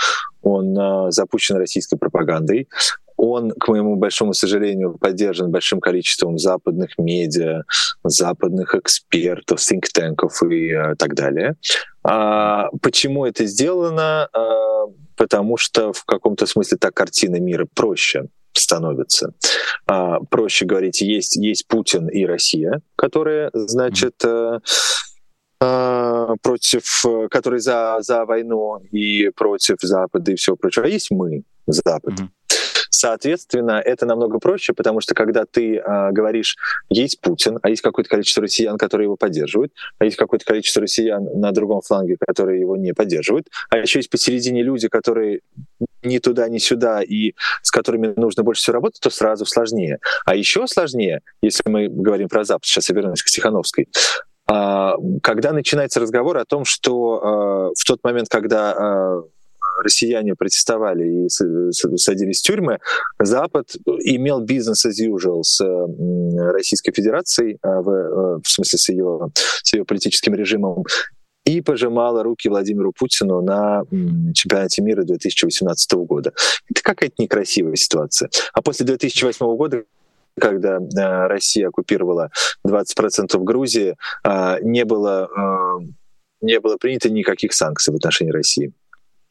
он 0.41 0.77
э, 0.77 1.11
запущен 1.11 1.55
российской 1.55 1.97
пропагандой. 1.97 2.67
Он, 3.23 3.51
к 3.51 3.67
моему 3.67 3.97
большому 3.97 4.33
сожалению, 4.33 4.97
поддержан 4.97 5.51
большим 5.51 5.79
количеством 5.79 6.39
западных 6.39 6.97
медиа, 6.97 7.65
западных 8.03 8.73
экспертов, 8.73 9.59
think-танков 9.59 10.41
и 10.41 10.71
э, 10.71 10.95
так 10.95 11.13
далее. 11.13 11.55
А 12.03 12.69
почему 12.81 13.27
это 13.27 13.45
сделано? 13.45 14.27
А, 14.33 14.87
потому 15.15 15.57
что 15.57 15.93
в 15.93 16.03
каком-то 16.05 16.47
смысле 16.47 16.79
так 16.79 16.95
картина 16.95 17.35
мира 17.39 17.67
проще 17.71 18.25
становится. 18.53 19.35
А, 19.85 20.19
проще 20.21 20.65
говорить, 20.65 21.01
есть, 21.01 21.35
есть 21.35 21.67
Путин 21.67 22.07
и 22.07 22.25
Россия, 22.25 22.81
которые, 22.95 23.51
значит, 23.53 24.15
mm-hmm 24.23 24.61
против, 26.41 27.05
которые 27.29 27.59
за, 27.59 27.97
за 27.99 28.25
войну 28.25 28.79
и 28.91 29.29
против 29.29 29.77
Запада 29.81 30.31
и 30.31 30.35
всего 30.35 30.55
прочего, 30.55 30.85
а 30.85 30.89
есть 30.89 31.11
мы, 31.11 31.43
Запад. 31.67 32.13
Mm-hmm. 32.13 32.29
Соответственно, 32.93 33.81
это 33.83 34.05
намного 34.05 34.37
проще, 34.39 34.73
потому 34.73 34.99
что 34.99 35.15
когда 35.15 35.45
ты 35.45 35.77
э, 35.77 36.11
говоришь, 36.11 36.57
есть 36.89 37.21
Путин, 37.21 37.57
а 37.61 37.69
есть 37.69 37.81
какое-то 37.81 38.09
количество 38.09 38.43
россиян, 38.43 38.77
которые 38.77 39.05
его 39.05 39.15
поддерживают, 39.15 39.71
а 39.97 40.05
есть 40.05 40.17
какое-то 40.17 40.45
количество 40.45 40.81
россиян 40.81 41.23
на 41.39 41.51
другом 41.53 41.81
фланге, 41.81 42.17
которые 42.19 42.59
его 42.59 42.75
не 42.75 42.93
поддерживают, 42.93 43.47
а 43.69 43.77
еще 43.77 43.99
есть 43.99 44.09
посередине 44.09 44.61
люди, 44.61 44.89
которые 44.89 45.39
ни 46.03 46.17
туда, 46.17 46.49
ни 46.49 46.57
сюда, 46.57 47.01
и 47.01 47.33
с 47.61 47.71
которыми 47.71 48.13
нужно 48.17 48.43
больше 48.43 48.61
всего 48.61 48.73
работать, 48.73 48.99
то 48.99 49.09
сразу 49.09 49.45
сложнее. 49.45 49.99
А 50.25 50.35
еще 50.35 50.67
сложнее, 50.67 51.21
если 51.41 51.69
мы 51.69 51.87
говорим 51.87 52.27
про 52.27 52.43
Запад, 52.43 52.65
сейчас 52.65 52.89
я 52.89 52.95
вернусь 52.95 53.23
к 53.23 53.27
Тихановской, 53.27 53.87
а, 54.47 54.95
когда 55.23 55.53
начинается 55.53 56.01
разговор 56.01 56.37
о 56.37 56.45
том, 56.45 56.65
что 56.65 57.21
а, 57.23 57.69
в 57.73 57.85
тот 57.85 58.03
момент, 58.03 58.27
когда 58.27 59.23
россияне 59.81 60.35
протестовали 60.35 61.25
и 61.25 61.29
садились 61.29 62.41
в 62.41 62.43
тюрьмы, 62.43 62.79
Запад 63.19 63.75
имел 64.03 64.41
бизнес 64.41 64.85
as 64.85 65.03
usual 65.03 65.43
с 65.43 65.61
Российской 66.53 66.91
Федерацией, 66.91 67.57
а, 67.61 67.81
в, 67.81 67.89
э, 67.89 68.39
в 68.43 68.47
смысле 68.47 68.79
с 68.79 68.89
ее, 68.89 69.31
с 69.63 69.73
ее 69.73 69.85
политическим 69.85 70.33
режимом, 70.35 70.83
и 71.45 71.61
пожимала 71.61 72.23
руки 72.23 72.47
Владимиру 72.49 72.93
Путину 72.97 73.41
на 73.41 73.83
чемпионате 74.33 74.81
мира 74.81 75.03
2018 75.03 76.05
года. 76.05 76.33
Это 76.69 76.81
какая-то 76.83 77.15
некрасивая 77.17 77.75
ситуация. 77.75 78.29
А 78.53 78.61
после 78.61 78.85
2008 78.85 79.45
года 79.55 79.83
когда 80.39 80.77
э, 80.77 81.27
Россия 81.27 81.67
оккупировала 81.67 82.31
20% 82.65 83.37
Грузии, 83.43 83.95
э, 84.23 84.57
не 84.61 84.85
было, 84.85 85.29
э, 85.29 85.85
не 86.41 86.59
было 86.59 86.77
принято 86.77 87.09
никаких 87.09 87.53
санкций 87.53 87.93
в 87.93 87.97
отношении 87.97 88.31
России. 88.31 88.73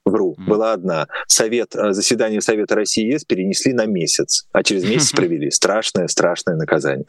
Вру, 0.04 0.34
была 0.38 0.72
одна. 0.72 1.08
Совет, 1.26 1.76
э, 1.76 1.92
заседание 1.92 2.40
Совета 2.40 2.74
России 2.74 3.06
и 3.06 3.12
ЕС 3.12 3.24
перенесли 3.24 3.72
на 3.72 3.86
месяц, 3.86 4.46
а 4.52 4.62
через 4.62 4.84
месяц 4.88 5.12
провели. 5.12 5.50
Страшное, 5.50 6.08
страшное 6.08 6.56
наказание. 6.56 7.04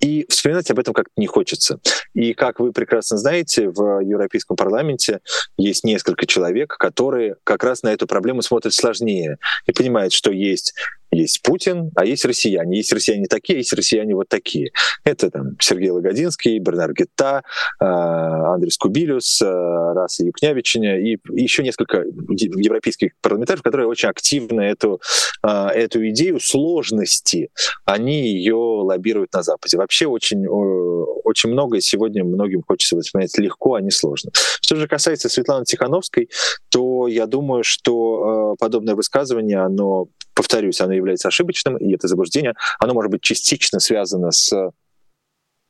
И 0.00 0.24
вспоминать 0.30 0.70
об 0.70 0.78
этом 0.78 0.94
как-то 0.94 1.12
не 1.16 1.26
хочется. 1.26 1.78
И 2.14 2.32
как 2.32 2.58
вы 2.58 2.72
прекрасно 2.72 3.18
знаете, 3.18 3.68
в 3.68 4.00
Европейском 4.00 4.56
парламенте 4.56 5.20
есть 5.58 5.84
несколько 5.84 6.26
человек, 6.26 6.76
которые 6.78 7.36
как 7.44 7.62
раз 7.62 7.82
на 7.82 7.92
эту 7.92 8.06
проблему 8.06 8.40
смотрят 8.40 8.72
сложнее 8.72 9.36
и 9.66 9.72
понимают, 9.72 10.14
что 10.14 10.32
есть 10.32 10.74
есть 11.10 11.42
Путин, 11.42 11.90
а 11.96 12.04
есть 12.04 12.24
россияне. 12.24 12.78
Есть 12.78 12.92
россияне 12.92 13.26
такие, 13.26 13.56
а 13.56 13.58
есть 13.58 13.72
россияне 13.72 14.14
вот 14.14 14.28
такие. 14.28 14.70
Это 15.04 15.30
там 15.30 15.56
Сергей 15.60 15.90
Лагодинский, 15.90 16.58
Бернар 16.58 16.92
Гетта, 16.92 17.42
Андрей 17.78 18.70
Скубилюс, 18.70 19.42
Раса 19.42 20.24
Юкнявичиня 20.24 21.00
и 21.00 21.18
еще 21.32 21.62
несколько 21.62 21.98
европейских 21.98 23.12
парламентариев, 23.20 23.62
которые 23.62 23.86
очень 23.88 24.08
активно 24.08 24.60
эту, 24.60 25.00
эту 25.42 26.08
идею 26.10 26.40
сложности, 26.40 27.50
они 27.84 28.28
ее 28.28 28.54
лоббируют 28.54 29.32
на 29.32 29.42
Западе. 29.42 29.76
Вообще 29.76 30.06
очень, 30.06 30.46
очень 30.46 31.50
много 31.50 31.80
сегодня 31.80 32.24
многим 32.24 32.62
хочется 32.66 32.96
воспринимать 32.96 33.36
легко, 33.38 33.74
а 33.74 33.80
не 33.80 33.90
сложно. 33.90 34.30
Что 34.60 34.76
же 34.76 34.86
касается 34.86 35.28
Светланы 35.28 35.64
Тихановской, 35.64 36.30
то 36.68 37.08
я 37.08 37.26
думаю, 37.26 37.64
что 37.64 38.56
подобное 38.58 38.94
высказывание, 38.94 39.58
оно 39.58 40.08
повторюсь, 40.34 40.80
оно 40.80 40.92
является 40.92 41.28
ошибочным, 41.28 41.76
и 41.76 41.94
это 41.94 42.08
заблуждение, 42.08 42.54
оно 42.78 42.94
может 42.94 43.10
быть 43.10 43.22
частично 43.22 43.80
связано 43.80 44.30
с 44.30 44.72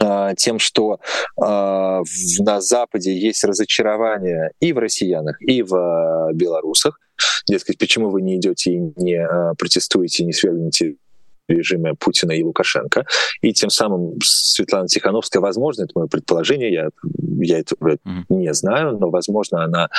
а, 0.02 0.34
тем, 0.34 0.58
что 0.58 0.98
э, 1.36 2.02
на 2.38 2.60
Западе 2.60 3.14
есть 3.14 3.44
разочарование 3.44 4.52
и 4.58 4.72
в 4.72 4.78
россиянах, 4.78 5.36
и 5.42 5.62
в 5.62 5.74
э, 5.74 6.32
белорусах. 6.32 6.98
Дескать, 7.46 7.76
почему 7.76 8.08
вы 8.08 8.22
не 8.22 8.36
идете 8.36 8.72
и 8.72 8.78
не 8.96 9.16
э, 9.16 9.54
протестуете, 9.58 10.24
не 10.24 10.32
свергнете 10.32 10.96
режима 11.48 11.94
Путина 11.96 12.32
и 12.32 12.42
Лукашенко. 12.42 13.04
И 13.42 13.52
тем 13.52 13.68
самым 13.68 14.18
Светлана 14.22 14.88
Тихановская, 14.88 15.42
возможно, 15.42 15.82
это 15.82 15.92
мое 15.94 16.06
предположение, 16.06 16.72
я, 16.72 16.88
я 17.40 17.58
это 17.58 17.74
mm-hmm. 17.74 18.24
не 18.30 18.54
знаю, 18.54 18.96
но, 18.98 19.10
возможно, 19.10 19.64
она 19.64 19.90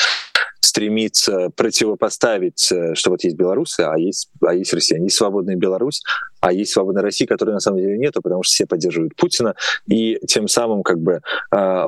стремится 0.61 1.49
противопоставить, 1.55 2.71
э, 2.71 2.95
что 2.95 3.11
вот 3.11 3.23
есть 3.23 3.35
белорусы, 3.35 3.81
а 3.81 3.97
есть, 3.97 4.29
а 4.41 4.53
есть 4.53 4.73
россияне. 4.73 5.05
Есть 5.05 5.17
свободная 5.17 5.55
Беларусь, 5.55 6.03
а 6.39 6.53
есть 6.53 6.71
свободная 6.71 7.03
Россия, 7.03 7.27
которой 7.27 7.51
на 7.51 7.59
самом 7.59 7.79
деле 7.79 7.97
нету, 7.97 8.21
потому 8.21 8.43
что 8.43 8.53
все 8.53 8.65
поддерживают 8.65 9.15
Путина, 9.15 9.55
и 9.87 10.19
тем 10.27 10.47
самым 10.47 10.83
как 10.83 10.99
бы 10.99 11.21
э, 11.53 11.85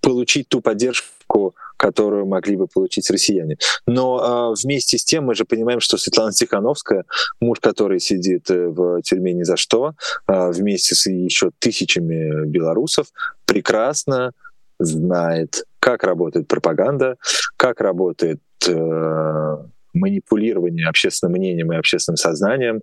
получить 0.00 0.48
ту 0.48 0.60
поддержку, 0.60 1.54
которую 1.76 2.26
могли 2.26 2.56
бы 2.56 2.66
получить 2.66 3.10
россияне. 3.10 3.56
Но 3.86 4.52
э, 4.54 4.62
вместе 4.62 4.96
с 4.98 5.04
тем 5.04 5.24
мы 5.24 5.34
же 5.34 5.44
понимаем, 5.44 5.80
что 5.80 5.96
Светлана 5.96 6.32
Тихановская, 6.32 7.04
муж 7.40 7.58
который 7.60 8.00
сидит 8.00 8.50
э, 8.50 8.68
в 8.68 9.02
тюрьме 9.02 9.32
ни 9.32 9.42
за 9.42 9.56
что, 9.56 9.94
э, 10.28 10.50
вместе 10.50 10.94
с 10.94 11.06
еще 11.10 11.50
тысячами 11.58 12.46
белорусов, 12.46 13.08
прекрасно 13.44 14.32
знает, 14.78 15.64
как 15.84 16.02
работает 16.02 16.48
пропаганда, 16.48 17.16
как 17.58 17.82
работает 17.82 18.40
э, 18.66 19.56
манипулирование 19.92 20.88
общественным 20.88 21.32
мнением 21.32 21.74
и 21.74 21.76
общественным 21.76 22.16
сознанием, 22.16 22.80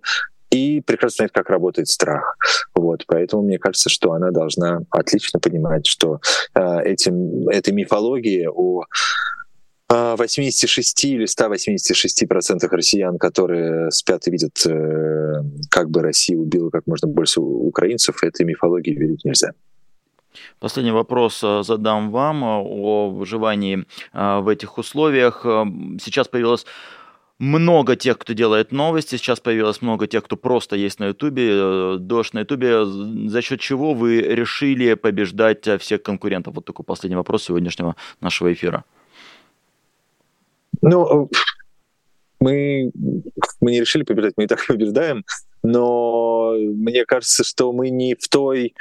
и 0.50 0.80
прекрасно 0.86 1.16
знает, 1.16 1.32
как 1.32 1.50
работает 1.50 1.88
страх. 1.88 2.36
Вот, 2.76 3.02
поэтому 3.08 3.42
мне 3.42 3.58
кажется, 3.58 3.90
что 3.90 4.12
она 4.12 4.30
должна 4.30 4.82
отлично 4.90 5.40
понимать, 5.40 5.84
что 5.84 6.20
э, 6.54 6.82
этим, 6.84 7.48
этой 7.48 7.74
мифологии 7.74 8.46
о 8.46 8.84
86 9.88 11.04
или 11.04 11.26
186 11.26 12.28
процентах 12.28 12.70
россиян, 12.70 13.18
которые 13.18 13.90
спят 13.90 14.28
и 14.28 14.30
видят, 14.30 14.64
э, 14.64 15.42
как 15.70 15.90
бы 15.90 16.02
Россия 16.02 16.38
убила 16.38 16.70
как 16.70 16.86
можно 16.86 17.08
больше 17.08 17.40
украинцев, 17.40 18.22
этой 18.22 18.46
мифологии 18.46 18.94
верить 18.94 19.24
нельзя. 19.24 19.50
Последний 20.58 20.92
вопрос 20.92 21.42
э, 21.44 21.62
задам 21.62 22.10
вам 22.10 22.44
э, 22.44 22.46
о 22.46 23.10
выживании 23.10 23.84
э, 24.12 24.38
в 24.40 24.48
этих 24.48 24.78
условиях. 24.78 25.42
Сейчас 26.00 26.28
появилось 26.28 26.66
много 27.38 27.96
тех, 27.96 28.18
кто 28.18 28.32
делает 28.32 28.72
новости, 28.72 29.16
сейчас 29.16 29.40
появилось 29.40 29.82
много 29.82 30.06
тех, 30.06 30.24
кто 30.24 30.36
просто 30.36 30.76
есть 30.76 31.00
на 31.00 31.06
Ютубе, 31.06 31.98
дождь 31.98 32.34
на 32.34 32.40
Ютубе. 32.40 32.84
За 32.84 33.42
счет 33.42 33.60
чего 33.60 33.94
вы 33.94 34.20
решили 34.20 34.94
побеждать 34.94 35.68
всех 35.80 36.02
конкурентов? 36.02 36.54
Вот 36.54 36.64
такой 36.64 36.84
последний 36.84 37.16
вопрос 37.16 37.44
сегодняшнего 37.44 37.96
нашего 38.20 38.52
эфира. 38.52 38.84
Ну, 40.82 41.28
мы, 42.42 42.90
мы 43.60 43.70
не 43.70 43.80
решили 43.80 44.04
побеждать, 44.04 44.34
мы 44.36 44.44
и 44.44 44.46
так 44.46 44.64
побеждаем, 44.68 45.24
но 45.62 46.54
мне 46.56 47.04
кажется, 47.04 47.44
что 47.44 47.72
мы 47.72 47.90
не 47.90 48.14
в 48.14 48.28
той 48.28 48.74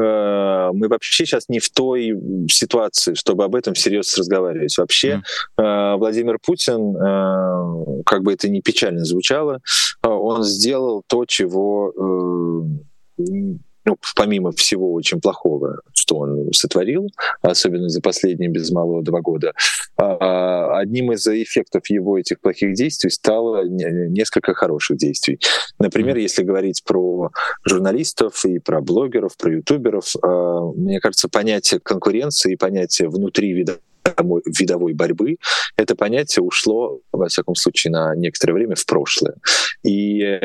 мы 0.00 0.88
вообще 0.88 1.26
сейчас 1.26 1.48
не 1.48 1.58
в 1.58 1.70
той 1.70 2.14
ситуации, 2.50 3.14
чтобы 3.14 3.44
об 3.44 3.54
этом 3.54 3.74
всерьез 3.74 4.16
разговаривать. 4.16 4.76
Вообще 4.78 5.22
mm. 5.58 5.96
Владимир 5.98 6.38
Путин, 6.44 6.96
э, 6.96 8.02
как 8.04 8.22
бы 8.22 8.32
это 8.32 8.48
ни 8.48 8.60
печально 8.60 9.04
звучало, 9.04 9.60
он 10.02 10.44
сделал 10.44 11.02
то, 11.06 11.24
чего 11.26 11.92
ну, 13.88 13.98
помимо 14.14 14.52
всего 14.52 14.92
очень 14.92 15.18
плохого, 15.18 15.80
что 15.94 16.18
он 16.18 16.52
сотворил, 16.52 17.08
особенно 17.40 17.88
за 17.88 18.02
последние 18.02 18.50
без 18.50 18.70
малого 18.70 19.02
два 19.02 19.22
года, 19.22 19.54
а, 19.96 20.78
одним 20.78 21.12
из 21.12 21.26
эффектов 21.26 21.88
его 21.88 22.18
этих 22.18 22.40
плохих 22.40 22.74
действий 22.74 23.08
стало 23.08 23.64
несколько 23.66 24.52
хороших 24.52 24.98
действий. 24.98 25.40
Например, 25.78 26.18
если 26.18 26.42
говорить 26.42 26.84
про 26.84 27.30
журналистов 27.64 28.44
и 28.44 28.58
про 28.58 28.82
блогеров, 28.82 29.38
про 29.38 29.54
ютуберов, 29.54 30.14
а, 30.22 30.60
мне 30.72 31.00
кажется, 31.00 31.30
понятие 31.30 31.80
конкуренции 31.80 32.52
и 32.52 32.56
понятие 32.56 33.08
внутри 33.08 33.54
вида 33.54 33.78
видовой 34.46 34.94
борьбы, 34.94 35.36
это 35.76 35.94
понятие 35.94 36.42
ушло, 36.42 37.00
во 37.12 37.28
всяком 37.28 37.54
случае, 37.54 37.92
на 37.92 38.14
некоторое 38.14 38.54
время 38.54 38.74
в 38.74 38.84
прошлое. 38.86 39.34
И 39.82 40.22
э, 40.22 40.40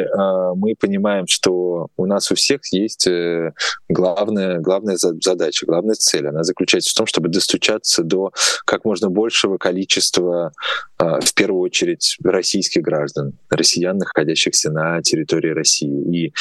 мы 0.55 0.75
понимаем, 0.79 1.27
что 1.27 1.87
у 1.97 2.05
нас 2.05 2.31
у 2.31 2.35
всех 2.35 2.61
есть 2.71 3.07
э, 3.07 3.51
главная, 3.89 4.59
главная 4.59 4.97
задача, 4.97 5.65
главная 5.65 5.95
цель. 5.95 6.27
Она 6.27 6.43
заключается 6.43 6.91
в 6.91 6.93
том, 6.93 7.07
чтобы 7.07 7.29
достучаться 7.29 8.03
до 8.03 8.31
как 8.65 8.85
можно 8.85 9.09
большего 9.09 9.57
количества, 9.57 10.53
э, 10.99 11.19
в 11.21 11.33
первую 11.33 11.61
очередь, 11.61 12.17
российских 12.23 12.81
граждан, 12.81 13.33
россиян, 13.49 13.97
находящихся 13.97 14.71
на 14.71 15.01
территории 15.01 15.49
России. 15.49 16.15
И 16.15 16.33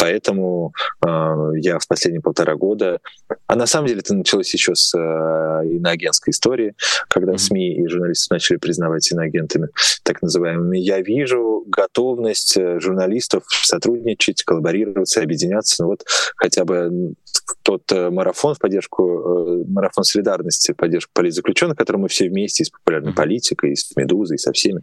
поэтому 0.00 0.72
э, 1.06 1.50
я 1.56 1.78
в 1.78 1.86
последние 1.86 2.22
полтора 2.22 2.56
года, 2.56 3.00
а 3.46 3.54
на 3.54 3.66
самом 3.66 3.88
деле 3.88 4.00
это 4.00 4.14
началось 4.14 4.52
еще 4.54 4.74
с 4.74 4.94
э, 4.96 4.98
иноагентской 4.98 6.32
истории, 6.32 6.74
когда 7.08 7.36
СМИ 7.36 7.74
и 7.74 7.86
журналисты 7.86 8.34
начали 8.34 8.56
признавать 8.56 9.12
иноагентами, 9.12 9.68
так 10.02 10.22
называемыми, 10.22 10.78
я 10.78 11.00
вижу 11.00 11.64
готовность 11.66 12.56
э, 12.56 12.80
журналистов 12.80 13.44
сотрудничать, 13.48 14.42
коллаборироваться, 14.42 15.20
объединяться. 15.20 15.82
Ну 15.82 15.90
вот 15.90 16.04
хотя 16.36 16.64
бы 16.64 17.14
тот 17.62 17.82
э, 17.92 18.10
марафон 18.10 18.54
в 18.54 18.58
поддержку, 18.58 19.02
э, 19.04 19.64
марафон 19.68 20.04
солидарности 20.04 20.72
в 20.72 20.76
поддержку 20.76 21.10
политзаключенных, 21.12 21.76
который 21.76 21.98
мы 21.98 22.08
все 22.08 22.28
вместе 22.28 22.64
с 22.64 22.70
популярной 22.70 23.12
политикой, 23.12 23.72
и 23.72 23.76
с 23.76 23.94
«Медузой», 23.96 24.36
и 24.36 24.38
со 24.38 24.52
всеми 24.52 24.82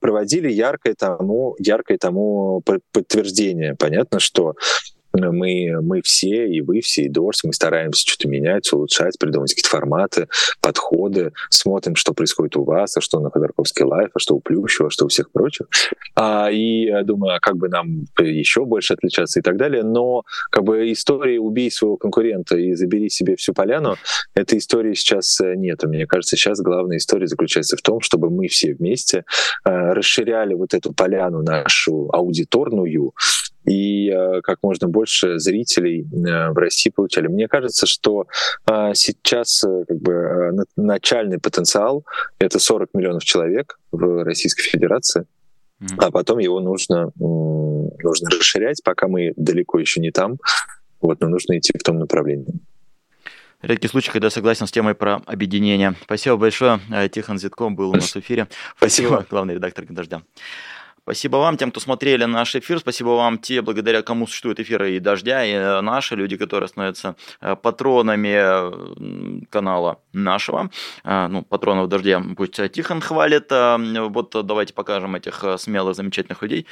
проводили 0.00 0.50
яркое 0.50 0.94
тому, 0.94 1.56
яркое 1.58 1.98
тому 1.98 2.62
подтверждение. 2.92 3.74
Понятно, 3.78 4.20
что 4.20 4.54
мы, 5.12 5.80
мы 5.82 6.02
все, 6.02 6.48
и 6.48 6.60
вы 6.60 6.80
все, 6.80 7.02
и 7.02 7.08
Дорс, 7.08 7.44
мы 7.44 7.52
стараемся 7.52 8.06
что-то 8.06 8.28
менять, 8.28 8.72
улучшать, 8.72 9.18
придумать 9.18 9.52
какие-то 9.52 9.68
форматы, 9.68 10.28
подходы, 10.60 11.32
смотрим, 11.50 11.96
что 11.96 12.14
происходит 12.14 12.56
у 12.56 12.64
вас, 12.64 12.96
а 12.96 13.00
что 13.00 13.20
на 13.20 13.30
Ходорковский 13.30 13.84
лайф, 13.84 14.10
а 14.14 14.18
что 14.18 14.36
у 14.36 14.40
Плющева, 14.40 14.88
а 14.88 14.90
что 14.90 15.04
у 15.04 15.08
всех 15.08 15.30
прочих. 15.30 15.66
А, 16.14 16.50
и 16.50 16.90
думаю, 17.04 17.36
а 17.36 17.40
как 17.40 17.56
бы 17.56 17.68
нам 17.68 18.06
еще 18.18 18.64
больше 18.64 18.94
отличаться 18.94 19.40
и 19.40 19.42
так 19.42 19.56
далее. 19.56 19.82
Но 19.82 20.24
как 20.50 20.64
бы 20.64 20.90
истории 20.92 21.38
«убей 21.38 21.70
своего 21.70 21.96
конкурента 21.96 22.56
и 22.56 22.74
забери 22.74 23.08
себе 23.08 23.36
всю 23.36 23.52
поляну»— 23.52 23.96
этой 24.34 24.58
истории 24.58 24.94
сейчас 24.94 25.38
нет. 25.40 25.82
Мне 25.84 26.06
кажется, 26.06 26.36
сейчас 26.36 26.60
главная 26.60 26.96
история 26.96 27.26
заключается 27.26 27.76
в 27.76 27.82
том, 27.82 28.00
чтобы 28.00 28.30
мы 28.30 28.48
все 28.48 28.74
вместе 28.74 29.24
э, 29.64 29.92
расширяли 29.92 30.54
вот 30.54 30.74
эту 30.74 30.92
поляну 30.92 31.42
нашу 31.42 32.08
аудиторную, 32.12 33.12
и 33.64 34.10
э, 34.10 34.40
как 34.42 34.58
можно 34.62 34.88
больше 34.88 35.38
зрителей 35.38 36.02
э, 36.02 36.50
в 36.50 36.58
России 36.58 36.90
получали. 36.90 37.28
Мне 37.28 37.48
кажется, 37.48 37.86
что 37.86 38.26
э, 38.66 38.92
сейчас 38.94 39.64
как 39.88 39.98
бы 39.98 40.64
начальный 40.76 41.38
потенциал— 41.38 42.04
это 42.38 42.58
40 42.58 42.90
миллионов 42.94 43.24
человек 43.24 43.78
в 43.92 44.24
Российской 44.24 44.62
Федерации, 44.62 45.26
а 45.98 46.10
потом 46.10 46.38
его 46.38 46.60
нужно, 46.60 47.10
нужно 47.16 48.30
расширять, 48.30 48.82
пока 48.84 49.08
мы 49.08 49.32
далеко 49.36 49.80
еще 49.80 50.00
не 50.00 50.12
там, 50.12 50.38
вот, 51.00 51.20
но 51.20 51.28
нужно 51.28 51.58
идти 51.58 51.76
в 51.76 51.82
том 51.82 51.98
направлении. 51.98 52.54
Редкий 53.62 53.88
случай, 53.88 54.10
когда 54.10 54.30
согласен 54.30 54.66
с 54.66 54.72
темой 54.72 54.94
про 54.94 55.22
объединение. 55.26 55.94
Спасибо 56.02 56.36
большое. 56.36 56.80
Тихон 57.12 57.38
Зитком 57.38 57.76
был 57.76 57.90
у 57.90 57.94
нас 57.94 58.12
в 58.12 58.16
эфире. 58.16 58.48
Спасибо, 58.76 59.08
Спасибо. 59.08 59.26
главный 59.30 59.54
редактор 59.54 59.84
«Дождя». 59.88 60.22
Спасибо 61.04 61.38
вам, 61.38 61.56
тем, 61.56 61.72
кто 61.72 61.80
смотрели 61.80 62.24
наш 62.26 62.54
эфир. 62.54 62.78
Спасибо 62.78 63.08
вам, 63.08 63.38
те, 63.38 63.60
благодаря 63.60 64.02
кому 64.02 64.28
существуют 64.28 64.60
эфиры 64.60 64.92
и 64.92 65.00
«Дождя», 65.00 65.44
и 65.44 65.82
наши 65.82 66.14
люди, 66.14 66.36
которые 66.36 66.68
становятся 66.68 67.16
э, 67.40 67.56
патронами 67.56 69.44
канала 69.46 69.98
нашего. 70.12 70.70
Э, 71.02 71.26
ну, 71.26 71.42
патронов 71.42 71.88
«Дождя» 71.88 72.22
пусть 72.36 72.60
Тихон 72.70 73.00
хвалит. 73.00 73.50
Э, 73.50 73.78
вот 74.10 74.30
давайте 74.46 74.74
покажем 74.74 75.16
этих 75.16 75.44
смелых, 75.58 75.96
замечательных 75.96 76.40
людей. 76.40 76.68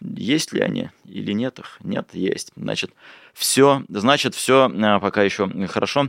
Есть 0.00 0.52
ли 0.52 0.60
они 0.60 0.90
или 1.04 1.32
нет 1.32 1.58
их? 1.58 1.78
Нет, 1.80 2.10
есть. 2.12 2.52
Значит, 2.54 2.92
все, 3.34 3.82
значит, 3.88 4.36
все 4.36 4.70
пока 5.00 5.24
еще 5.24 5.48
хорошо. 5.66 6.08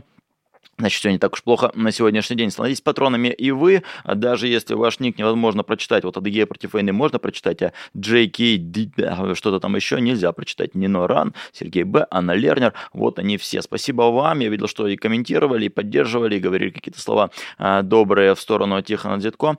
Значит, 0.78 0.98
все 0.98 1.10
не 1.10 1.18
так 1.18 1.32
уж 1.32 1.42
плохо 1.42 1.70
на 1.74 1.92
сегодняшний 1.92 2.36
день. 2.36 2.50
Становитесь 2.50 2.80
патронами 2.80 3.28
и 3.28 3.50
вы, 3.50 3.82
а 4.02 4.14
даже 4.14 4.48
если 4.48 4.74
ваш 4.74 5.00
ник 5.00 5.18
невозможно 5.18 5.62
прочитать, 5.62 6.04
вот 6.04 6.16
Адыгея 6.16 6.46
против 6.46 6.72
войны 6.72 6.92
можно 6.92 7.18
прочитать, 7.18 7.62
а 7.62 7.72
JK, 7.96 9.34
что-то 9.34 9.60
там 9.60 9.76
еще 9.76 10.00
нельзя 10.00 10.32
прочитать. 10.32 10.74
Нино 10.74 11.06
Ран, 11.06 11.34
Сергей 11.52 11.84
Б, 11.84 12.06
Анна 12.10 12.32
Лернер, 12.32 12.74
вот 12.92 13.18
они 13.18 13.36
все. 13.36 13.62
Спасибо 13.62 14.02
вам, 14.02 14.40
я 14.40 14.48
видел, 14.48 14.68
что 14.68 14.88
и 14.88 14.96
комментировали, 14.96 15.66
и 15.66 15.68
поддерживали, 15.68 16.36
и 16.36 16.40
говорили 16.40 16.70
какие-то 16.70 17.00
слова 17.00 17.30
а, 17.58 17.82
добрые 17.82 18.34
в 18.34 18.40
сторону 18.40 18.80
Тихона 18.82 19.18
Дзитко. 19.18 19.56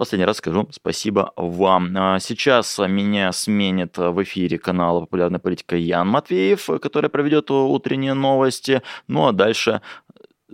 Последний 0.00 0.24
раз 0.24 0.38
скажу 0.38 0.66
спасибо 0.72 1.34
вам. 1.36 1.94
А 1.94 2.18
сейчас 2.20 2.78
меня 2.78 3.32
сменит 3.32 3.98
в 3.98 4.22
эфире 4.22 4.58
канала 4.58 5.00
«Популярная 5.00 5.40
политика» 5.40 5.76
Ян 5.76 6.08
Матвеев, 6.08 6.70
который 6.80 7.10
проведет 7.10 7.50
утренние 7.50 8.14
новости. 8.14 8.80
Ну 9.08 9.26
а 9.26 9.32
дальше 9.32 9.82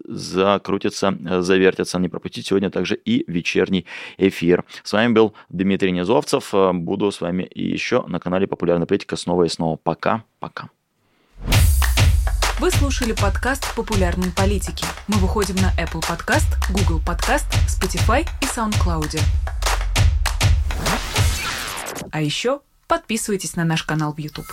закрутится, 0.05 1.17
завертится. 1.41 1.99
Не 1.99 2.09
пропустить 2.09 2.47
сегодня 2.47 2.71
также 2.71 2.95
и 2.95 3.25
вечерний 3.31 3.87
эфир. 4.19 4.65
С 4.83 4.93
вами 4.93 5.13
был 5.13 5.35
Дмитрий 5.49 5.93
Низовцев. 5.93 6.53
Буду 6.73 7.11
с 7.11 7.21
вами 7.21 7.49
еще 7.55 8.05
на 8.07 8.21
канале 8.21 8.47
«Популярная 8.47 8.87
политика» 8.87 9.17
снова 9.17 9.45
и 9.45 9.49
снова. 9.49 9.77
Пока-пока. 9.77 10.71
Вы 12.59 12.71
слушали 12.71 13.13
подкаст 13.13 13.75
«Популярные 13.77 14.33
политики». 14.33 14.87
Мы 15.09 15.19
выходим 15.19 15.57
на 15.57 15.73
Apple 15.79 16.01
Podcast, 16.01 16.47
Google 16.71 17.03
Podcast, 17.05 17.45
Spotify 17.69 18.27
и 18.41 18.47
SoundCloud. 18.47 19.21
А 22.11 22.23
еще 22.23 22.61
подписывайтесь 22.89 23.57
на 23.57 23.65
наш 23.65 23.83
канал 23.83 24.15
в 24.15 24.19
YouTube. 24.19 24.47